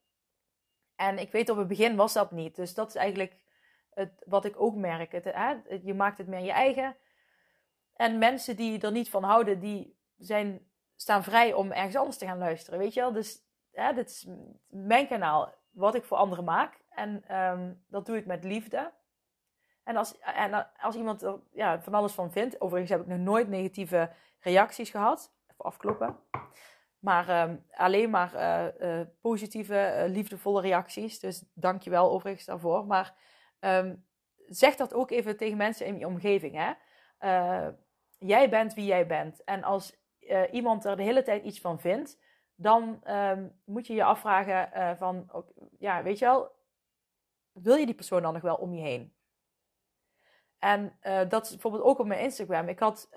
En 0.96 1.18
ik 1.18 1.32
weet 1.32 1.50
op 1.50 1.56
het 1.56 1.68
begin 1.68 1.96
was 1.96 2.12
dat 2.12 2.30
niet. 2.30 2.56
Dus 2.56 2.74
dat 2.74 2.88
is 2.88 2.94
eigenlijk 2.94 3.41
wat 4.26 4.44
ik 4.44 4.60
ook 4.60 4.74
merk. 4.74 5.12
Hè, 5.12 5.54
je 5.82 5.94
maakt 5.94 6.18
het 6.18 6.26
meer 6.26 6.44
je 6.44 6.52
eigen. 6.52 6.96
En 7.94 8.18
mensen 8.18 8.56
die 8.56 8.80
er 8.80 8.92
niet 8.92 9.10
van 9.10 9.22
houden, 9.22 9.60
die 9.60 9.98
zijn, 10.16 10.70
staan 10.96 11.22
vrij 11.22 11.52
om 11.52 11.72
ergens 11.72 11.96
anders 11.96 12.18
te 12.18 12.26
gaan 12.26 12.38
luisteren. 12.38 12.78
Weet 12.78 12.94
je 12.94 13.00
wel? 13.00 13.12
Dus 13.12 13.44
hè, 13.72 13.92
dit 13.92 14.10
is 14.10 14.28
mijn 14.68 15.06
kanaal, 15.06 15.54
wat 15.70 15.94
ik 15.94 16.04
voor 16.04 16.16
anderen 16.16 16.44
maak. 16.44 16.80
En 16.88 17.36
um, 17.36 17.84
dat 17.88 18.06
doe 18.06 18.16
ik 18.16 18.26
met 18.26 18.44
liefde. 18.44 18.92
En 19.84 19.96
als, 19.96 20.18
en 20.18 20.72
als 20.80 20.96
iemand 20.96 21.22
er 21.22 21.40
ja, 21.52 21.82
van 21.82 21.94
alles 21.94 22.12
van 22.12 22.32
vindt, 22.32 22.60
overigens 22.60 22.90
heb 22.90 23.00
ik 23.00 23.06
nog 23.06 23.18
nooit 23.18 23.48
negatieve 23.48 24.10
reacties 24.40 24.90
gehad. 24.90 25.34
afkloppen. 25.56 26.18
Maar 27.02 27.28
ehm, 27.28 27.56
alleen 27.70 28.10
maar 28.10 28.34
eh, 28.34 29.00
eh, 29.00 29.06
positieve, 29.20 29.76
eh, 29.76 30.10
liefdevolle 30.10 30.60
reacties. 30.60 31.18
Dus 31.18 31.44
dank 31.54 31.82
je 31.82 31.90
wel 31.90 32.10
overigens 32.10 32.44
daarvoor. 32.44 32.86
Maar 32.86 33.14
ehm, 33.62 33.94
zeg 34.46 34.76
dat 34.76 34.94
ook 34.94 35.10
even 35.10 35.36
tegen 35.36 35.56
mensen 35.56 35.86
in 35.86 35.98
je 35.98 36.06
omgeving. 36.06 36.54
Hè? 36.54 36.72
jij 38.18 38.48
bent 38.48 38.74
wie 38.74 38.84
jij 38.84 39.06
bent. 39.06 39.44
En 39.44 39.62
als 39.62 39.96
iemand 40.50 40.84
er 40.84 40.96
de 40.96 41.02
hele 41.02 41.22
tijd 41.22 41.44
iets 41.44 41.60
van 41.60 41.80
vindt, 41.80 42.18
dan 42.54 43.00
ehm, 43.02 43.48
moet 43.64 43.86
je 43.86 43.94
je 43.94 44.04
afvragen 44.04 44.96
van, 44.96 45.44
ja, 45.78 46.02
weet 46.02 46.18
je 46.18 46.24
wel, 46.24 46.50
wil 47.52 47.74
je 47.74 47.86
die 47.86 47.94
persoon 47.94 48.22
dan 48.22 48.32
nog 48.32 48.42
wel 48.42 48.56
om 48.56 48.74
je 48.74 48.80
heen? 48.80 49.14
En 50.58 50.98
dat 51.28 51.44
is 51.44 51.50
bijvoorbeeld 51.50 51.82
ook 51.84 51.98
op 51.98 52.06
mijn 52.06 52.20
Instagram. 52.20 52.68
Ik 52.68 52.78
had 52.78 53.08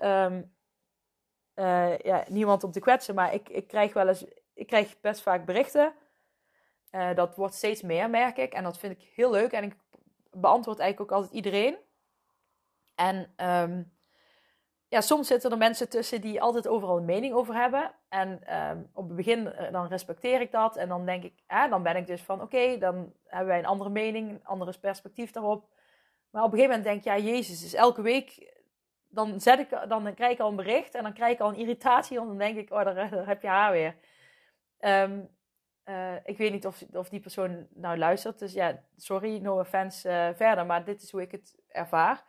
uh, 1.56 1.98
ja, 1.98 2.24
niemand 2.28 2.64
om 2.64 2.70
te 2.70 2.80
kwetsen, 2.80 3.14
maar 3.14 3.34
ik, 3.34 3.48
ik 3.48 3.68
krijg 3.68 3.92
wel 3.92 4.08
eens, 4.08 4.24
ik 4.54 4.66
krijg 4.66 5.00
best 5.00 5.20
vaak 5.22 5.44
berichten. 5.44 5.94
Dat 7.14 7.36
wordt 7.36 7.54
steeds 7.54 7.82
meer, 7.82 8.10
merk 8.10 8.36
ik. 8.36 8.52
En 8.52 8.64
dat 8.64 8.78
vind 8.78 8.92
ik 8.92 9.12
heel 9.14 9.30
leuk. 9.30 9.52
En 9.52 9.64
ik 9.64 9.76
beantwoord 10.40 10.78
eigenlijk 10.78 11.12
ook 11.12 11.18
altijd 11.18 11.34
iedereen. 11.34 11.76
En 12.94 13.34
um, 13.36 13.96
ja, 14.88 15.00
soms 15.00 15.26
zitten 15.26 15.50
er 15.50 15.56
mensen 15.56 15.88
tussen 15.88 16.20
die 16.20 16.42
altijd 16.42 16.68
overal 16.68 16.96
een 16.96 17.04
mening 17.04 17.34
over 17.34 17.54
hebben. 17.54 17.94
En 18.08 18.56
um, 18.68 18.90
op 18.92 19.06
het 19.06 19.16
begin 19.16 19.52
eh, 19.52 19.72
dan 19.72 19.86
respecteer 19.86 20.40
ik 20.40 20.52
dat. 20.52 20.76
En 20.76 20.88
dan 20.88 21.06
denk 21.06 21.22
ik, 21.24 21.42
eh, 21.46 21.70
dan 21.70 21.82
ben 21.82 21.96
ik 21.96 22.06
dus 22.06 22.22
van 22.22 22.42
oké, 22.42 22.78
dan 22.78 23.12
hebben 23.26 23.48
wij 23.48 23.58
een 23.58 23.66
andere 23.66 23.90
mening, 23.90 24.30
een 24.30 24.44
ander 24.44 24.78
perspectief 24.80 25.30
daarop. 25.30 25.68
Maar 26.30 26.44
op 26.44 26.52
een 26.52 26.58
gegeven 26.58 26.78
moment 26.78 26.84
denk 26.84 26.98
ik, 26.98 27.24
ja, 27.24 27.32
Jezus, 27.32 27.64
is 27.64 27.74
elke 27.74 28.02
week 28.02 28.54
dan, 29.08 29.40
zet 29.40 29.58
ik, 29.58 29.88
dan 29.88 30.14
krijg 30.14 30.32
ik 30.32 30.40
al 30.40 30.48
een 30.48 30.56
bericht 30.56 30.94
en 30.94 31.02
dan 31.02 31.12
krijg 31.12 31.32
ik 31.32 31.40
al 31.40 31.48
een 31.48 31.56
irritatie. 31.56 32.16
Want 32.16 32.28
dan 32.28 32.38
denk 32.38 32.56
ik, 32.56 32.70
oh, 32.70 32.84
daar, 32.84 33.26
heb 33.26 33.42
je 33.42 33.48
haar 33.48 33.72
weer. 33.72 33.96
Ehm, 34.78 35.20
eh, 35.86 36.14
ik 36.24 36.38
weet 36.38 36.52
niet 36.52 36.66
of, 36.66 36.82
of 36.92 37.08
die 37.08 37.20
persoon 37.20 37.66
nou 37.74 37.98
luistert. 37.98 38.38
Dus 38.38 38.52
ja, 38.52 38.82
sorry, 38.96 39.38
no 39.38 39.58
offense 39.58 40.08
uh, 40.08 40.28
verder. 40.34 40.66
Maar 40.66 40.84
dit 40.84 41.02
is 41.02 41.10
hoe 41.10 41.20
ik 41.20 41.30
het 41.30 41.54
ervaar. 41.68 42.24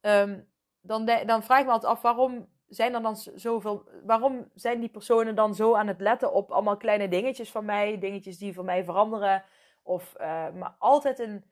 Ehm, 0.00 0.40
dan, 0.80 1.06
dan 1.26 1.42
vraag 1.42 1.60
ik 1.60 1.66
me 1.66 1.72
altijd 1.72 1.92
af, 1.92 2.02
waarom 2.02 2.48
zijn 2.68 2.94
er 2.94 3.02
dan 3.02 3.16
zoveel... 3.16 3.88
Waarom 4.04 4.50
zijn 4.54 4.80
die 4.80 4.88
personen 4.88 5.34
dan 5.34 5.54
zo 5.54 5.74
aan 5.74 5.86
het 5.86 6.00
letten 6.00 6.32
op 6.32 6.50
allemaal 6.50 6.76
kleine 6.76 7.08
dingetjes 7.08 7.50
van 7.50 7.64
mij? 7.64 7.98
Dingetjes 7.98 8.38
die 8.38 8.54
voor 8.54 8.64
mij 8.64 8.84
veranderen. 8.84 9.44
Of 9.82 10.14
uh, 10.20 10.50
maar 10.50 10.74
altijd 10.78 11.18
een 11.18 11.44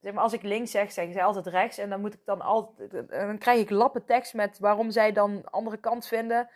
zeg 0.00 0.12
maar, 0.12 0.22
als 0.22 0.32
ik 0.32 0.42
links 0.42 0.70
zeg, 0.70 0.92
zeggen 0.92 1.12
zij 1.12 1.24
altijd 1.24 1.46
rechts. 1.46 1.78
En 1.78 1.90
dan 1.90 2.00
moet 2.00 2.14
ik 2.14 2.24
dan 2.24 2.40
altijd. 2.40 3.08
Dan 3.08 3.38
krijg 3.38 3.60
ik 3.60 3.70
lappen 3.70 4.04
tekst 4.04 4.34
met 4.34 4.58
waarom 4.58 4.90
zij 4.90 5.12
dan 5.12 5.50
andere 5.50 5.76
kant 5.76 6.06
vinden. 6.06 6.48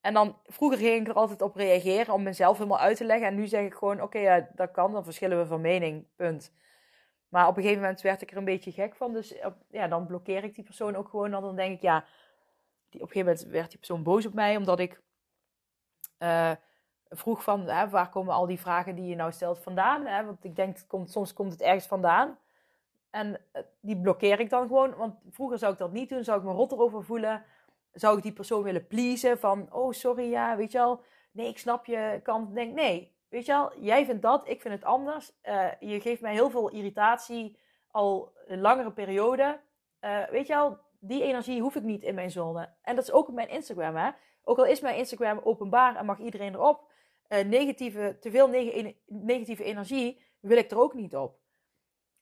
En 0.00 0.14
dan 0.14 0.36
vroeger 0.44 0.78
ging 0.78 1.00
ik 1.00 1.08
er 1.08 1.14
altijd 1.14 1.42
op 1.42 1.54
reageren 1.54 2.14
om 2.14 2.22
mezelf 2.22 2.56
helemaal 2.56 2.78
uit 2.78 2.96
te 2.96 3.04
leggen. 3.04 3.28
En 3.28 3.34
nu 3.34 3.46
zeg 3.46 3.64
ik 3.64 3.74
gewoon: 3.74 4.02
oké, 4.02 4.18
ja, 4.18 4.48
dat 4.54 4.70
kan, 4.70 4.92
dan 4.92 5.04
verschillen 5.04 5.38
we 5.38 5.46
van 5.46 5.60
mening. 5.60 6.06
Punt. 6.16 6.52
Maar 7.28 7.48
op 7.48 7.56
een 7.56 7.62
gegeven 7.62 7.82
moment 7.82 8.00
werd 8.00 8.22
ik 8.22 8.30
er 8.30 8.36
een 8.36 8.44
beetje 8.44 8.72
gek 8.72 8.94
van. 8.94 9.12
Dus 9.12 9.34
ja, 9.70 9.88
dan 9.88 10.06
blokkeer 10.06 10.44
ik 10.44 10.54
die 10.54 10.64
persoon 10.64 10.96
ook 10.96 11.08
gewoon. 11.08 11.30
Dan 11.30 11.56
denk 11.56 11.76
ik, 11.76 11.82
ja, 11.82 12.04
die, 12.88 13.00
op 13.00 13.06
een 13.06 13.12
gegeven 13.12 13.32
moment 13.32 13.52
werd 13.52 13.68
die 13.68 13.78
persoon 13.78 14.02
boos 14.02 14.26
op 14.26 14.34
mij. 14.34 14.56
Omdat 14.56 14.78
ik 14.78 15.00
uh, 16.18 16.52
vroeg 17.08 17.42
van, 17.42 17.68
hè, 17.68 17.88
waar 17.88 18.08
komen 18.08 18.34
al 18.34 18.46
die 18.46 18.60
vragen 18.60 18.94
die 18.94 19.06
je 19.06 19.16
nou 19.16 19.32
stelt 19.32 19.58
vandaan? 19.58 20.06
Hè? 20.06 20.24
Want 20.24 20.44
ik 20.44 20.56
denk, 20.56 20.78
komt, 20.86 21.10
soms 21.10 21.32
komt 21.32 21.52
het 21.52 21.60
ergens 21.60 21.86
vandaan. 21.86 22.38
En 23.10 23.40
eh, 23.52 23.62
die 23.80 24.00
blokkeer 24.00 24.40
ik 24.40 24.50
dan 24.50 24.66
gewoon. 24.66 24.94
Want 24.96 25.14
vroeger 25.30 25.58
zou 25.58 25.72
ik 25.72 25.78
dat 25.78 25.92
niet 25.92 26.08
doen. 26.08 26.24
Zou 26.24 26.38
ik 26.38 26.44
me 26.44 26.52
rot 26.52 26.72
erover 26.72 27.04
voelen. 27.04 27.44
Zou 27.98 28.16
ik 28.16 28.22
die 28.22 28.32
persoon 28.32 28.62
willen 28.62 28.86
pleasen. 28.86 29.38
Van, 29.38 29.72
oh 29.72 29.92
sorry, 29.92 30.30
ja, 30.30 30.56
weet 30.56 30.72
je 30.72 30.78
wel. 30.78 31.02
Nee, 31.32 31.48
ik 31.48 31.58
snap 31.58 31.86
je 31.86 32.20
kant. 32.22 32.54
Denk, 32.54 32.74
nee, 32.74 33.16
weet 33.28 33.46
je 33.46 33.52
wel. 33.52 33.78
Jij 33.80 34.04
vindt 34.04 34.22
dat, 34.22 34.48
ik 34.48 34.60
vind 34.60 34.74
het 34.74 34.84
anders. 34.84 35.32
Uh, 35.42 35.66
je 35.80 36.00
geeft 36.00 36.20
mij 36.20 36.32
heel 36.32 36.50
veel 36.50 36.70
irritatie. 36.70 37.58
Al 37.90 38.32
een 38.46 38.60
langere 38.60 38.92
periode. 38.92 39.60
Uh, 40.00 40.24
weet 40.30 40.46
je 40.46 40.54
wel, 40.54 40.78
die 40.98 41.22
energie 41.22 41.60
hoef 41.60 41.74
ik 41.74 41.82
niet 41.82 42.02
in 42.02 42.14
mijn 42.14 42.30
zone. 42.30 42.68
En 42.82 42.94
dat 42.94 43.04
is 43.04 43.12
ook 43.12 43.28
op 43.28 43.34
mijn 43.34 43.48
Instagram, 43.48 43.96
hè. 43.96 44.10
Ook 44.44 44.58
al 44.58 44.66
is 44.66 44.80
mijn 44.80 44.96
Instagram 44.96 45.40
openbaar 45.44 45.96
en 45.96 46.06
mag 46.06 46.18
iedereen 46.18 46.54
erop. 46.54 46.90
negatieve, 47.28 48.16
te 48.20 48.30
veel 48.30 48.48
negatieve 49.06 49.64
energie 49.64 50.22
wil 50.40 50.56
ik 50.56 50.70
er 50.70 50.80
ook 50.80 50.94
niet 50.94 51.16
op. 51.16 51.38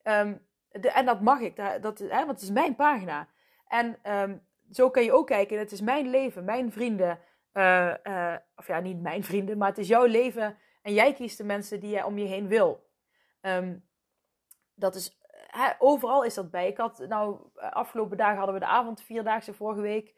Um, 0.02 0.46
en 0.70 1.06
dat 1.06 1.20
mag 1.20 1.40
ik, 1.40 1.56
dat, 1.80 1.98
hè, 1.98 2.08
want 2.08 2.30
het 2.30 2.42
is 2.42 2.50
mijn 2.50 2.74
pagina. 2.74 3.28
En 3.68 4.12
um, 4.12 4.46
zo 4.70 4.90
kan 4.90 5.04
je 5.04 5.12
ook 5.12 5.26
kijken, 5.26 5.58
het 5.58 5.72
is 5.72 5.80
mijn 5.80 6.10
leven, 6.10 6.44
mijn 6.44 6.72
vrienden. 6.72 7.18
Uh, 7.52 8.34
of 8.56 8.66
ja, 8.66 8.80
niet 8.80 9.00
mijn 9.00 9.24
vrienden, 9.24 9.58
maar 9.58 9.68
het 9.68 9.78
is 9.78 9.88
jouw 9.88 10.04
leven. 10.04 10.58
En 10.82 10.92
jij 10.92 11.12
kiest 11.12 11.38
de 11.38 11.44
mensen 11.44 11.80
die 11.80 11.90
jij 11.90 12.02
om 12.02 12.18
je 12.18 12.26
heen 12.26 12.48
wil. 12.48 12.86
Um, 13.40 13.88
dat 14.74 14.94
is, 14.94 15.18
overal 15.78 16.22
is 16.22 16.34
dat 16.34 16.50
bij. 16.50 16.68
Ik 16.68 16.76
had, 16.76 16.98
nou, 17.08 17.40
afgelopen 17.54 18.16
dagen 18.16 18.36
hadden 18.36 18.54
we 18.54 18.60
de 18.60 18.66
avond 18.66 19.02
vierdaagse 19.02 19.54
vorige 19.54 19.80
week. 19.80 20.14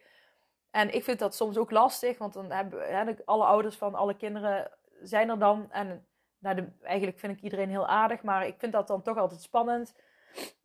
En 0.71 0.95
ik 0.95 1.05
vind 1.05 1.19
dat 1.19 1.35
soms 1.35 1.57
ook 1.57 1.71
lastig, 1.71 2.19
want 2.19 2.33
dan 2.33 2.51
hebben 2.51 2.95
hè, 2.95 3.15
alle 3.25 3.45
ouders 3.45 3.77
van 3.77 3.95
alle 3.95 4.17
kinderen 4.17 4.71
zijn 5.03 5.29
er 5.29 5.39
dan. 5.39 5.71
En 5.71 6.07
nou, 6.39 6.57
de, 6.57 6.69
eigenlijk 6.83 7.19
vind 7.19 7.37
ik 7.37 7.43
iedereen 7.43 7.71
heel 7.71 7.87
aardig, 7.87 8.23
maar 8.23 8.47
ik 8.47 8.59
vind 8.59 8.73
dat 8.73 8.87
dan 8.87 9.03
toch 9.03 9.17
altijd 9.17 9.43
spannend. 9.43 9.95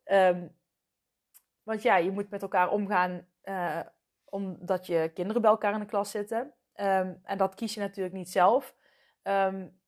Um, 0.05 0.55
want 1.63 1.81
ja, 1.81 1.95
je 1.95 2.11
moet 2.11 2.29
met 2.29 2.41
elkaar 2.41 2.69
omgaan 2.69 3.27
uh, 3.43 3.79
omdat 4.25 4.85
je 4.85 5.11
kinderen 5.13 5.41
bij 5.41 5.51
elkaar 5.51 5.73
in 5.73 5.79
de 5.79 5.85
klas 5.85 6.11
zitten. 6.11 6.53
Um, 6.75 7.19
en 7.23 7.37
dat 7.37 7.55
kies 7.55 7.73
je 7.73 7.79
natuurlijk 7.79 8.15
niet 8.15 8.29
zelf. 8.29 8.75
Um, 9.23 9.79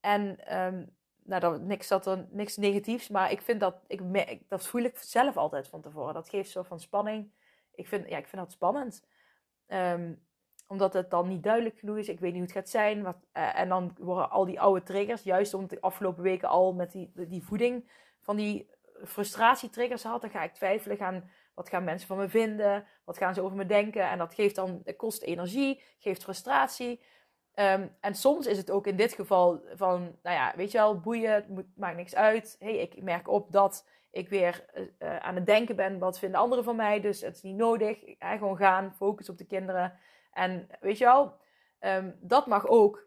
en 0.00 0.38
nou, 1.24 1.40
dat, 1.40 1.60
niks, 1.60 1.88
dat 1.88 2.06
er, 2.06 2.26
niks 2.30 2.56
negatiefs, 2.56 3.08
maar 3.08 3.30
ik 3.30 3.42
vind 3.42 3.60
dat, 3.60 3.80
ik, 3.86 4.48
dat 4.48 4.66
voel 4.66 4.82
ik 4.82 4.96
zelf 4.96 5.36
altijd 5.36 5.68
van 5.68 5.80
tevoren. 5.80 6.14
Dat 6.14 6.28
geeft 6.28 6.50
zo 6.50 6.62
van 6.62 6.80
spanning. 6.80 7.32
Ik 7.74 7.88
vind, 7.88 8.08
ja, 8.08 8.18
ik 8.18 8.26
vind 8.26 8.42
dat 8.42 8.52
spannend. 8.52 9.06
omdat 10.66 10.92
het 10.92 11.10
dan 11.10 11.28
niet 11.28 11.42
duidelijk 11.42 11.78
genoeg 11.78 11.96
is. 11.96 12.08
Ik 12.08 12.20
weet 12.20 12.32
niet 12.32 12.40
hoe 12.40 12.48
het 12.48 12.58
gaat 12.58 12.68
zijn. 12.68 13.02
Wat, 13.02 13.16
uh, 13.32 13.58
en 13.58 13.68
dan 13.68 13.96
worden 13.98 14.30
al 14.30 14.44
die 14.44 14.60
oude 14.60 14.82
triggers, 14.82 15.22
juist 15.22 15.54
omdat 15.54 15.70
de 15.70 15.80
afgelopen 15.80 16.22
weken 16.22 16.48
al 16.48 16.74
met 16.74 16.92
die, 16.92 17.12
die 17.14 17.44
voeding 17.44 17.90
van 18.20 18.36
die 18.36 18.70
frustratietriggers 19.04 20.02
had, 20.02 20.20
dan 20.20 20.30
ga 20.30 20.42
ik 20.42 20.54
twijfelen 20.54 20.96
gaan, 20.96 21.30
wat 21.58 21.68
gaan 21.68 21.84
mensen 21.84 22.08
van 22.08 22.16
me 22.16 22.28
vinden, 22.28 22.86
wat 23.04 23.18
gaan 23.18 23.34
ze 23.34 23.42
over 23.42 23.56
me 23.56 23.66
denken. 23.66 24.10
En 24.10 24.18
dat 24.18 24.34
geeft 24.34 24.54
dan, 24.54 24.82
kost 24.96 25.22
energie, 25.22 25.82
geeft 25.98 26.22
frustratie. 26.22 27.00
Um, 27.54 27.96
en 28.00 28.14
soms 28.14 28.46
is 28.46 28.56
het 28.56 28.70
ook 28.70 28.86
in 28.86 28.96
dit 28.96 29.12
geval 29.12 29.60
van, 29.74 30.00
nou 30.22 30.36
ja, 30.36 30.52
weet 30.56 30.70
je 30.70 30.78
wel, 30.78 31.00
boeien, 31.00 31.32
het 31.32 31.66
maakt 31.76 31.96
niks 31.96 32.14
uit. 32.14 32.56
hey, 32.58 32.76
ik 32.76 33.02
merk 33.02 33.28
op 33.28 33.52
dat 33.52 33.88
ik 34.10 34.28
weer 34.28 34.64
uh, 34.98 35.16
aan 35.16 35.34
het 35.34 35.46
denken 35.46 35.76
ben, 35.76 35.98
wat 35.98 36.18
vinden 36.18 36.40
anderen 36.40 36.64
van 36.64 36.76
mij, 36.76 37.00
dus 37.00 37.20
het 37.20 37.36
is 37.36 37.42
niet 37.42 37.56
nodig. 37.56 37.98
Gewoon 38.18 38.56
gaan, 38.56 38.94
focus 38.96 39.28
op 39.28 39.38
de 39.38 39.46
kinderen. 39.46 39.98
En 40.32 40.68
weet 40.80 40.98
je 40.98 41.04
wel, 41.04 41.36
um, 41.80 42.16
dat 42.20 42.46
mag 42.46 42.66
ook. 42.66 43.06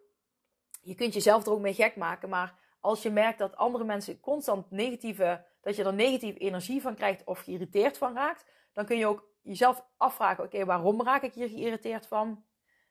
Je 0.81 0.95
kunt 0.95 1.13
jezelf 1.13 1.45
er 1.45 1.51
ook 1.51 1.59
mee 1.59 1.73
gek 1.73 1.95
maken, 1.95 2.29
maar 2.29 2.55
als 2.79 3.01
je 3.01 3.09
merkt 3.11 3.39
dat 3.39 3.55
andere 3.55 3.83
mensen 3.83 4.19
constant 4.19 4.71
negatieve 4.71 5.45
dat 5.61 5.75
je 5.75 5.83
er 5.83 5.93
negatieve 5.93 6.39
energie 6.39 6.81
van 6.81 6.95
krijgt 6.95 7.23
of 7.23 7.39
geïrriteerd 7.39 7.97
van 7.97 8.13
raakt, 8.13 8.45
dan 8.73 8.85
kun 8.85 8.97
je 8.97 9.07
ook 9.07 9.29
jezelf 9.41 9.85
afvragen: 9.97 10.43
oké, 10.43 10.65
waarom 10.65 11.03
raak 11.03 11.21
ik 11.21 11.33
hier 11.33 11.49
geïrriteerd 11.49 12.07
van? 12.07 12.43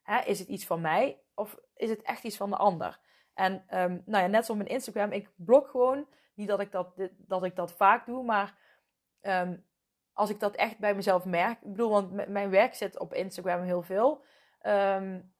Hè, 0.03 0.21
is 0.21 0.39
het 0.39 0.49
iets 0.49 0.67
van 0.67 0.81
mij 0.81 1.23
of 1.35 1.59
is 1.75 1.91
het 1.91 2.03
echt 2.03 2.25
iets 2.25 2.37
van 2.37 2.51
de 2.51 2.57
ander? 2.57 3.01
En 3.35 3.53
um, 3.53 4.03
nou 4.07 4.23
ja, 4.25 4.27
net 4.27 4.45
zoals 4.45 4.61
mijn 4.61 4.75
Instagram, 4.75 5.13
ik 5.13 5.31
blok 5.37 5.69
gewoon. 5.69 6.09
Niet 6.35 6.49
dat 6.49 6.61
ik 6.61 6.73
dat, 6.73 6.93
dat, 7.17 7.45
ik 7.45 7.57
dat 7.57 7.73
vaak 7.73 8.07
doe, 8.07 8.25
maar 8.25 8.59
um, 9.21 9.67
als 10.13 10.31
ik 10.31 10.41
dat 10.41 10.55
echt 10.57 10.79
bij 10.79 10.95
mezelf 10.95 11.25
merk. 11.25 11.62
Ik 11.62 11.71
bedoel, 11.71 11.91
want 11.91 12.29
mijn 12.29 12.51
werk 12.51 12.75
zit 12.75 12.99
op 12.99 13.14
Instagram 13.14 13.62
heel 13.62 13.83
veel. 13.83 14.25
Um, 14.62 15.35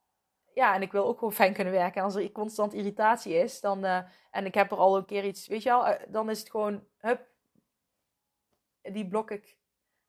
ja, 0.61 0.75
en 0.75 0.83
ik 0.83 0.93
wil 0.93 1.07
ook 1.07 1.19
gewoon 1.19 1.33
fijn 1.33 1.53
kunnen 1.55 1.73
werken. 1.73 1.97
En 1.97 2.05
als 2.05 2.15
er 2.15 2.33
constant 2.33 2.73
irritatie 2.73 3.35
is, 3.35 3.61
dan, 3.61 3.85
uh, 3.85 4.03
en 4.31 4.45
ik 4.45 4.55
heb 4.55 4.71
er 4.71 4.77
al 4.77 4.97
een 4.97 5.05
keer 5.05 5.25
iets, 5.25 5.47
weet 5.47 5.63
je 5.63 5.69
wel, 5.69 5.89
uh, 5.89 5.95
dan 6.09 6.31
is 6.31 6.39
het 6.39 6.51
gewoon, 6.51 6.87
hup, 6.97 7.29
die 8.83 9.09
blok 9.09 9.31
ik. 9.31 9.59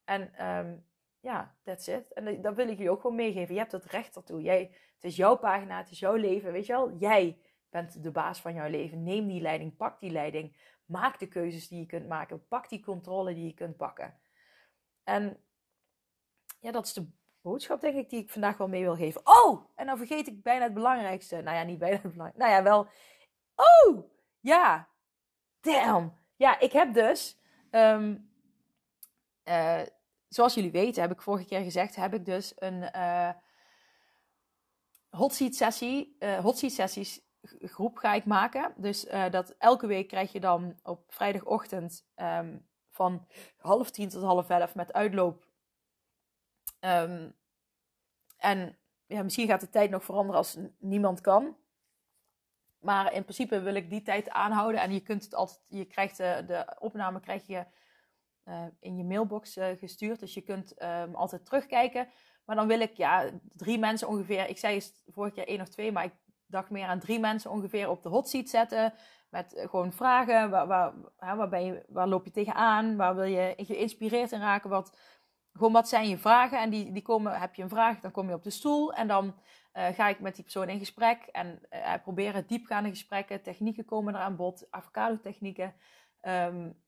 En 0.04 0.48
um, 0.48 0.86
ja, 1.20 1.56
that's 1.64 1.88
it. 1.88 2.14
En 2.14 2.42
dat 2.42 2.56
wil 2.56 2.68
ik 2.68 2.78
je 2.78 2.90
ook 2.90 3.02
gewoon 3.02 3.16
meegeven. 3.16 3.54
Je 3.54 3.60
hebt 3.60 3.72
het 3.72 3.86
recht 3.86 4.16
ertoe. 4.16 4.42
Jij, 4.42 4.60
het 4.94 5.04
is 5.04 5.16
jouw 5.16 5.36
pagina, 5.36 5.78
het 5.78 5.92
is 5.92 6.00
jouw 6.00 6.16
leven, 6.16 6.52
weet 6.52 6.66
je 6.66 6.74
wel. 6.74 6.96
Jij 6.98 7.38
bent 7.70 8.04
de 8.04 8.12
baas 8.12 8.42
van 8.42 8.54
jouw 8.54 8.70
leven. 8.70 9.04
Neem 9.04 9.28
die 9.28 9.42
leiding, 9.42 9.76
pak 9.76 10.00
die 10.00 10.12
leiding. 10.12 10.58
Maak 10.86 11.20
de 11.20 11.28
keuzes 11.28 11.68
die 11.68 11.80
je 11.80 11.86
kunt 11.86 12.08
maken. 12.08 12.48
Pak 12.48 12.70
die 12.70 12.84
controle 12.84 13.34
die 13.34 13.46
je 13.46 13.54
kunt 13.54 13.78
pakken. 13.78 14.20
En 15.04 15.44
ja, 16.60 16.72
dat 16.72 16.86
is 16.86 16.94
de 16.94 17.10
boodschap, 17.42 17.82
denk 17.82 17.96
ik, 17.96 18.10
die 18.10 18.20
ik 18.20 18.30
vandaag 18.30 18.58
wel 18.58 18.68
mee 18.68 18.82
wil 18.82 18.96
geven. 18.96 19.22
Oh, 19.24 19.66
en 19.76 19.86
dan 19.86 19.98
vergeet 19.98 20.28
ik 20.28 20.44
bijna 20.44 20.64
het 20.64 20.74
belangrijkste. 20.74 21.42
Nou 21.42 21.58
ja, 21.58 21.64
niet 21.64 21.80
bijna 21.80 22.00
het 22.02 22.12
belangrijkste. 22.12 22.42
Nou 22.44 22.52
ja, 22.52 22.64
wel. 22.64 22.88
Oh, 23.56 24.12
ja. 24.40 24.90
Damn. 25.62 26.18
Ja, 26.36 26.60
ik 26.60 26.72
heb 26.72 26.94
dus, 26.94 27.40
um, 27.72 28.30
uh, 29.44 29.82
zoals 30.28 30.54
jullie 30.54 30.72
weten, 30.72 31.02
heb 31.02 31.12
ik 31.12 31.22
vorige 31.22 31.46
keer 31.46 31.62
gezegd, 31.62 31.96
heb 31.96 32.14
ik 32.14 32.26
dus 32.26 32.54
een, 32.56 32.90
uh, 32.96 33.30
hot 35.10 35.34
seat 35.34 35.56
sessie, 35.56 36.18
hot 36.42 36.58
seat 36.58 36.72
sessies 36.72 37.22
groep 37.60 37.98
ga 37.98 38.14
ik 38.14 38.26
maken. 38.26 38.74
Dus 38.78 39.06
dat 39.32 39.56
elke 39.58 39.88
week 39.88 40.08
krijg 40.08 40.32
je 40.32 40.40
dan 40.40 40.80
op 40.84 41.04
vrijdagochtend 41.08 42.06
ehm, 42.16 42.58
van 42.90 43.28
half 43.58 43.92
tien 43.92 44.10
tot 44.10 44.24
half 44.24 44.50
elf 44.50 44.76
met 44.76 44.94
uitloop. 44.94 45.51
Ehm, 46.82 47.30
en 48.38 48.78
ja, 49.06 49.24
misschien 49.24 49.48
gaat 49.48 49.62
de 49.62 49.70
tijd 49.70 49.90
nog 49.90 50.04
veranderen 50.04 50.38
als 50.38 50.58
niemand 50.80 51.22
kan. 51.22 51.58
Maar 52.80 53.14
in 53.14 53.24
principe 53.24 53.62
wil 53.62 53.76
ik 53.76 53.90
die 53.90 54.02
tijd 54.02 54.30
aanhouden. 54.30 54.82
En 54.82 54.94
je 54.94 55.00
kunt 55.00 55.24
het 55.24 55.36
altijd, 55.36 55.62
je 55.68 55.86
krijgt 55.86 56.18
de, 56.18 56.44
de 56.48 56.76
opname 56.80 57.20
krijg 57.20 57.48
je 57.48 57.66
uh, 58.46 58.66
in 58.80 58.98
je 58.98 59.04
mailbox 59.04 59.58
uh, 59.58 59.66
gestuurd. 59.78 60.20
Dus 60.20 60.34
je 60.34 60.42
kunt 60.42 60.84
um, 60.84 61.16
altijd 61.16 61.46
terugkijken. 61.46 62.08
Maar 62.46 62.56
dan 62.56 62.68
wil 62.68 62.80
ik 62.80 62.98
ja, 62.98 63.30
drie 63.42 63.80
mensen 63.80 64.08
ongeveer. 64.08 64.50
Ik 64.50 64.58
zei 64.58 64.82
vorige 65.08 65.36
keer 65.36 65.48
één 65.48 65.62
of 65.62 65.70
twee, 65.70 65.92
maar 65.92 66.04
ik 66.04 66.14
dacht 66.46 66.70
meer 66.70 66.86
aan 66.86 67.00
drie 67.00 67.20
mensen 67.20 67.52
ongeveer 67.52 67.90
op 67.90 68.04
de 68.04 68.10
hot 68.10 68.30
seat 68.30 68.50
zetten. 68.50 68.94
Met 69.30 69.54
gewoon 69.70 69.92
vragen. 69.92 70.50
Waar, 70.50 70.68
waar, 70.68 70.94
waar, 71.18 71.50
ben 71.50 71.66
je, 71.66 71.86
waar 71.88 72.08
loop 72.08 72.26
je 72.26 72.32
tegenaan? 72.32 72.96
Waar 72.96 73.16
wil 73.16 73.24
je 73.24 73.54
geïnspireerd 73.58 74.32
in 74.32 74.40
raken? 74.40 74.70
Wat, 74.70 74.98
gewoon 75.54 75.72
wat 75.72 75.90
zijn 75.90 76.10
je 76.10 76.18
vragen? 76.18 76.60
En 76.60 76.70
die, 76.70 76.92
die 76.92 77.02
komen, 77.02 77.40
heb 77.40 77.56
je 77.56 77.64
een 77.64 77.70
vraag, 77.70 78.00
dan 78.00 78.12
kom 78.12 78.28
je 78.28 78.34
op 78.34 78.44
de 78.44 78.50
stoel. 78.50 78.94
En 78.94 79.08
dan 79.08 79.26
uh, 79.74 79.88
ga 79.88 80.08
ik 80.08 80.20
met 80.20 80.36
die 80.36 80.44
persoon 80.44 80.70
in 80.70 80.80
gesprek. 80.80 81.24
En 81.32 81.62
uh, 81.72 81.94
proberen 82.04 82.48
diepgaande 82.48 82.90
gesprekken. 82.90 83.42
Technieken 83.42 83.86
komen 83.86 84.16
er 84.16 84.22
aan 84.22 84.36
bod. 84.36 84.68
Avocado 84.70 85.20
technieken. 85.20 85.74
Um, 86.22 86.82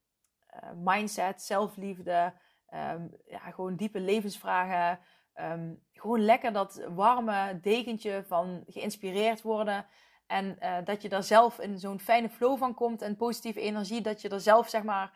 uh, 0.53 0.69
mindset, 0.75 1.41
zelfliefde. 1.41 2.33
Um, 2.73 3.11
ja, 3.25 3.39
gewoon 3.39 3.75
diepe 3.75 3.99
levensvragen. 3.99 4.99
Um, 5.35 5.83
gewoon 5.93 6.25
lekker 6.25 6.53
dat 6.53 6.87
warme 6.89 7.59
dekentje 7.61 8.23
van 8.27 8.63
geïnspireerd 8.67 9.41
worden. 9.41 9.85
En 10.27 10.57
dat 10.83 11.01
je 11.01 11.09
daar 11.09 11.23
zelf 11.23 11.59
in 11.59 11.79
zo'n 11.79 11.99
fijne 11.99 12.29
flow 12.29 12.57
van 12.57 12.73
komt 12.73 13.01
en 13.01 13.15
positieve 13.15 13.59
energie. 13.59 14.01
Dat 14.01 14.21
je 14.21 14.29
er 14.29 14.39
zelf 14.39 14.69
zeg 14.69 14.83
maar 14.83 15.11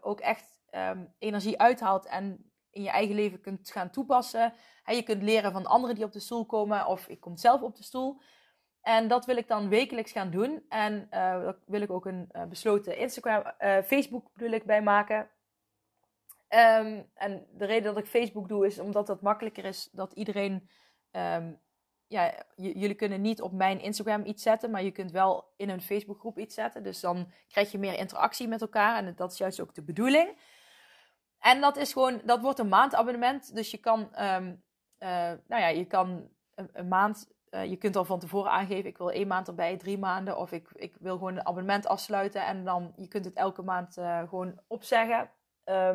ook 0.00 0.20
echt 0.20 0.60
energie 1.18 1.60
uithaalt 1.60 2.06
en 2.06 2.51
in 2.72 2.82
je 2.82 2.90
eigen 2.90 3.14
leven 3.14 3.40
kunt 3.40 3.70
gaan 3.70 3.90
toepassen. 3.90 4.52
Je 4.84 5.02
kunt 5.02 5.22
leren 5.22 5.52
van 5.52 5.66
anderen 5.66 5.94
die 5.96 6.04
op 6.04 6.12
de 6.12 6.20
stoel 6.20 6.46
komen 6.46 6.86
of 6.86 7.08
ik 7.08 7.20
kom 7.20 7.36
zelf 7.36 7.62
op 7.62 7.76
de 7.76 7.82
stoel. 7.82 8.20
En 8.82 9.08
dat 9.08 9.24
wil 9.24 9.36
ik 9.36 9.48
dan 9.48 9.68
wekelijks 9.68 10.12
gaan 10.12 10.30
doen. 10.30 10.64
En 10.68 10.94
uh, 10.94 11.10
daar 11.10 11.56
wil 11.66 11.80
ik 11.80 11.90
ook 11.90 12.06
een 12.06 12.28
uh, 12.32 12.44
besloten 12.44 12.96
Instagram, 12.96 13.42
uh, 13.60 13.78
Facebook 13.82 14.32
bedoel 14.32 14.52
ik 14.52 14.64
bij 14.64 14.82
maken. 14.82 15.30
Um, 16.48 17.10
en 17.14 17.46
de 17.52 17.64
reden 17.64 17.94
dat 17.94 18.02
ik 18.02 18.10
Facebook 18.10 18.48
doe 18.48 18.66
is 18.66 18.78
omdat 18.78 19.08
het 19.08 19.20
makkelijker 19.20 19.64
is 19.64 19.88
dat 19.92 20.12
iedereen. 20.12 20.68
Um, 21.10 21.60
ja, 22.06 22.34
jullie 22.56 22.94
kunnen 22.94 23.20
niet 23.20 23.42
op 23.42 23.52
mijn 23.52 23.80
Instagram 23.80 24.24
iets 24.24 24.42
zetten, 24.42 24.70
maar 24.70 24.82
je 24.82 24.90
kunt 24.90 25.10
wel 25.10 25.52
in 25.56 25.68
een 25.68 25.82
Facebookgroep 25.82 26.38
iets 26.38 26.54
zetten. 26.54 26.82
Dus 26.82 27.00
dan 27.00 27.32
krijg 27.48 27.72
je 27.72 27.78
meer 27.78 27.98
interactie 27.98 28.48
met 28.48 28.60
elkaar 28.60 28.96
en 28.96 29.14
dat 29.16 29.32
is 29.32 29.38
juist 29.38 29.60
ook 29.60 29.74
de 29.74 29.82
bedoeling. 29.82 30.36
En 31.42 31.60
dat 31.60 31.76
is 31.76 31.92
gewoon, 31.92 32.20
dat 32.24 32.40
wordt 32.40 32.58
een 32.58 32.68
maandabonnement. 32.68 33.54
Dus 33.54 33.70
je 33.70 33.78
kan, 33.78 34.00
um, 34.00 34.62
nou 34.98 35.62
ja, 35.62 35.68
je 35.68 35.84
kan 35.84 36.28
een, 36.54 36.88
maand 36.88 37.32
uh, 37.50 37.64
je 37.64 37.76
kunt 37.76 37.96
al 37.96 38.04
van 38.04 38.18
tevoren 38.18 38.50
aangeven, 38.50 38.90
ik 38.90 38.98
wil 38.98 39.10
één 39.10 39.26
maand 39.26 39.48
erbij, 39.48 39.76
drie 39.76 39.98
maanden. 39.98 40.36
Of 40.36 40.52
ik, 40.52 40.68
ik 40.72 40.94
wil 41.00 41.16
gewoon 41.16 41.36
een 41.36 41.46
abonnement 41.46 41.86
afsluiten. 41.86 42.46
En 42.46 42.64
dan, 42.64 42.92
je 42.96 43.08
kunt 43.08 43.24
het 43.24 43.34
elke 43.34 43.62
maand 43.62 43.96
uh, 43.96 44.28
gewoon 44.28 44.60
opzeggen. 44.66 45.30
Uh, 45.64 45.94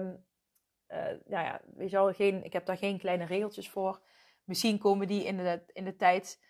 nou 1.26 1.46
ja, 1.46 1.62
je 1.78 1.90
wel, 1.90 2.14
geen, 2.14 2.44
ik 2.44 2.54
heb 2.54 2.66
daar 2.66 2.78
geen 2.78 2.98
kleine 2.98 3.26
regeltjes 3.26 3.70
voor. 3.70 4.02
Misschien 4.44 4.78
komen 4.78 5.08
die 5.08 5.24
in 5.24 5.38
de, 5.38 5.64
in 5.74 5.84
de 5.84 5.96
tijd 5.96 6.46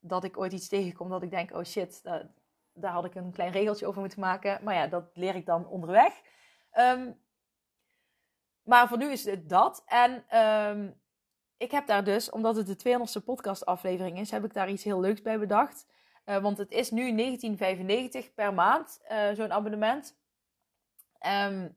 dat 0.00 0.24
ik 0.24 0.38
ooit 0.38 0.52
iets 0.52 0.68
tegenkom 0.68 1.08
dat 1.08 1.22
ik 1.22 1.30
denk, 1.30 1.54
oh 1.54 1.64
shit, 1.64 2.02
daar, 2.02 2.30
daar 2.72 2.92
had 2.92 3.04
ik 3.04 3.14
een 3.14 3.32
klein 3.32 3.52
regeltje 3.52 3.86
over 3.86 4.00
moeten 4.00 4.20
maken. 4.20 4.64
Maar 4.64 4.74
ja, 4.74 4.86
dat 4.86 5.10
leer 5.14 5.34
ik 5.34 5.46
dan 5.46 5.66
onderweg. 5.66 6.12
Um, 6.72 7.20
maar 8.62 8.88
voor 8.88 8.98
nu 8.98 9.10
is 9.10 9.24
het 9.24 9.48
dat. 9.48 9.82
En 9.86 10.38
um, 10.40 11.00
ik 11.56 11.70
heb 11.70 11.86
daar 11.86 12.04
dus, 12.04 12.30
omdat 12.30 12.56
het 12.56 12.66
de 12.66 12.98
200ste 12.98 13.24
podcastaflevering 13.24 14.18
is, 14.18 14.30
heb 14.30 14.44
ik 14.44 14.52
daar 14.52 14.70
iets 14.70 14.84
heel 14.84 15.00
leuks 15.00 15.22
bij 15.22 15.38
bedacht. 15.38 15.86
Uh, 16.26 16.38
want 16.38 16.58
het 16.58 16.70
is 16.70 16.90
nu 16.90 17.16
1995 17.16 18.34
per 18.34 18.54
maand, 18.54 19.00
uh, 19.10 19.30
zo'n 19.32 19.52
abonnement. 19.52 20.16
Um, 21.26 21.76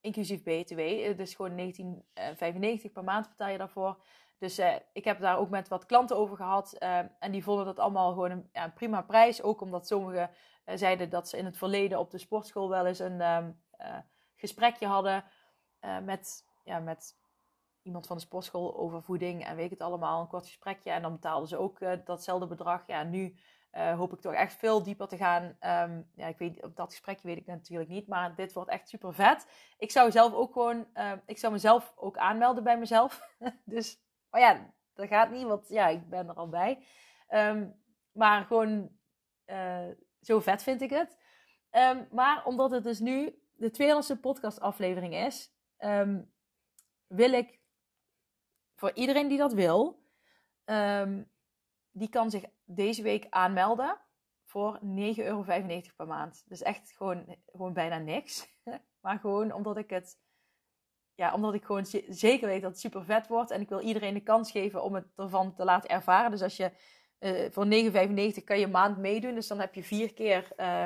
inclusief 0.00 0.42
BTW. 0.42 0.78
Dus 1.16 1.34
gewoon 1.34 1.56
1995 1.56 2.92
per 2.92 3.04
maand 3.04 3.28
betaal 3.28 3.48
je 3.48 3.58
daarvoor. 3.58 4.02
Dus 4.38 4.60
ik 4.92 5.04
heb 5.04 5.20
daar 5.20 5.38
ook 5.38 5.50
met 5.50 5.68
wat 5.68 5.86
klanten 5.86 6.16
over 6.16 6.36
gehad. 6.36 6.72
en 7.18 7.30
die 7.30 7.42
vonden 7.42 7.64
dat 7.64 7.78
allemaal 7.78 8.12
gewoon 8.12 8.30
een, 8.52 8.72
prima 8.74 9.02
prijs. 9.02 9.42
Ook 9.42 9.60
omdat 9.60 9.86
sommigen 9.86 10.30
zeiden 10.64 11.10
dat 11.10 11.28
ze 11.28 11.36
in 11.36 11.44
het 11.44 11.56
verleden 11.56 11.98
op 11.98 12.10
de 12.10 12.18
sportschool 12.18 12.68
wel 12.68 12.86
eens 12.86 12.98
een 12.98 13.56
gesprekje 14.36 14.86
hadden 14.86 15.24
met, 16.04 16.46
ja, 16.64 16.78
met 16.78 17.16
iemand 17.82 18.06
van 18.06 18.16
de 18.16 18.22
sportschool 18.22 18.76
over 18.76 19.02
voeding 19.02 19.44
en 19.44 19.56
weet 19.56 19.64
ik 19.64 19.70
het 19.70 19.80
allemaal, 19.80 20.20
een 20.20 20.28
kort 20.28 20.46
gesprekje. 20.46 20.90
En 20.90 21.02
dan 21.02 21.12
betaalden 21.12 21.48
ze 21.48 21.56
ook 21.56 21.80
uh, 21.80 21.92
datzelfde 22.04 22.46
bedrag. 22.46 22.86
Ja, 22.86 23.02
nu 23.02 23.34
uh, 23.72 23.96
hoop 23.96 24.12
ik 24.12 24.20
toch 24.20 24.32
echt 24.32 24.54
veel 24.54 24.82
dieper 24.82 25.08
te 25.08 25.16
gaan. 25.16 25.42
Um, 25.42 26.10
ja, 26.14 26.26
ik 26.26 26.38
weet, 26.38 26.62
op 26.62 26.76
dat 26.76 26.90
gesprekje 26.90 27.28
weet 27.28 27.36
ik 27.36 27.46
natuurlijk 27.46 27.90
niet, 27.90 28.06
maar 28.06 28.34
dit 28.34 28.52
wordt 28.52 28.70
echt 28.70 28.88
super 28.88 29.14
vet. 29.14 29.46
Ik 29.78 29.90
zou 29.90 30.10
zelf 30.10 30.32
ook 30.32 30.52
gewoon, 30.52 30.86
ik 31.26 31.38
zou 31.38 31.52
mezelf 31.52 31.92
ook 31.96 32.16
aanmelden 32.16 32.64
bij 32.64 32.78
mezelf. 32.78 33.36
dus, 33.64 34.00
maar 34.30 34.40
ja, 34.40 34.72
dat 34.94 35.08
gaat 35.08 35.30
niet, 35.30 35.46
want 35.46 35.68
ja, 35.68 35.88
ik 35.88 36.08
ben 36.08 36.28
er 36.28 36.34
al 36.34 36.48
bij. 36.48 36.84
Um, 37.28 37.82
maar 38.12 38.44
gewoon, 38.44 38.90
zo 40.20 40.40
vet 40.40 40.62
vind 40.62 40.80
ik 40.80 40.90
het. 40.90 41.18
Um, 41.70 42.08
maar 42.10 42.44
omdat 42.44 42.70
het 42.70 42.82
dus 42.82 42.98
nu 42.98 43.42
de 43.52 43.70
200ste 43.70 44.20
podcast 44.20 44.60
aflevering 44.60 45.14
is, 45.80 46.22
wil 47.06 47.32
ik 47.32 47.60
voor 48.74 48.92
iedereen 48.94 49.28
die 49.28 49.38
dat 49.38 49.52
wil, 49.52 50.02
um, 50.64 51.30
die 51.90 52.08
kan 52.08 52.30
zich 52.30 52.44
deze 52.64 53.02
week 53.02 53.26
aanmelden 53.30 53.98
voor 54.44 54.78
9,95 54.82 54.88
euro 55.16 55.42
per 55.96 56.06
maand. 56.06 56.44
Dus 56.46 56.62
echt 56.62 56.92
gewoon, 56.96 57.36
gewoon 57.46 57.72
bijna 57.72 57.98
niks. 57.98 58.48
maar 59.02 59.18
gewoon 59.18 59.52
omdat 59.52 59.76
ik 59.76 59.90
het, 59.90 60.18
ja, 61.14 61.34
omdat 61.34 61.54
ik 61.54 61.64
gewoon 61.64 61.86
zeker 62.08 62.48
weet 62.48 62.62
dat 62.62 62.70
het 62.70 62.80
super 62.80 63.04
vet 63.04 63.26
wordt. 63.26 63.50
En 63.50 63.60
ik 63.60 63.68
wil 63.68 63.80
iedereen 63.80 64.14
de 64.14 64.22
kans 64.22 64.50
geven 64.50 64.82
om 64.82 64.94
het 64.94 65.06
ervan 65.16 65.54
te 65.54 65.64
laten 65.64 65.90
ervaren. 65.90 66.30
Dus 66.30 66.42
als 66.42 66.56
je 66.56 66.72
uh, 67.20 67.50
voor 67.50 67.64
9,95 67.64 68.44
kan 68.44 68.58
je 68.58 68.64
een 68.64 68.70
maand 68.70 68.98
meedoen. 68.98 69.34
Dus 69.34 69.46
dan 69.46 69.60
heb 69.60 69.74
je 69.74 69.82
vier 69.82 70.14
keer 70.14 70.48
uh, 70.56 70.84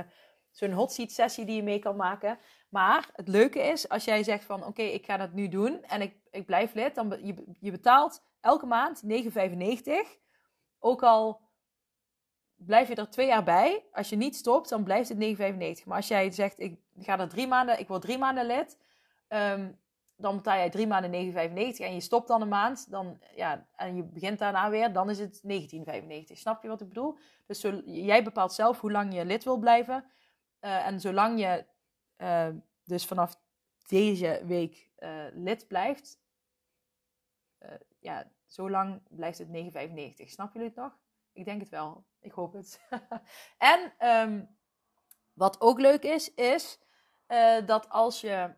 zo'n 0.54 0.72
hot 0.72 0.92
seat 0.92 1.10
sessie 1.10 1.44
die 1.44 1.56
je 1.56 1.62
mee 1.62 1.78
kan 1.78 1.96
maken. 1.96 2.38
Maar 2.68 3.10
het 3.12 3.28
leuke 3.28 3.58
is, 3.58 3.88
als 3.88 4.04
jij 4.04 4.22
zegt 4.22 4.44
van 4.44 4.64
oké, 4.64 4.82
ik 4.82 5.04
ga 5.04 5.16
dat 5.16 5.32
nu 5.32 5.48
doen 5.48 5.82
en 5.82 6.00
ik, 6.00 6.16
ik 6.30 6.46
blijf 6.46 6.74
lid, 6.74 6.94
dan 6.94 7.18
je, 7.22 7.34
je 7.60 7.70
betaalt 7.70 8.22
elke 8.40 8.66
maand 8.66 9.02
9,95. 9.06 9.10
Ook 10.78 11.02
al 11.02 11.40
blijf 12.56 12.88
je 12.88 12.94
er 12.94 13.10
twee 13.10 13.26
jaar 13.26 13.44
bij, 13.44 13.84
als 13.92 14.08
je 14.08 14.16
niet 14.16 14.36
stopt, 14.36 14.68
dan 14.68 14.84
blijft 14.84 15.08
het 15.08 15.18
9,95. 15.80 15.84
Maar 15.84 15.96
als 15.96 16.08
jij 16.08 16.30
zegt 16.30 16.60
ik 16.60 16.78
ga 16.98 17.18
er 17.18 17.28
drie 17.28 17.46
maanden, 17.46 17.78
ik 17.78 17.88
word 17.88 18.02
drie 18.02 18.18
maanden 18.18 18.46
lid, 18.46 18.78
um, 19.28 19.78
dan 20.16 20.36
betaal 20.36 20.56
jij 20.56 20.70
drie 20.70 20.86
maanden 20.86 21.32
9,95 21.32 21.36
en 21.76 21.94
je 21.94 22.00
stopt 22.00 22.28
dan 22.28 22.42
een 22.42 22.48
maand, 22.48 22.90
dan, 22.90 23.18
ja, 23.34 23.66
en 23.76 23.96
je 23.96 24.02
begint 24.02 24.38
daarna 24.38 24.70
weer, 24.70 24.92
dan 24.92 25.10
is 25.10 25.18
het 25.18 25.42
19,95. 25.42 25.52
Snap 26.24 26.62
je 26.62 26.68
wat 26.68 26.80
ik 26.80 26.88
bedoel? 26.88 27.18
Dus 27.46 27.66
jij 27.84 28.24
bepaalt 28.24 28.52
zelf 28.52 28.80
hoe 28.80 28.92
lang 28.92 29.14
je 29.14 29.24
lid 29.24 29.44
wil 29.44 29.56
blijven. 29.56 30.04
Uh, 30.64 30.86
en 30.86 31.00
zolang 31.00 31.40
je 31.40 31.64
uh, 32.18 32.48
dus 32.84 33.06
vanaf 33.06 33.40
deze 33.86 34.42
week 34.44 34.90
uh, 34.98 35.24
lid 35.32 35.66
blijft, 35.66 36.22
ja, 37.98 38.30
zo 38.46 38.70
lang 38.70 39.00
blijft 39.08 39.38
het 39.38 39.48
9,95. 39.48 40.24
Snap 40.24 40.52
jullie 40.52 40.68
het 40.68 40.76
nog? 40.76 40.98
Ik 41.32 41.44
denk 41.44 41.60
het 41.60 41.68
wel. 41.68 42.04
Ik 42.20 42.32
hoop 42.32 42.52
het. 42.52 42.80
en 43.72 43.92
um, 44.08 44.56
wat 45.32 45.60
ook 45.60 45.80
leuk 45.80 46.02
is, 46.02 46.34
is 46.34 46.78
dat 47.66 47.88
als 47.88 48.20
je 48.20 48.54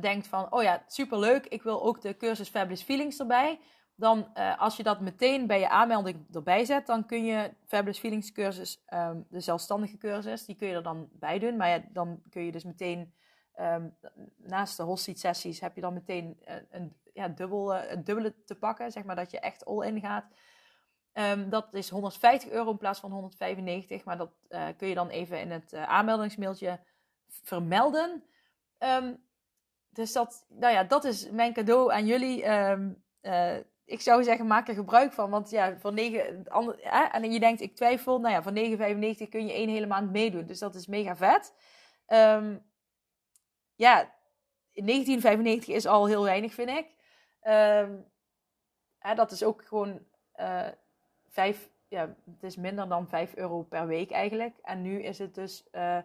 denkt 0.00 0.26
van, 0.26 0.52
oh 0.52 0.62
ja, 0.62 0.84
superleuk, 0.86 1.46
ik 1.46 1.62
wil 1.62 1.82
ook 1.82 2.00
de 2.00 2.16
cursus 2.16 2.48
Fabulous 2.48 2.82
Feelings 2.82 3.18
erbij. 3.18 3.60
Dan, 4.00 4.32
als 4.58 4.76
je 4.76 4.82
dat 4.82 5.00
meteen 5.00 5.46
bij 5.46 5.60
je 5.60 5.68
aanmelding 5.68 6.26
erbij 6.34 6.64
zet, 6.64 6.86
dan 6.86 7.06
kun 7.06 7.24
je 7.24 7.54
Fabulous 7.66 7.98
Feelings 7.98 8.32
cursus, 8.32 8.82
um, 8.94 9.26
de 9.28 9.40
zelfstandige 9.40 9.96
cursus, 9.96 10.44
die 10.44 10.56
kun 10.56 10.68
je 10.68 10.74
er 10.74 10.82
dan 10.82 11.08
bij 11.12 11.38
doen. 11.38 11.56
Maar 11.56 11.68
ja, 11.68 11.82
dan 11.92 12.22
kun 12.30 12.44
je 12.44 12.52
dus 12.52 12.64
meteen 12.64 13.12
Um, 13.60 13.96
naast 14.36 14.76
de 14.76 14.82
hostie 14.82 15.16
sessies 15.16 15.60
heb 15.60 15.74
je 15.74 15.80
dan 15.80 15.92
meteen 15.92 16.38
een, 16.44 16.66
een, 16.70 16.96
ja, 17.12 17.28
dubbel, 17.28 17.74
uh, 17.74 17.90
een 17.90 18.04
dubbele 18.04 18.44
te 18.44 18.54
pakken, 18.54 18.92
zeg 18.92 19.04
maar 19.04 19.16
dat 19.16 19.30
je 19.30 19.40
echt 19.40 19.64
all 19.64 19.86
in 19.86 20.00
gaat. 20.00 20.24
Um, 21.12 21.50
dat 21.50 21.74
is 21.74 21.88
150 21.88 22.50
euro 22.50 22.70
in 22.70 22.76
plaats 22.76 23.00
van 23.00 23.10
195, 23.10 24.04
maar 24.04 24.18
dat 24.18 24.30
uh, 24.48 24.66
kun 24.76 24.88
je 24.88 24.94
dan 24.94 25.08
even 25.08 25.40
in 25.40 25.50
het 25.50 25.72
uh, 25.72 25.82
aanmeldingsmailtje 25.82 26.80
vermelden. 27.28 28.24
Dus 29.90 30.12
dat, 30.12 30.46
nou 30.48 30.72
ja, 30.72 30.84
dat 30.84 31.04
is 31.04 31.30
mijn 31.30 31.52
cadeau 31.52 31.92
aan 31.92 32.06
jullie. 32.06 32.44
Ik 33.90 34.00
zou 34.00 34.22
zeggen, 34.22 34.46
maak 34.46 34.68
er 34.68 34.74
gebruik 34.74 35.12
van. 35.12 35.30
Want 35.30 35.50
ja, 35.50 35.76
voor 35.78 35.92
9, 35.92 36.44
hè, 36.80 37.04
en 37.04 37.32
je 37.32 37.40
denkt, 37.40 37.60
ik 37.60 37.76
twijfel, 37.76 38.20
nou 38.20 38.34
ja, 38.34 38.42
voor 38.42 38.52
9,95 38.52 39.28
kun 39.28 39.46
je 39.46 39.52
één 39.52 39.68
hele 39.68 39.86
maand 39.86 40.10
meedoen. 40.10 40.46
Dus 40.46 40.58
dat 40.58 40.74
is 40.74 40.86
mega 40.86 41.16
vet. 41.16 41.54
Um, 42.06 42.62
ja, 43.74 44.14
19,95 44.74 45.64
is 45.64 45.86
al 45.86 46.06
heel 46.06 46.22
weinig, 46.22 46.54
vind 46.54 46.68
ik. 46.68 46.86
Hè, 48.98 49.14
dat 49.14 49.30
is 49.30 49.42
ook 49.42 49.64
gewoon 49.64 49.88
uh, 50.36 50.66
eh, 50.66 50.72
5, 51.28 51.70
ja, 51.88 52.16
het 52.24 52.42
is 52.42 52.56
minder 52.56 52.88
dan 52.88 53.08
5 53.08 53.34
euro 53.34 53.62
per 53.62 53.86
week 53.86 54.10
eigenlijk. 54.10 54.56
En 54.62 54.82
nu 54.82 55.02
is 55.02 55.18
het 55.18 55.34
dus, 55.34 55.68
uh, 55.72 55.98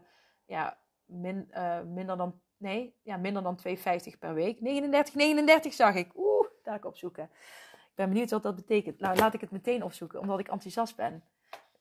ja, 0.46 0.78
min, 1.06 1.52
uh, 1.52 1.82
minder 1.82 2.18
dan, 2.18 2.42
nee, 2.58 2.96
ja, 3.04 3.18
minder 3.18 3.44
dan 3.44 3.60
2,50 3.68 4.20
per 4.20 4.34
week. 4.34 4.62
39, 4.62 5.16
39 5.16 5.74
zag 5.74 5.96
ik. 5.96 6.12
Oeh, 6.16 6.48
daar 6.64 6.76
ik 6.76 6.86
opzoeken. 6.86 7.24
Ik 7.24 7.75
ben 7.96 8.10
benieuwd 8.10 8.32
wat 8.32 8.44
dat 8.44 8.56
betekent. 8.56 9.00
Nou, 9.00 9.18
laat 9.18 9.34
ik 9.34 9.42
het 9.42 9.52
meteen 9.52 9.84
opzoeken, 9.84 10.20
omdat 10.20 10.40
ik 10.40 10.48
enthousiast 10.48 10.96
ben. 10.96 11.24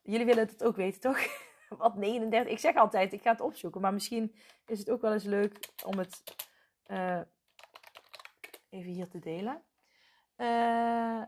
Jullie 0.02 0.26
willen 0.26 0.46
het 0.46 0.64
ook 0.64 0.76
weten, 0.76 1.00
toch? 1.00 1.18
Wat 1.78 1.96
39? 1.96 2.52
Ik 2.52 2.58
zeg 2.58 2.74
altijd, 2.74 3.12
ik 3.12 3.22
ga 3.22 3.30
het 3.30 3.40
opzoeken. 3.40 3.80
Maar 3.80 3.92
misschien 3.92 4.34
is 4.66 4.78
het 4.78 4.90
ook 4.90 5.00
wel 5.00 5.12
eens 5.12 5.24
leuk 5.24 5.68
om 5.84 5.98
het 5.98 6.22
uh, 6.86 7.20
even 8.68 8.92
hier 8.92 9.08
te 9.08 9.18
delen. 9.18 9.62
Uh, 10.36 11.22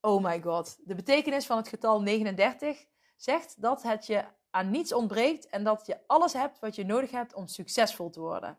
oh 0.00 0.22
my 0.22 0.42
god. 0.42 0.78
De 0.84 0.94
betekenis 0.94 1.46
van 1.46 1.56
het 1.56 1.68
getal 1.68 2.02
39 2.02 2.86
zegt 3.16 3.62
dat 3.62 3.82
het 3.82 4.06
je 4.06 4.24
aan 4.50 4.70
niets 4.70 4.92
ontbreekt 4.92 5.46
en 5.46 5.64
dat 5.64 5.86
je 5.86 5.98
alles 6.06 6.32
hebt 6.32 6.58
wat 6.58 6.74
je 6.74 6.84
nodig 6.84 7.10
hebt 7.10 7.34
om 7.34 7.46
succesvol 7.46 8.10
te 8.10 8.20
worden. 8.20 8.58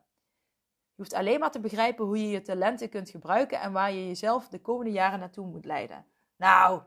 Hoeft 1.02 1.14
alleen 1.14 1.40
maar 1.40 1.52
te 1.52 1.60
begrijpen 1.60 2.06
hoe 2.06 2.22
je 2.22 2.30
je 2.30 2.42
talenten 2.42 2.90
kunt 2.90 3.10
gebruiken 3.10 3.60
en 3.60 3.72
waar 3.72 3.92
je 3.92 4.08
jezelf 4.08 4.48
de 4.48 4.62
komende 4.62 4.92
jaren 4.92 5.20
naartoe 5.20 5.48
moet 5.48 5.66
leiden. 5.66 6.06
Nou, 6.36 6.82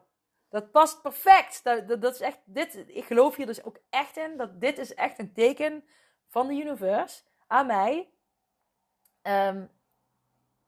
dat 0.48 0.70
past 0.70 1.02
perfect. 1.02 1.64
Dat, 1.64 1.88
dat, 1.88 2.14
is 2.14 2.20
echt, 2.20 2.38
dit, 2.44 2.84
ik 2.86 3.04
geloof 3.04 3.36
hier 3.36 3.46
dus 3.46 3.64
ook 3.64 3.78
echt 3.90 4.16
in 4.16 4.36
dat 4.36 4.60
dit 4.60 4.78
is 4.78 4.94
echt 4.94 5.18
een 5.18 5.32
teken 5.32 5.84
van 6.28 6.46
de 6.46 6.54
universe 6.54 7.22
aan 7.46 7.66
mij. 7.66 8.10
Um, 9.22 9.70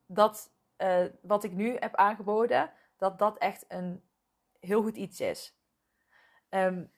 dat 0.07 0.51
uh, 0.79 1.05
wat 1.23 1.45
ik 1.45 1.53
nu 1.53 1.77
heb 1.77 1.95
aangeboden, 1.95 2.71
dat 2.97 3.19
dat 3.19 3.39
echt 3.39 3.65
een 3.69 4.03
heel 4.61 4.83
goed 4.83 4.97
iets 4.97 5.21
is. 5.21 5.57
Um, 6.51 6.93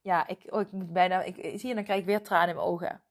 ja, 0.00 0.26
ik, 0.26 0.46
oh, 0.48 0.60
ik 0.60 0.72
moet 0.72 0.92
bijna, 0.92 1.22
ik, 1.22 1.58
zie 1.58 1.68
je, 1.68 1.74
dan 1.74 1.84
krijg 1.84 2.00
ik 2.00 2.06
weer 2.06 2.22
tranen 2.22 2.48
in 2.48 2.54
mijn 2.54 2.66
ogen. 2.66 3.02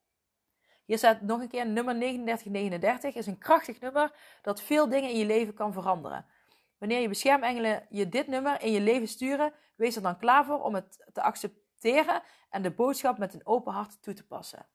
Hier 0.84 0.98
staat 0.98 1.20
nog 1.20 1.40
een 1.40 1.48
keer 1.48 1.66
nummer 1.66 1.94
3939. 1.94 3.14
Is 3.14 3.26
een 3.26 3.38
krachtig 3.38 3.80
nummer 3.80 4.12
dat 4.42 4.62
veel 4.62 4.88
dingen 4.88 5.10
in 5.10 5.18
je 5.18 5.26
leven 5.26 5.54
kan 5.54 5.72
veranderen. 5.72 6.26
Wanneer 6.78 7.00
je 7.00 7.08
beschermengelen 7.08 7.86
je 7.88 8.08
dit 8.08 8.26
nummer 8.26 8.62
in 8.62 8.72
je 8.72 8.80
leven 8.80 9.08
sturen, 9.08 9.52
wees 9.76 9.96
er 9.96 10.02
dan 10.02 10.18
klaar 10.18 10.44
voor 10.44 10.62
om 10.62 10.74
het 10.74 11.10
te 11.12 11.22
accepteren 11.22 12.22
en 12.50 12.62
de 12.62 12.70
boodschap 12.70 13.18
met 13.18 13.34
een 13.34 13.46
open 13.46 13.72
hart 13.72 14.02
toe 14.02 14.14
te 14.14 14.26
passen. 14.26 14.66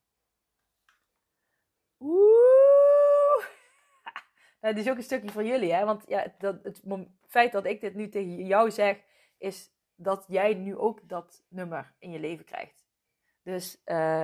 Oeh! 2.00 3.46
Nou, 4.62 4.74
dit 4.74 4.86
is 4.86 4.92
ook 4.92 4.98
een 4.98 5.04
stukje 5.04 5.32
voor 5.32 5.44
jullie, 5.44 5.74
hè? 5.74 5.86
Want 5.86 6.04
ja, 6.08 6.34
dat, 6.38 6.64
het 6.64 6.82
feit 7.26 7.52
dat 7.52 7.66
ik 7.66 7.82
dit 7.82 7.96
nu 7.96 8.10
tegen 8.10 8.46
jou 8.46 8.72
zeg, 8.72 9.02
is 9.38 9.72
dat 9.96 10.26
jij 10.28 10.54
nu 10.54 10.78
ook 10.78 11.10
dat 11.10 11.44
nummer 11.50 11.94
in 12.00 12.12
je 12.12 12.20
leven 12.20 12.46
krijgt. 12.46 12.86
Dus 13.44 13.82
uh, 13.86 14.24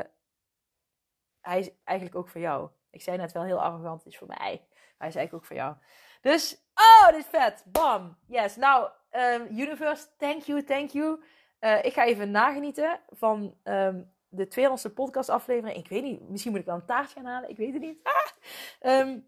hij 1.44 1.60
is 1.60 1.70
eigenlijk 1.84 2.18
ook 2.18 2.30
voor 2.30 2.42
jou. 2.42 2.70
Ik 2.90 3.02
zei 3.02 3.18
net 3.18 3.32
wel 3.32 3.44
heel 3.44 3.62
arrogant, 3.62 4.04
het 4.04 4.14
is 4.14 4.18
voor 4.18 4.28
mij. 4.28 4.68
Hij 4.98 5.08
is 5.08 5.16
eigenlijk 5.16 5.34
ook 5.34 5.46
voor 5.46 5.56
jou. 5.56 5.76
Dus, 6.22 6.58
oh, 6.74 7.08
dit 7.08 7.18
is 7.18 7.26
vet. 7.26 7.64
Bam. 7.66 8.18
Yes. 8.28 8.56
Nou, 8.56 8.90
um, 9.12 9.48
Universe, 9.60 10.08
thank 10.18 10.42
you, 10.42 10.64
thank 10.64 10.90
you. 10.90 11.24
Uh, 11.60 11.84
ik 11.84 11.94
ga 11.94 12.06
even 12.06 12.32
nagenieten 12.32 13.00
van 13.10 13.58
um, 13.64 14.14
de 14.28 14.48
200ste 14.48 14.94
podcast 14.94 15.30
aflevering. 15.30 15.78
Ik 15.78 15.88
weet 15.88 16.04
niet, 16.04 16.30
misschien 16.30 16.52
moet 16.52 16.60
ik 16.60 16.66
wel 16.66 16.76
een 16.76 16.86
taart 16.86 17.12
gaan 17.12 17.26
halen. 17.26 17.50
Ik 17.50 17.58
weet 17.58 17.74
het 17.74 17.82
niet. 17.82 18.00
Ah. 18.04 19.00
Um, 19.00 19.28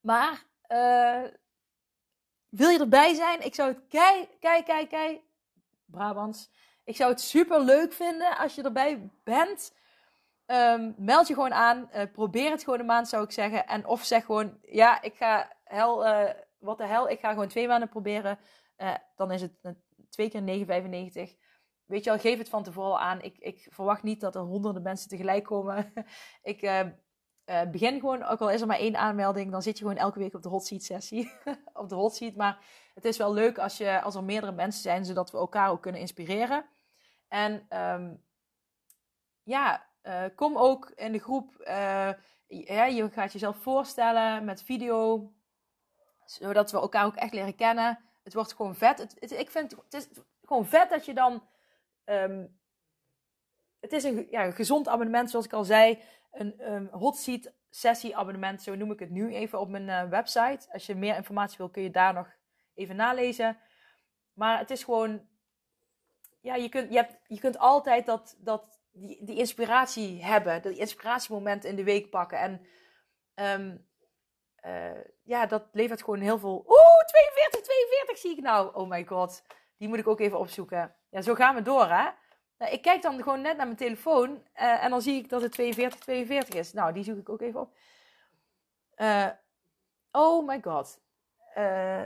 maar, 0.00 0.44
uh, 0.68 1.30
wil 2.48 2.68
je 2.68 2.78
erbij 2.78 3.14
zijn? 3.14 3.44
Ik 3.44 3.54
zou 3.54 3.68
het 3.68 3.86
kei, 3.88 4.28
kei, 4.40 4.62
kei, 4.62 4.86
kei, 4.86 5.20
Brabants. 5.84 6.50
Ik 6.84 6.96
zou 6.96 7.10
het 7.10 7.20
super 7.20 7.60
leuk 7.60 7.92
vinden 7.92 8.36
als 8.36 8.54
je 8.54 8.62
erbij 8.62 9.10
bent. 9.24 9.74
Um, 10.46 10.94
meld 10.98 11.28
je 11.28 11.34
gewoon 11.34 11.52
aan. 11.52 11.90
Uh, 11.94 12.02
probeer 12.12 12.50
het 12.50 12.64
gewoon 12.64 12.78
een 12.78 12.86
maand, 12.86 13.08
zou 13.08 13.24
ik 13.24 13.30
zeggen. 13.30 13.66
En 13.66 13.86
of 13.86 14.04
zeg 14.04 14.24
gewoon, 14.24 14.58
ja, 14.62 15.02
ik 15.02 15.14
ga 15.14 15.56
hel, 15.64 16.06
uh, 16.06 16.30
wat 16.58 16.78
de 16.78 16.86
hel, 16.86 17.08
ik 17.08 17.20
ga 17.20 17.30
gewoon 17.30 17.48
twee 17.48 17.68
maanden 17.68 17.88
proberen. 17.88 18.38
Uh, 18.76 18.94
dan 19.16 19.30
is 19.30 19.40
het 19.40 19.52
twee 20.10 20.30
keer 20.30 20.40
9,95. 20.40 21.34
Weet 21.84 22.04
je 22.04 22.10
al, 22.10 22.18
geef 22.18 22.38
het 22.38 22.48
van 22.48 22.62
tevoren 22.62 22.98
aan. 22.98 23.20
Ik, 23.20 23.38
ik 23.38 23.68
verwacht 23.70 24.02
niet 24.02 24.20
dat 24.20 24.34
er 24.34 24.40
honderden 24.40 24.82
mensen 24.82 25.08
tegelijk 25.08 25.44
komen. 25.44 25.92
ik 26.42 26.60
begin 27.70 28.00
gewoon, 28.00 28.24
ook 28.24 28.40
al 28.40 28.50
is 28.50 28.60
er 28.60 28.66
maar 28.66 28.78
één 28.78 28.96
aanmelding, 28.96 29.50
dan 29.50 29.62
zit 29.62 29.78
je 29.78 29.84
gewoon 29.84 30.00
elke 30.00 30.18
week 30.18 30.34
op 30.34 30.42
de 30.42 30.48
hot 30.48 30.66
seat 30.66 30.82
sessie. 30.82 31.32
op 31.72 31.88
de 31.88 31.94
hot 31.94 32.14
seat. 32.14 32.34
Maar 32.34 32.64
het 32.94 33.04
is 33.04 33.16
wel 33.16 33.32
leuk 33.32 33.58
als, 33.58 33.76
je, 33.76 34.00
als 34.00 34.14
er 34.14 34.24
meerdere 34.24 34.52
mensen 34.52 34.82
zijn, 34.82 35.04
zodat 35.04 35.30
we 35.30 35.38
elkaar 35.38 35.70
ook 35.70 35.82
kunnen 35.82 36.00
inspireren. 36.00 36.64
En 37.28 37.66
um, 37.78 38.22
ja, 39.42 39.91
uh, 40.02 40.24
kom 40.34 40.56
ook 40.56 40.90
in 40.90 41.12
de 41.12 41.18
groep. 41.18 41.54
Uh, 41.60 42.10
ja, 42.46 42.84
je 42.84 43.10
gaat 43.10 43.32
jezelf 43.32 43.56
voorstellen 43.56 44.44
met 44.44 44.62
video. 44.62 45.32
Zodat 46.24 46.70
we 46.70 46.78
elkaar 46.78 47.04
ook 47.04 47.16
echt 47.16 47.32
leren 47.32 47.54
kennen. 47.54 47.98
Het 48.22 48.34
wordt 48.34 48.54
gewoon 48.54 48.74
vet. 48.74 48.98
Het, 48.98 49.30
ik 49.30 49.50
vind 49.50 49.70
het 49.70 49.94
is 49.94 50.08
gewoon 50.44 50.66
vet 50.66 50.90
dat 50.90 51.04
je 51.04 51.14
dan. 51.14 51.42
Um, 52.04 52.60
het 53.80 53.92
is 53.92 54.04
een, 54.04 54.26
ja, 54.30 54.44
een 54.44 54.52
gezond 54.52 54.88
abonnement, 54.88 55.30
zoals 55.30 55.44
ik 55.44 55.52
al 55.52 55.64
zei. 55.64 56.02
Een 56.30 56.88
hot 56.92 57.16
seat 57.16 57.52
sessie 57.70 58.16
abonnement, 58.16 58.62
zo 58.62 58.74
noem 58.74 58.92
ik 58.92 58.98
het 58.98 59.10
nu 59.10 59.34
even 59.34 59.60
op 59.60 59.68
mijn 59.68 59.88
uh, 59.88 60.08
website. 60.08 60.72
Als 60.72 60.86
je 60.86 60.94
meer 60.94 61.16
informatie 61.16 61.56
wil, 61.58 61.68
kun 61.68 61.82
je 61.82 61.90
daar 61.90 62.14
nog 62.14 62.28
even 62.74 62.96
nalezen. 62.96 63.58
Maar 64.32 64.58
het 64.58 64.70
is 64.70 64.84
gewoon. 64.84 65.26
Ja, 66.40 66.54
je 66.54 66.68
kunt, 66.68 66.90
je 66.90 66.96
hebt, 66.96 67.16
je 67.26 67.38
kunt 67.38 67.58
altijd 67.58 68.06
dat, 68.06 68.36
dat 68.38 68.81
die, 68.92 69.24
die 69.24 69.36
inspiratie 69.36 70.24
hebben. 70.24 70.62
Die 70.62 70.76
inspiratiemomenten 70.76 71.70
in 71.70 71.76
de 71.76 71.84
week 71.84 72.10
pakken. 72.10 72.38
En 72.38 72.66
um, 73.60 73.86
uh, 74.66 75.04
ja, 75.22 75.46
dat 75.46 75.64
levert 75.72 76.02
gewoon 76.02 76.20
heel 76.20 76.38
veel... 76.38 76.64
Oeh, 76.66 77.04
42, 77.06 77.60
42 77.60 78.18
zie 78.18 78.30
ik 78.36 78.40
nou. 78.40 78.74
Oh 78.74 78.88
my 78.88 79.06
god. 79.06 79.42
Die 79.76 79.88
moet 79.88 79.98
ik 79.98 80.08
ook 80.08 80.20
even 80.20 80.38
opzoeken. 80.38 80.96
Ja, 81.10 81.22
zo 81.22 81.34
gaan 81.34 81.54
we 81.54 81.62
door, 81.62 81.88
hè. 81.88 82.08
Nou, 82.58 82.72
ik 82.72 82.82
kijk 82.82 83.02
dan 83.02 83.22
gewoon 83.22 83.40
net 83.40 83.56
naar 83.56 83.66
mijn 83.66 83.78
telefoon. 83.78 84.30
Uh, 84.30 84.84
en 84.84 84.90
dan 84.90 85.02
zie 85.02 85.14
ik 85.14 85.28
dat 85.28 85.42
het 85.42 85.52
42, 85.52 86.00
42 86.00 86.54
is. 86.54 86.72
Nou, 86.72 86.92
die 86.92 87.04
zoek 87.04 87.18
ik 87.18 87.28
ook 87.28 87.40
even 87.40 87.60
op. 87.60 87.76
Uh, 88.96 89.28
oh 90.10 90.46
my 90.46 90.60
god. 90.62 91.00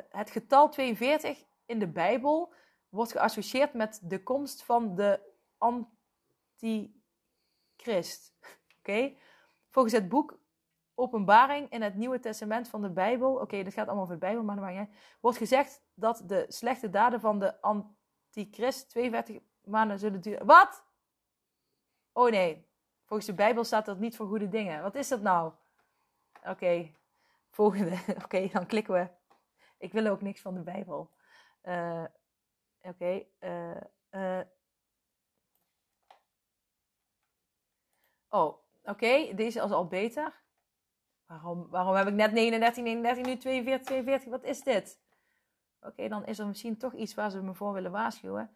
het 0.09 0.30
getal 0.30 0.68
42 0.68 1.45
in 1.66 1.78
de 1.78 1.89
Bijbel 1.89 2.53
wordt 2.89 3.12
geassocieerd 3.12 3.74
met 3.74 4.01
de 4.03 4.22
komst 4.22 4.64
van 4.64 4.95
de 4.95 5.20
antichrist. 6.63 8.35
Oké? 8.79 9.15
Volgens 9.71 9.95
het 9.95 10.09
boek 10.09 10.39
Openbaring 10.99 11.71
in 11.71 11.83
het 11.83 11.95
Nieuwe 11.95 12.21
Testament 12.21 12.69
van 12.69 12.83
de 12.83 12.91
Bijbel, 12.91 13.33
oké, 13.33 13.43
okay, 13.43 13.63
dat 13.63 13.73
gaat 13.73 13.87
allemaal 13.87 14.05
over 14.05 14.15
de 14.15 14.21
Bijbel, 14.21 14.43
maar 14.43 14.57
dan 14.57 14.89
wordt 15.21 15.39
gezegd 15.39 15.83
dat 15.95 16.23
de 16.27 16.45
slechte 16.49 16.91
daden 16.91 17.21
van 17.21 17.39
de 17.39 17.61
antichrist 17.61 18.89
42 18.89 19.43
maanden 19.65 19.99
zullen 19.99 20.21
duren. 20.21 20.47
Wat? 20.47 20.85
Oh 22.13 22.31
nee, 22.31 22.67
volgens 23.05 23.29
de 23.29 23.35
Bijbel 23.35 23.65
staat 23.65 23.87
dat 23.87 23.99
niet 23.99 24.17
voor 24.17 24.27
goede 24.27 24.49
dingen. 24.49 24.83
Wat 24.83 24.95
is 24.95 25.09
dat 25.09 25.21
nou? 25.21 25.53
Oké, 26.45 26.93
volgende. 27.51 27.99
oké, 28.25 28.49
dan 28.53 28.67
klikken 28.67 28.95
we. 28.95 29.09
Ik 29.79 29.93
wil 29.93 30.07
ook 30.07 30.23
niks 30.23 30.41
van 30.41 30.55
de 30.55 30.63
Bijbel. 30.63 31.11
Uh, 31.63 32.05
oké, 32.81 33.27
uh, 33.41 33.81
uh, 34.11 34.41
Oh, 38.37 38.57
oké, 38.84 39.34
deze 39.34 39.62
is 39.62 39.70
al 39.70 39.87
beter. 39.87 40.43
Waarom, 41.26 41.68
waarom 41.70 41.95
heb 41.95 42.07
ik 42.07 42.14
net 42.14 42.32
39, 42.32 42.82
39, 42.82 43.24
nu 43.24 43.37
42, 43.37 43.87
42? 43.87 44.30
Wat 44.30 44.45
is 44.45 44.62
dit? 44.62 45.01
Oké, 45.80 46.09
dan 46.09 46.26
is 46.26 46.39
er 46.39 46.47
misschien 46.47 46.76
toch 46.76 46.95
iets 46.95 47.14
waar 47.14 47.30
ze 47.30 47.43
me 47.43 47.55
voor 47.55 47.72
willen 47.72 47.91
waarschuwen. 47.91 48.51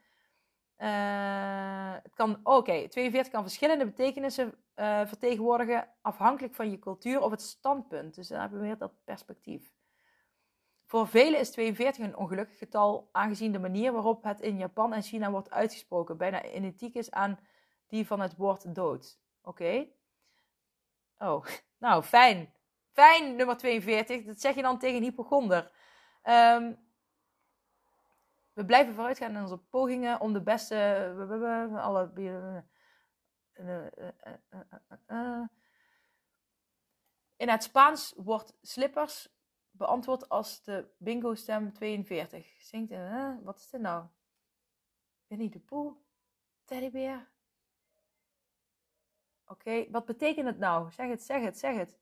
Het 2.03 2.15
kan, 2.15 2.41
oké, 2.43 2.89
42 2.89 3.33
kan 3.33 3.43
verschillende 3.43 3.85
betekenissen 3.85 4.55
uh, 4.77 5.07
vertegenwoordigen 5.07 5.89
afhankelijk 6.01 6.55
van 6.55 6.71
je 6.71 6.79
cultuur 6.79 7.21
of 7.21 7.31
het 7.31 7.43
standpunt. 7.43 8.15
Dus 8.15 8.29
daar 8.29 8.41
hebben 8.41 8.61
we 8.61 8.67
weer 8.67 8.79
dat 8.79 8.93
perspectief. 9.05 9.75
Voor 10.85 11.09
velen 11.09 11.41
is 11.41 11.51
42 11.51 12.05
een 12.05 12.17
ongelukkig 12.17 12.59
getal, 12.59 13.09
aangezien 13.13 13.53
de 13.53 13.59
manier 13.59 13.93
waarop 13.93 14.23
het 14.23 14.41
in 14.41 14.57
Japan 14.57 14.93
en 14.93 15.03
China 15.03 15.31
wordt 15.31 15.51
uitgesproken 15.51 16.17
bijna 16.17 16.45
identiek 16.45 16.95
is 16.95 17.11
aan 17.11 17.39
die 17.87 18.07
van 18.07 18.21
het 18.21 18.37
woord 18.37 18.75
dood. 18.75 19.19
Oké. 19.43 19.89
Oh, 21.19 21.47
nou, 21.79 22.03
fijn. 22.03 22.55
Fijn, 22.93 23.37
nummer 23.37 23.57
42. 23.57 24.25
Dat 24.25 24.41
zeg 24.41 24.55
je 24.55 24.63
dan 24.63 24.79
tegen 24.79 24.97
een 24.97 25.03
hypochonder. 25.03 25.73
Ehm, 26.23 26.75
we 28.53 28.65
blijven 28.65 28.95
vooruitgaan 28.95 29.35
in 29.35 29.43
onze 29.43 29.59
pogingen 29.59 30.21
om 30.21 30.33
de 30.33 30.43
beste. 30.43 31.75
alle. 31.77 32.13
In 37.37 37.49
het 37.49 37.63
Spaans 37.63 38.15
wordt 38.17 38.57
slippers 38.63 39.29
beantwoord 39.71 40.29
als 40.29 40.63
de 40.63 40.89
bingo-stem 40.99 41.73
42. 41.73 42.47
Zingt 42.59 42.91
in. 42.91 43.41
wat 43.43 43.59
is 43.59 43.71
dit 43.71 43.81
nou? 43.81 44.07
Winnie 45.27 45.51
de 45.51 45.61
Pooh? 45.61 45.97
Teddybeer? 46.65 47.30
Oké, 49.51 49.91
wat 49.91 50.05
betekent 50.05 50.47
het 50.47 50.59
nou? 50.59 50.91
Zeg 50.93 51.09
het, 51.09 51.23
zeg 51.23 51.43
het, 51.43 51.59
zeg 51.59 51.77
het. 51.77 51.99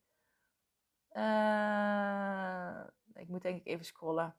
Eh, 1.09 2.85
ik 3.15 3.29
moet 3.29 3.43
denk 3.43 3.61
ik 3.61 3.67
even 3.67 3.85
scrollen. 3.85 4.37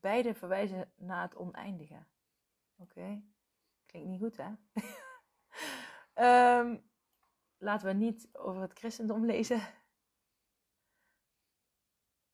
Beide 0.00 0.34
verwijzen 0.34 0.92
naar 0.96 1.22
het 1.22 1.36
oneindige. 1.36 2.06
Oké, 2.76 3.22
klinkt 3.86 4.08
niet 4.08 4.20
goed 4.20 4.36
hè? 4.36 4.52
Ehm, 6.14 6.78
laten 7.58 7.86
we 7.86 7.92
niet 7.92 8.28
over 8.32 8.62
het 8.62 8.78
christendom 8.78 9.26
lezen. 9.26 9.60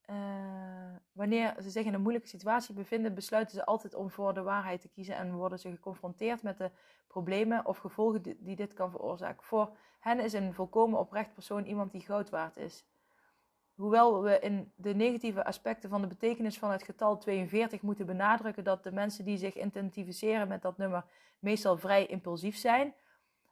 Eh, 0.01 0.78
wanneer 1.19 1.55
ze 1.63 1.71
zich 1.71 1.85
in 1.85 1.95
een 1.95 2.01
moeilijke 2.01 2.29
situatie 2.29 2.75
bevinden, 2.75 3.15
besluiten 3.15 3.55
ze 3.55 3.65
altijd 3.65 3.95
om 3.95 4.11
voor 4.11 4.35
de 4.35 4.43
waarheid 4.43 4.81
te 4.81 4.89
kiezen 4.89 5.17
en 5.17 5.35
worden 5.35 5.59
ze 5.59 5.71
geconfronteerd 5.71 6.43
met 6.43 6.59
de 6.59 6.71
problemen 7.07 7.67
of 7.67 7.79
gevolgen 7.79 8.23
die, 8.23 8.57
dit 8.57 8.75
kan 8.75 8.91
veroorzaken. 8.91 9.45
Voor 9.45 9.77
hen 9.99 10.21
is 10.21 10.33
een 10.33 10.55
volkomen 10.55 10.99
oprecht 10.99 11.35
persoon 11.35 11.65
iemand 11.65 11.93
die 11.93 12.01
goud 12.01 12.31
waard 12.31 12.57
is. 12.57 12.87
Hoewel 13.75 14.23
we 14.23 14.39
in 14.39 14.73
de 14.77 14.95
negatieve 14.95 15.45
aspecten 15.45 15.91
van 15.91 16.01
de 16.01 16.07
betekenis 16.07 16.59
van 16.59 16.71
het 16.71 16.83
getal 16.83 17.19
42 17.19 17.83
moeten 17.83 18.07
benadrukken 18.07 18.65
dat 18.65 18.83
de 18.83 18.93
mensen 18.93 19.25
die 19.25 19.37
zich 19.37 19.57
identificeren 19.57 20.49
met 20.49 20.63
dat 20.63 20.79
nummer 20.79 21.05
meestal 21.39 21.79
vrij 21.79 22.07
impulsief 22.07 22.57
zijn. 22.57 22.95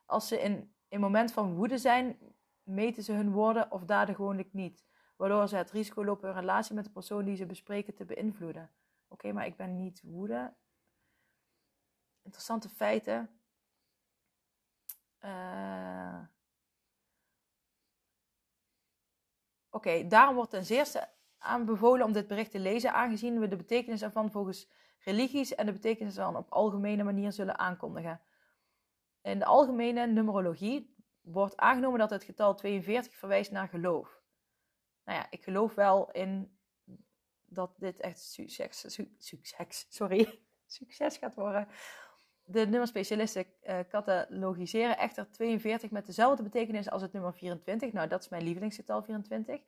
Als 0.04 0.28
ze 0.28 0.40
in 0.40 0.72
een 0.88 1.00
moment 1.00 1.32
van 1.32 1.54
woede 1.54 1.78
zijn, 1.78 2.18
meten 2.62 3.02
ze 3.02 3.12
hun 3.12 3.32
woorden 3.32 3.72
of 3.72 3.84
daden 3.84 4.14
gewoonlijk 4.14 4.52
niet. 4.52 4.84
Waardoor 5.16 5.48
ze 5.48 5.56
het 5.56 5.70
risico 5.70 6.04
lopen 6.04 6.28
hun 6.28 6.38
relatie 6.38 6.74
met 6.74 6.84
de 6.84 6.90
persoon 6.90 7.24
die 7.24 7.36
ze 7.36 7.46
bespreken 7.46 7.94
te 7.94 8.04
beïnvloeden. 8.04 8.70
Oké, 9.08 9.32
maar 9.32 9.46
ik 9.46 9.56
ben 9.56 9.76
niet 9.76 10.02
woede. 10.02 10.54
Interessante 12.22 12.68
feiten. 12.68 13.40
Eh, 15.18 16.22
Oké, 19.76 20.06
daarom 20.06 20.34
wordt 20.34 20.50
ten 20.50 20.64
zeerste 20.64 21.08
aanbevolen 21.38 22.06
om 22.06 22.12
dit 22.12 22.26
bericht 22.26 22.50
te 22.50 22.58
lezen, 22.58 22.92
aangezien 22.92 23.40
we 23.40 23.48
de 23.48 23.56
betekenis 23.56 24.02
ervan 24.02 24.30
volgens 24.30 24.68
religies 24.98 25.54
en 25.54 25.66
de 25.66 25.72
betekenis 25.72 26.16
ervan 26.16 26.36
op 26.36 26.52
algemene 26.52 27.04
manier 27.04 27.32
zullen 27.32 27.58
aankondigen. 27.58 28.20
In 29.22 29.38
de 29.38 29.44
algemene 29.44 30.06
numerologie 30.06 30.94
wordt 31.20 31.56
aangenomen 31.56 31.98
dat 31.98 32.10
het 32.10 32.24
getal 32.24 32.54
42 32.54 33.16
verwijst 33.16 33.50
naar 33.50 33.68
geloof. 33.68 34.15
Nou 35.06 35.18
ja, 35.18 35.26
ik 35.30 35.42
geloof 35.42 35.74
wel 35.74 36.10
in 36.10 36.58
dat 37.44 37.74
dit 37.78 38.00
echt 38.00 38.20
succes, 38.20 38.94
su- 38.94 39.14
succes, 39.18 39.86
sorry, 39.88 40.40
succes 40.66 41.16
gaat 41.16 41.34
worden. 41.34 41.68
De 42.44 42.66
nummerspecialisten 42.66 43.46
eh, 43.60 43.78
catalogiseren 43.88 44.98
echter 44.98 45.30
42 45.30 45.90
met 45.90 46.06
dezelfde 46.06 46.42
betekenis 46.42 46.90
als 46.90 47.02
het 47.02 47.12
nummer 47.12 47.34
24. 47.34 47.92
Nou, 47.92 48.08
dat 48.08 48.20
is 48.22 48.28
mijn 48.28 48.42
lievelingsgetal 48.42 49.02
24. 49.02 49.60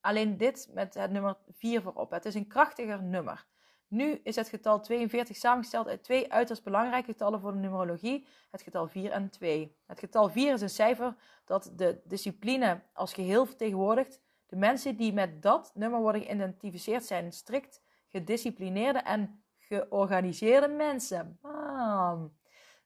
Alleen 0.00 0.36
dit 0.36 0.68
met 0.72 0.94
het 0.94 1.10
nummer 1.10 1.36
4 1.48 1.82
voorop. 1.82 2.10
Het 2.10 2.24
is 2.24 2.34
een 2.34 2.46
krachtiger 2.46 3.02
nummer. 3.02 3.46
Nu 3.88 4.20
is 4.22 4.36
het 4.36 4.48
getal 4.48 4.80
42 4.80 5.36
samengesteld 5.36 5.86
uit 5.88 6.02
twee 6.02 6.32
uiterst 6.32 6.64
belangrijke 6.64 7.12
getallen 7.12 7.40
voor 7.40 7.52
de 7.52 7.58
numerologie: 7.58 8.26
het 8.50 8.62
getal 8.62 8.88
4 8.88 9.10
en 9.10 9.30
2. 9.30 9.76
Het 9.86 9.98
getal 9.98 10.28
4 10.28 10.52
is 10.52 10.60
een 10.60 10.70
cijfer 10.70 11.16
dat 11.44 11.72
de 11.76 12.00
discipline 12.04 12.82
als 12.92 13.12
geheel 13.14 13.46
vertegenwoordigt. 13.46 14.20
De 14.50 14.56
mensen 14.56 14.96
die 14.96 15.12
met 15.12 15.42
dat 15.42 15.70
nummer 15.74 16.00
worden 16.00 16.22
geïdentificeerd 16.22 17.04
zijn 17.04 17.32
strikt 17.32 17.82
gedisciplineerde 18.08 18.98
en 18.98 19.44
georganiseerde 19.58 20.68
mensen. 20.68 21.38
Bam. 21.40 22.38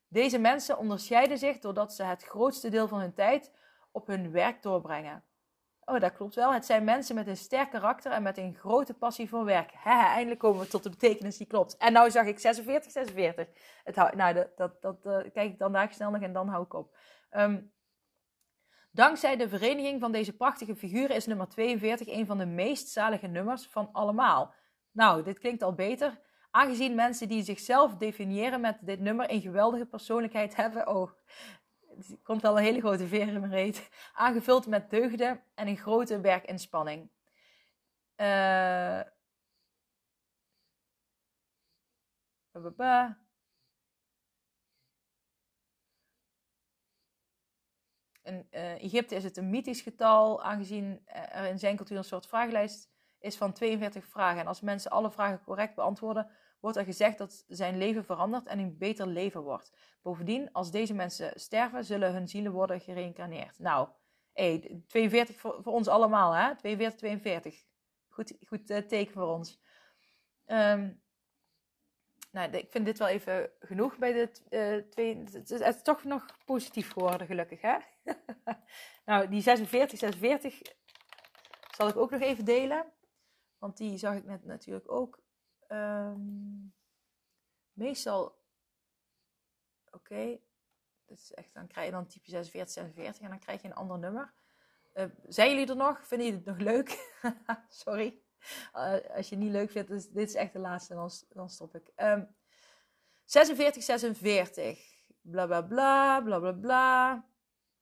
Deze 0.09 0.39
mensen 0.39 0.79
onderscheiden 0.79 1.39
zich 1.39 1.59
doordat 1.59 1.95
ze 1.95 2.03
het 2.03 2.23
grootste 2.23 2.69
deel 2.69 2.89
van 2.89 3.01
hun 3.01 3.15
tijd 3.15 3.53
op 3.93 4.07
hun 4.07 4.31
werk 4.31 4.63
doorbrengen. 4.63 5.25
Oh, 5.85 6.01
dat 6.01 6.13
klopt 6.13 6.35
wel. 6.35 6.53
Het 6.53 6.65
zijn 6.65 6.85
mensen 6.85 7.15
met 7.15 7.27
een 7.27 7.37
sterk 7.37 7.71
karakter 7.71 8.13
en 8.13 8.23
met 8.23 8.39
een 8.39 8.55
grote 8.55 8.95
passie 8.95 9.29
voor 9.29 9.45
werk. 9.45 9.71
Hehe, 9.85 10.07
eindelijk 10.07 10.41
komen 10.41 10.61
we 10.61 10.67
tot 10.67 10.83
de 10.83 10.91
betekenis 10.91 11.37
die 11.37 11.47
klopt. 11.47 11.77
En 11.77 11.93
nou 11.93 12.11
zag 12.11 12.27
ik 12.27 12.39
46, 12.39 12.93
46. 12.93 13.49
Het 13.85 13.97
nou, 13.97 14.35
dat, 14.35 14.57
dat, 14.57 14.83
dat 14.83 15.07
eh, 15.07 15.33
kijk 15.33 15.53
ik 15.53 15.59
dan 15.59 15.73
daar 15.73 15.93
snel 15.93 16.11
nog 16.11 16.23
en 16.23 16.33
dan 16.33 16.49
hou 16.49 16.65
ik 16.65 16.75
op. 16.75 16.97
Ehm, 17.31 17.61
dankzij 18.95 19.37
de 19.37 19.49
vereniging 19.49 20.01
van 20.01 20.13
deze 20.13 20.33
prachtige 20.33 20.77
figuren 20.77 21.17
is 21.17 21.27
nummer 21.27 21.49
42 21.49 22.09
een 22.09 22.27
van 22.27 22.39
de 22.39 22.47
meest 22.47 22.89
zalige 22.89 23.27
nummers 23.27 23.67
van 23.67 23.89
allemaal. 23.93 24.55
Nou, 24.91 25.23
dit 25.23 25.39
klinkt 25.39 25.63
al 25.63 25.75
beter. 25.75 26.21
Aangezien 26.51 26.95
mensen 26.95 27.29
die 27.29 27.43
zichzelf 27.43 27.97
definiëren 27.97 28.61
met 28.61 28.79
dit 28.81 29.01
nummer 29.01 29.31
een 29.31 29.41
geweldige 29.41 29.87
persoonlijkheid 29.87 30.57
hebben. 30.57 30.89
Oh, 30.89 31.11
er 31.89 32.19
komt 32.23 32.43
wel 32.43 32.57
een 32.57 32.65
hele 32.65 32.81
grote 32.81 33.07
veer 33.07 33.29
in. 33.29 33.75
Aangevuld 34.15 34.67
met 34.67 34.91
deugden 34.91 35.43
en 35.55 35.69
een 35.69 35.77
grote 35.77 36.21
werkinspanning. 36.21 37.11
Eh. 38.15 39.01
ba, 42.77 43.24
In 48.25 48.47
eh, 48.51 48.83
Egypte 48.83 49.15
is 49.15 49.25
het 49.25 49.37
een 49.37 49.51
mythisch 49.51 49.81
getal, 49.81 50.43
aangezien 50.43 51.03
er 51.07 51.45
in 51.45 51.59
zijn 51.59 51.77
cultuur 51.77 51.97
een 51.97 52.05
soort 52.05 52.27
vragenlijst 52.27 52.93
is 53.19 53.37
van 53.37 53.53
42 53.53 54.05
vragen. 54.05 54.41
En 54.41 54.47
als 54.47 54.61
mensen 54.61 54.91
alle 54.91 55.11
vragen 55.11 55.43
correct 55.45 55.75
beantwoorden, 55.75 56.31
wordt 56.61 56.77
er 56.77 56.85
gezegd 56.85 57.19
dat 57.19 57.45
zijn 57.49 57.79
leven 57.79 58.05
verandert 58.05 58.47
en 58.47 58.59
een 58.59 58.79
beter 58.79 59.07
leven 59.07 59.43
wordt. 59.43 59.73
Bovendien, 60.03 60.53
als 60.53 60.71
deze 60.71 60.95
mensen 60.95 61.41
sterven, 61.41 61.85
zullen 61.85 62.13
hun 62.13 62.29
zielen 62.29 62.53
worden 62.53 62.81
gereïncarneerd. 62.81 63.59
Nou, 63.59 63.89
hey, 64.33 64.83
42 64.87 65.37
voor, 65.37 65.63
ons 65.65 65.89
allemaal, 65.89 66.33
hè? 66.33 66.57
42, 66.57 66.99
42. 66.99 67.65
Goed, 68.09 68.37
goed 68.47 68.71
uh, 68.71 68.79
teken 68.79 69.13
voor 69.13 69.27
ons. 69.27 69.61
Um, 70.47 71.03
nou, 72.31 72.51
ik 72.51 72.71
vind 72.71 72.85
dit 72.85 72.99
wel 72.99 73.09
even 73.09 73.51
genoeg 73.59 73.99
bij 73.99 74.13
de 74.13 74.31
uh, 74.51 74.91
twee. 74.91 75.25
Het 75.33 75.51
is 75.51 75.83
toch 75.83 76.05
nog 76.05 76.27
positief 76.45 76.93
geworden, 76.93 77.27
gelukkig, 77.27 77.61
hè? 77.61 77.77
nou, 79.07 79.29
die 79.29 79.41
46, 79.41 79.99
46 79.99 80.61
zal 81.77 81.89
ik 81.89 81.97
ook 81.97 82.11
nog 82.11 82.21
even 82.21 82.45
delen. 82.45 82.93
Want 83.59 83.77
die 83.77 83.99
zag 83.99 84.17
ik 84.17 84.25
net 84.25 84.45
natuurlijk 84.45 84.91
ook. 84.93 85.23
Um, 85.69 86.75
meestal. 87.73 88.39
Oké. 89.91 90.39
Dat 91.07 91.19
is 91.19 91.33
echt, 91.33 91.55
dan 91.55 91.67
krijg 91.67 91.87
je 91.87 91.93
dan 91.93 92.07
type 92.07 92.31
46, 92.31 92.73
46 92.73 93.23
en 93.23 93.29
dan 93.29 93.39
krijg 93.39 93.63
je 93.63 93.69
een 93.69 93.75
ander 93.75 93.99
nummer. 93.99 94.35
Uh, 94.95 95.05
zijn 95.29 95.51
jullie 95.51 95.67
er 95.67 95.77
nog? 95.77 96.07
Vinden 96.07 96.27
jullie 96.27 96.43
het 96.45 96.57
nog 96.57 96.67
leuk? 96.67 97.21
Sorry. 97.85 98.23
Uh, 98.75 98.93
als 99.17 99.29
je 99.29 99.35
het 99.35 99.45
niet 99.45 99.53
leuk 99.53 99.71
vindt, 99.71 99.89
dit 100.15 100.29
is 100.29 100.35
echt 100.35 100.53
de 100.53 100.59
laatste, 100.59 100.95
dan, 100.95 101.11
dan 101.29 101.51
stop 101.51 101.75
ik. 101.75 101.93
Um, 101.97 102.37
46, 103.25 103.83
46. 103.83 104.93
Bla 105.21 105.47
bla 105.47 105.63
bla, 105.63 106.21
bla 106.21 106.39
bla 106.39 106.53
bla. 106.53 107.25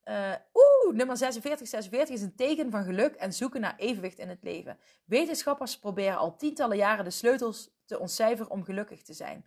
Uh, 0.05 0.33
Oeh, 0.55 0.95
nummer 0.95 1.17
46, 1.17 1.69
46 1.69 2.15
is 2.15 2.23
een 2.23 2.35
teken 2.35 2.71
van 2.71 2.85
geluk 2.85 3.15
en 3.15 3.33
zoeken 3.33 3.61
naar 3.61 3.77
evenwicht 3.77 4.19
in 4.19 4.29
het 4.29 4.43
leven. 4.43 4.79
Wetenschappers 5.05 5.79
proberen 5.79 6.17
al 6.17 6.37
tientallen 6.37 6.77
jaren 6.77 7.05
de 7.05 7.11
sleutels 7.11 7.71
te 7.87 7.99
ontcijferen 7.99 8.51
om 8.51 8.65
gelukkig 8.65 9.03
te 9.03 9.13
zijn. 9.13 9.47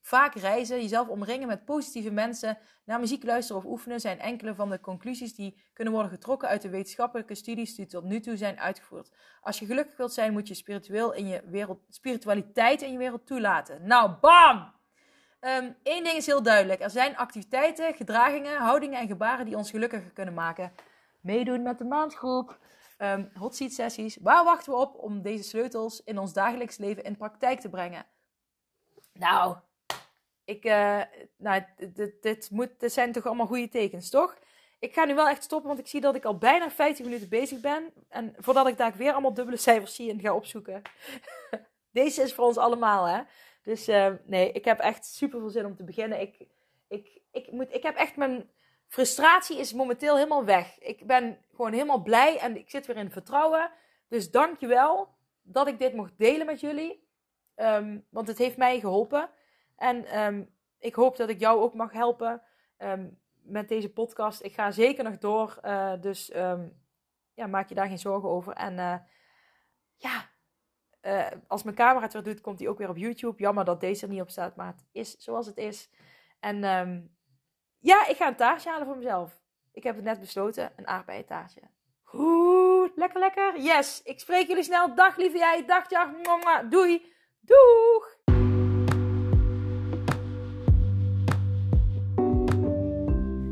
Vaak 0.00 0.34
reizen, 0.34 0.80
jezelf 0.80 1.08
omringen 1.08 1.48
met 1.48 1.64
positieve 1.64 2.10
mensen, 2.10 2.58
naar 2.84 3.00
muziek 3.00 3.24
luisteren 3.24 3.62
of 3.62 3.68
oefenen 3.68 4.00
zijn 4.00 4.20
enkele 4.20 4.54
van 4.54 4.70
de 4.70 4.80
conclusies 4.80 5.34
die 5.34 5.62
kunnen 5.72 5.92
worden 5.92 6.12
getrokken 6.12 6.48
uit 6.48 6.62
de 6.62 6.68
wetenschappelijke 6.68 7.34
studies 7.34 7.74
die 7.74 7.86
tot 7.86 8.04
nu 8.04 8.20
toe 8.20 8.36
zijn 8.36 8.60
uitgevoerd. 8.60 9.10
Als 9.40 9.58
je 9.58 9.66
gelukkig 9.66 9.96
wilt 9.96 10.12
zijn, 10.12 10.32
moet 10.32 10.48
je, 10.48 10.54
spiritueel 10.54 11.12
in 11.12 11.26
je 11.26 11.42
wereld, 11.46 11.80
spiritualiteit 11.88 12.82
in 12.82 12.92
je 12.92 12.98
wereld 12.98 13.26
toelaten. 13.26 13.86
Nou, 13.86 14.10
bam! 14.20 14.72
Eén 15.42 15.76
um, 15.84 16.02
ding 16.02 16.16
is 16.16 16.26
heel 16.26 16.42
duidelijk. 16.42 16.80
Er 16.80 16.90
zijn 16.90 17.16
activiteiten, 17.16 17.94
gedragingen, 17.94 18.56
houdingen 18.56 19.00
en 19.00 19.06
gebaren 19.06 19.44
die 19.44 19.56
ons 19.56 19.70
gelukkiger 19.70 20.10
kunnen 20.10 20.34
maken. 20.34 20.72
Meedoen 21.20 21.62
met 21.62 21.78
de 21.78 21.84
maandgroep, 21.84 22.58
um, 22.98 23.30
sessies. 23.48 24.16
Waar 24.20 24.44
wachten 24.44 24.72
we 24.72 24.78
op 24.78 24.98
om 24.98 25.22
deze 25.22 25.42
sleutels 25.42 26.02
in 26.04 26.18
ons 26.18 26.32
dagelijks 26.32 26.76
leven 26.76 27.04
in 27.04 27.16
praktijk 27.16 27.60
te 27.60 27.68
brengen? 27.68 28.06
Nou, 29.12 29.56
ik, 30.44 30.64
uh, 30.64 31.02
nou 31.36 31.62
dit, 31.76 32.22
dit, 32.22 32.50
moet, 32.50 32.80
dit 32.80 32.92
zijn 32.92 33.12
toch 33.12 33.26
allemaal 33.26 33.46
goede 33.46 33.68
tekens, 33.68 34.10
toch? 34.10 34.36
ik 34.82 34.94
ga 34.94 35.04
nu 35.04 35.14
wel 35.14 35.28
echt 35.28 35.42
stoppen, 35.42 35.68
want 35.68 35.80
ik 35.80 35.86
zie 35.86 36.00
dat 36.00 36.14
ik 36.14 36.24
al 36.24 36.38
bijna 36.38 36.70
50 36.70 37.04
minuten 37.04 37.28
bezig 37.28 37.60
ben. 37.60 37.92
En 38.08 38.34
voordat 38.38 38.66
ik 38.66 38.76
daar 38.76 38.96
weer 38.96 39.12
allemaal 39.12 39.34
dubbele 39.34 39.56
cijfers 39.56 39.94
zie 39.94 40.10
en 40.10 40.20
ga 40.20 40.34
opzoeken. 40.34 40.82
Deze 41.90 42.22
is 42.22 42.34
voor 42.34 42.44
ons 42.44 42.56
allemaal, 42.56 43.04
hè. 43.04 43.22
Dus 43.62 43.88
uh, 43.88 44.12
nee, 44.24 44.52
ik 44.52 44.64
heb 44.64 44.78
echt 44.78 45.06
super 45.06 45.40
veel 45.40 45.50
zin 45.50 45.66
om 45.66 45.76
te 45.76 45.84
beginnen. 45.84 46.20
Ik, 46.20 46.46
ik, 46.88 47.20
ik, 47.30 47.52
moet, 47.52 47.74
ik 47.74 47.82
heb 47.82 47.96
echt 47.96 48.16
mijn 48.16 48.50
frustratie 48.88 49.58
is 49.58 49.72
momenteel 49.72 50.14
helemaal 50.14 50.44
weg. 50.44 50.78
Ik 50.78 51.06
ben 51.06 51.38
gewoon 51.54 51.72
helemaal 51.72 52.02
blij 52.02 52.38
en 52.38 52.56
ik 52.56 52.70
zit 52.70 52.86
weer 52.86 52.96
in 52.96 53.10
vertrouwen. 53.10 53.70
Dus 54.08 54.30
dank 54.30 54.58
je 54.58 54.66
wel 54.66 55.08
dat 55.42 55.66
ik 55.66 55.78
dit 55.78 55.94
mocht 55.94 56.18
delen 56.18 56.46
met 56.46 56.60
jullie. 56.60 57.08
Um, 57.56 58.06
want 58.10 58.28
het 58.28 58.38
heeft 58.38 58.56
mij 58.56 58.80
geholpen. 58.80 59.30
En 59.76 60.18
um, 60.20 60.54
ik 60.78 60.94
hoop 60.94 61.16
dat 61.16 61.28
ik 61.28 61.40
jou 61.40 61.60
ook 61.60 61.74
mag 61.74 61.92
helpen. 61.92 62.42
Um, 62.78 63.20
met 63.42 63.68
deze 63.68 63.92
podcast. 63.92 64.42
Ik 64.42 64.54
ga 64.54 64.70
zeker 64.70 65.04
nog 65.04 65.18
door. 65.18 65.58
Uh, 65.62 66.00
dus 66.00 66.30
ja, 67.34 67.46
maak 67.46 67.68
je 67.68 67.74
daar 67.74 67.88
geen 67.88 67.98
zorgen 67.98 68.28
over. 68.28 68.52
En 68.52 68.72
uh, 68.72 68.96
ja, 69.96 70.30
uh, 71.02 71.26
als 71.46 71.62
mijn 71.62 71.76
camera 71.76 72.04
het 72.04 72.12
weer 72.12 72.22
doet, 72.22 72.40
komt 72.40 72.58
hij 72.58 72.68
ook 72.68 72.78
weer 72.78 72.88
op 72.88 72.96
YouTube. 72.96 73.42
Jammer 73.42 73.64
dat 73.64 73.80
deze 73.80 74.06
er 74.06 74.12
niet 74.12 74.20
op 74.20 74.30
staat, 74.30 74.56
maar 74.56 74.66
het 74.66 74.84
is 74.92 75.16
zoals 75.16 75.46
het 75.46 75.56
is. 75.56 75.90
En 76.40 76.64
um, 76.64 77.16
ja, 77.78 78.06
ik 78.06 78.16
ga 78.16 78.28
een 78.28 78.36
taartje 78.36 78.70
halen 78.70 78.86
voor 78.86 78.96
mezelf. 78.96 79.40
Ik 79.72 79.82
heb 79.82 79.94
het 79.94 80.04
net 80.04 80.20
besloten, 80.20 80.72
een 80.76 80.86
aardbeientaartje. 80.86 81.60
Goed, 82.02 82.92
lekker, 82.96 83.20
lekker. 83.20 83.60
Yes, 83.60 84.02
ik 84.02 84.20
spreek 84.20 84.46
jullie 84.46 84.62
snel. 84.62 84.94
Dag 84.94 85.16
lieve 85.16 85.36
jij, 85.36 85.64
dag 85.66 85.90
Jar. 85.90 86.68
Doei, 86.68 87.12
doeg! 87.40 88.11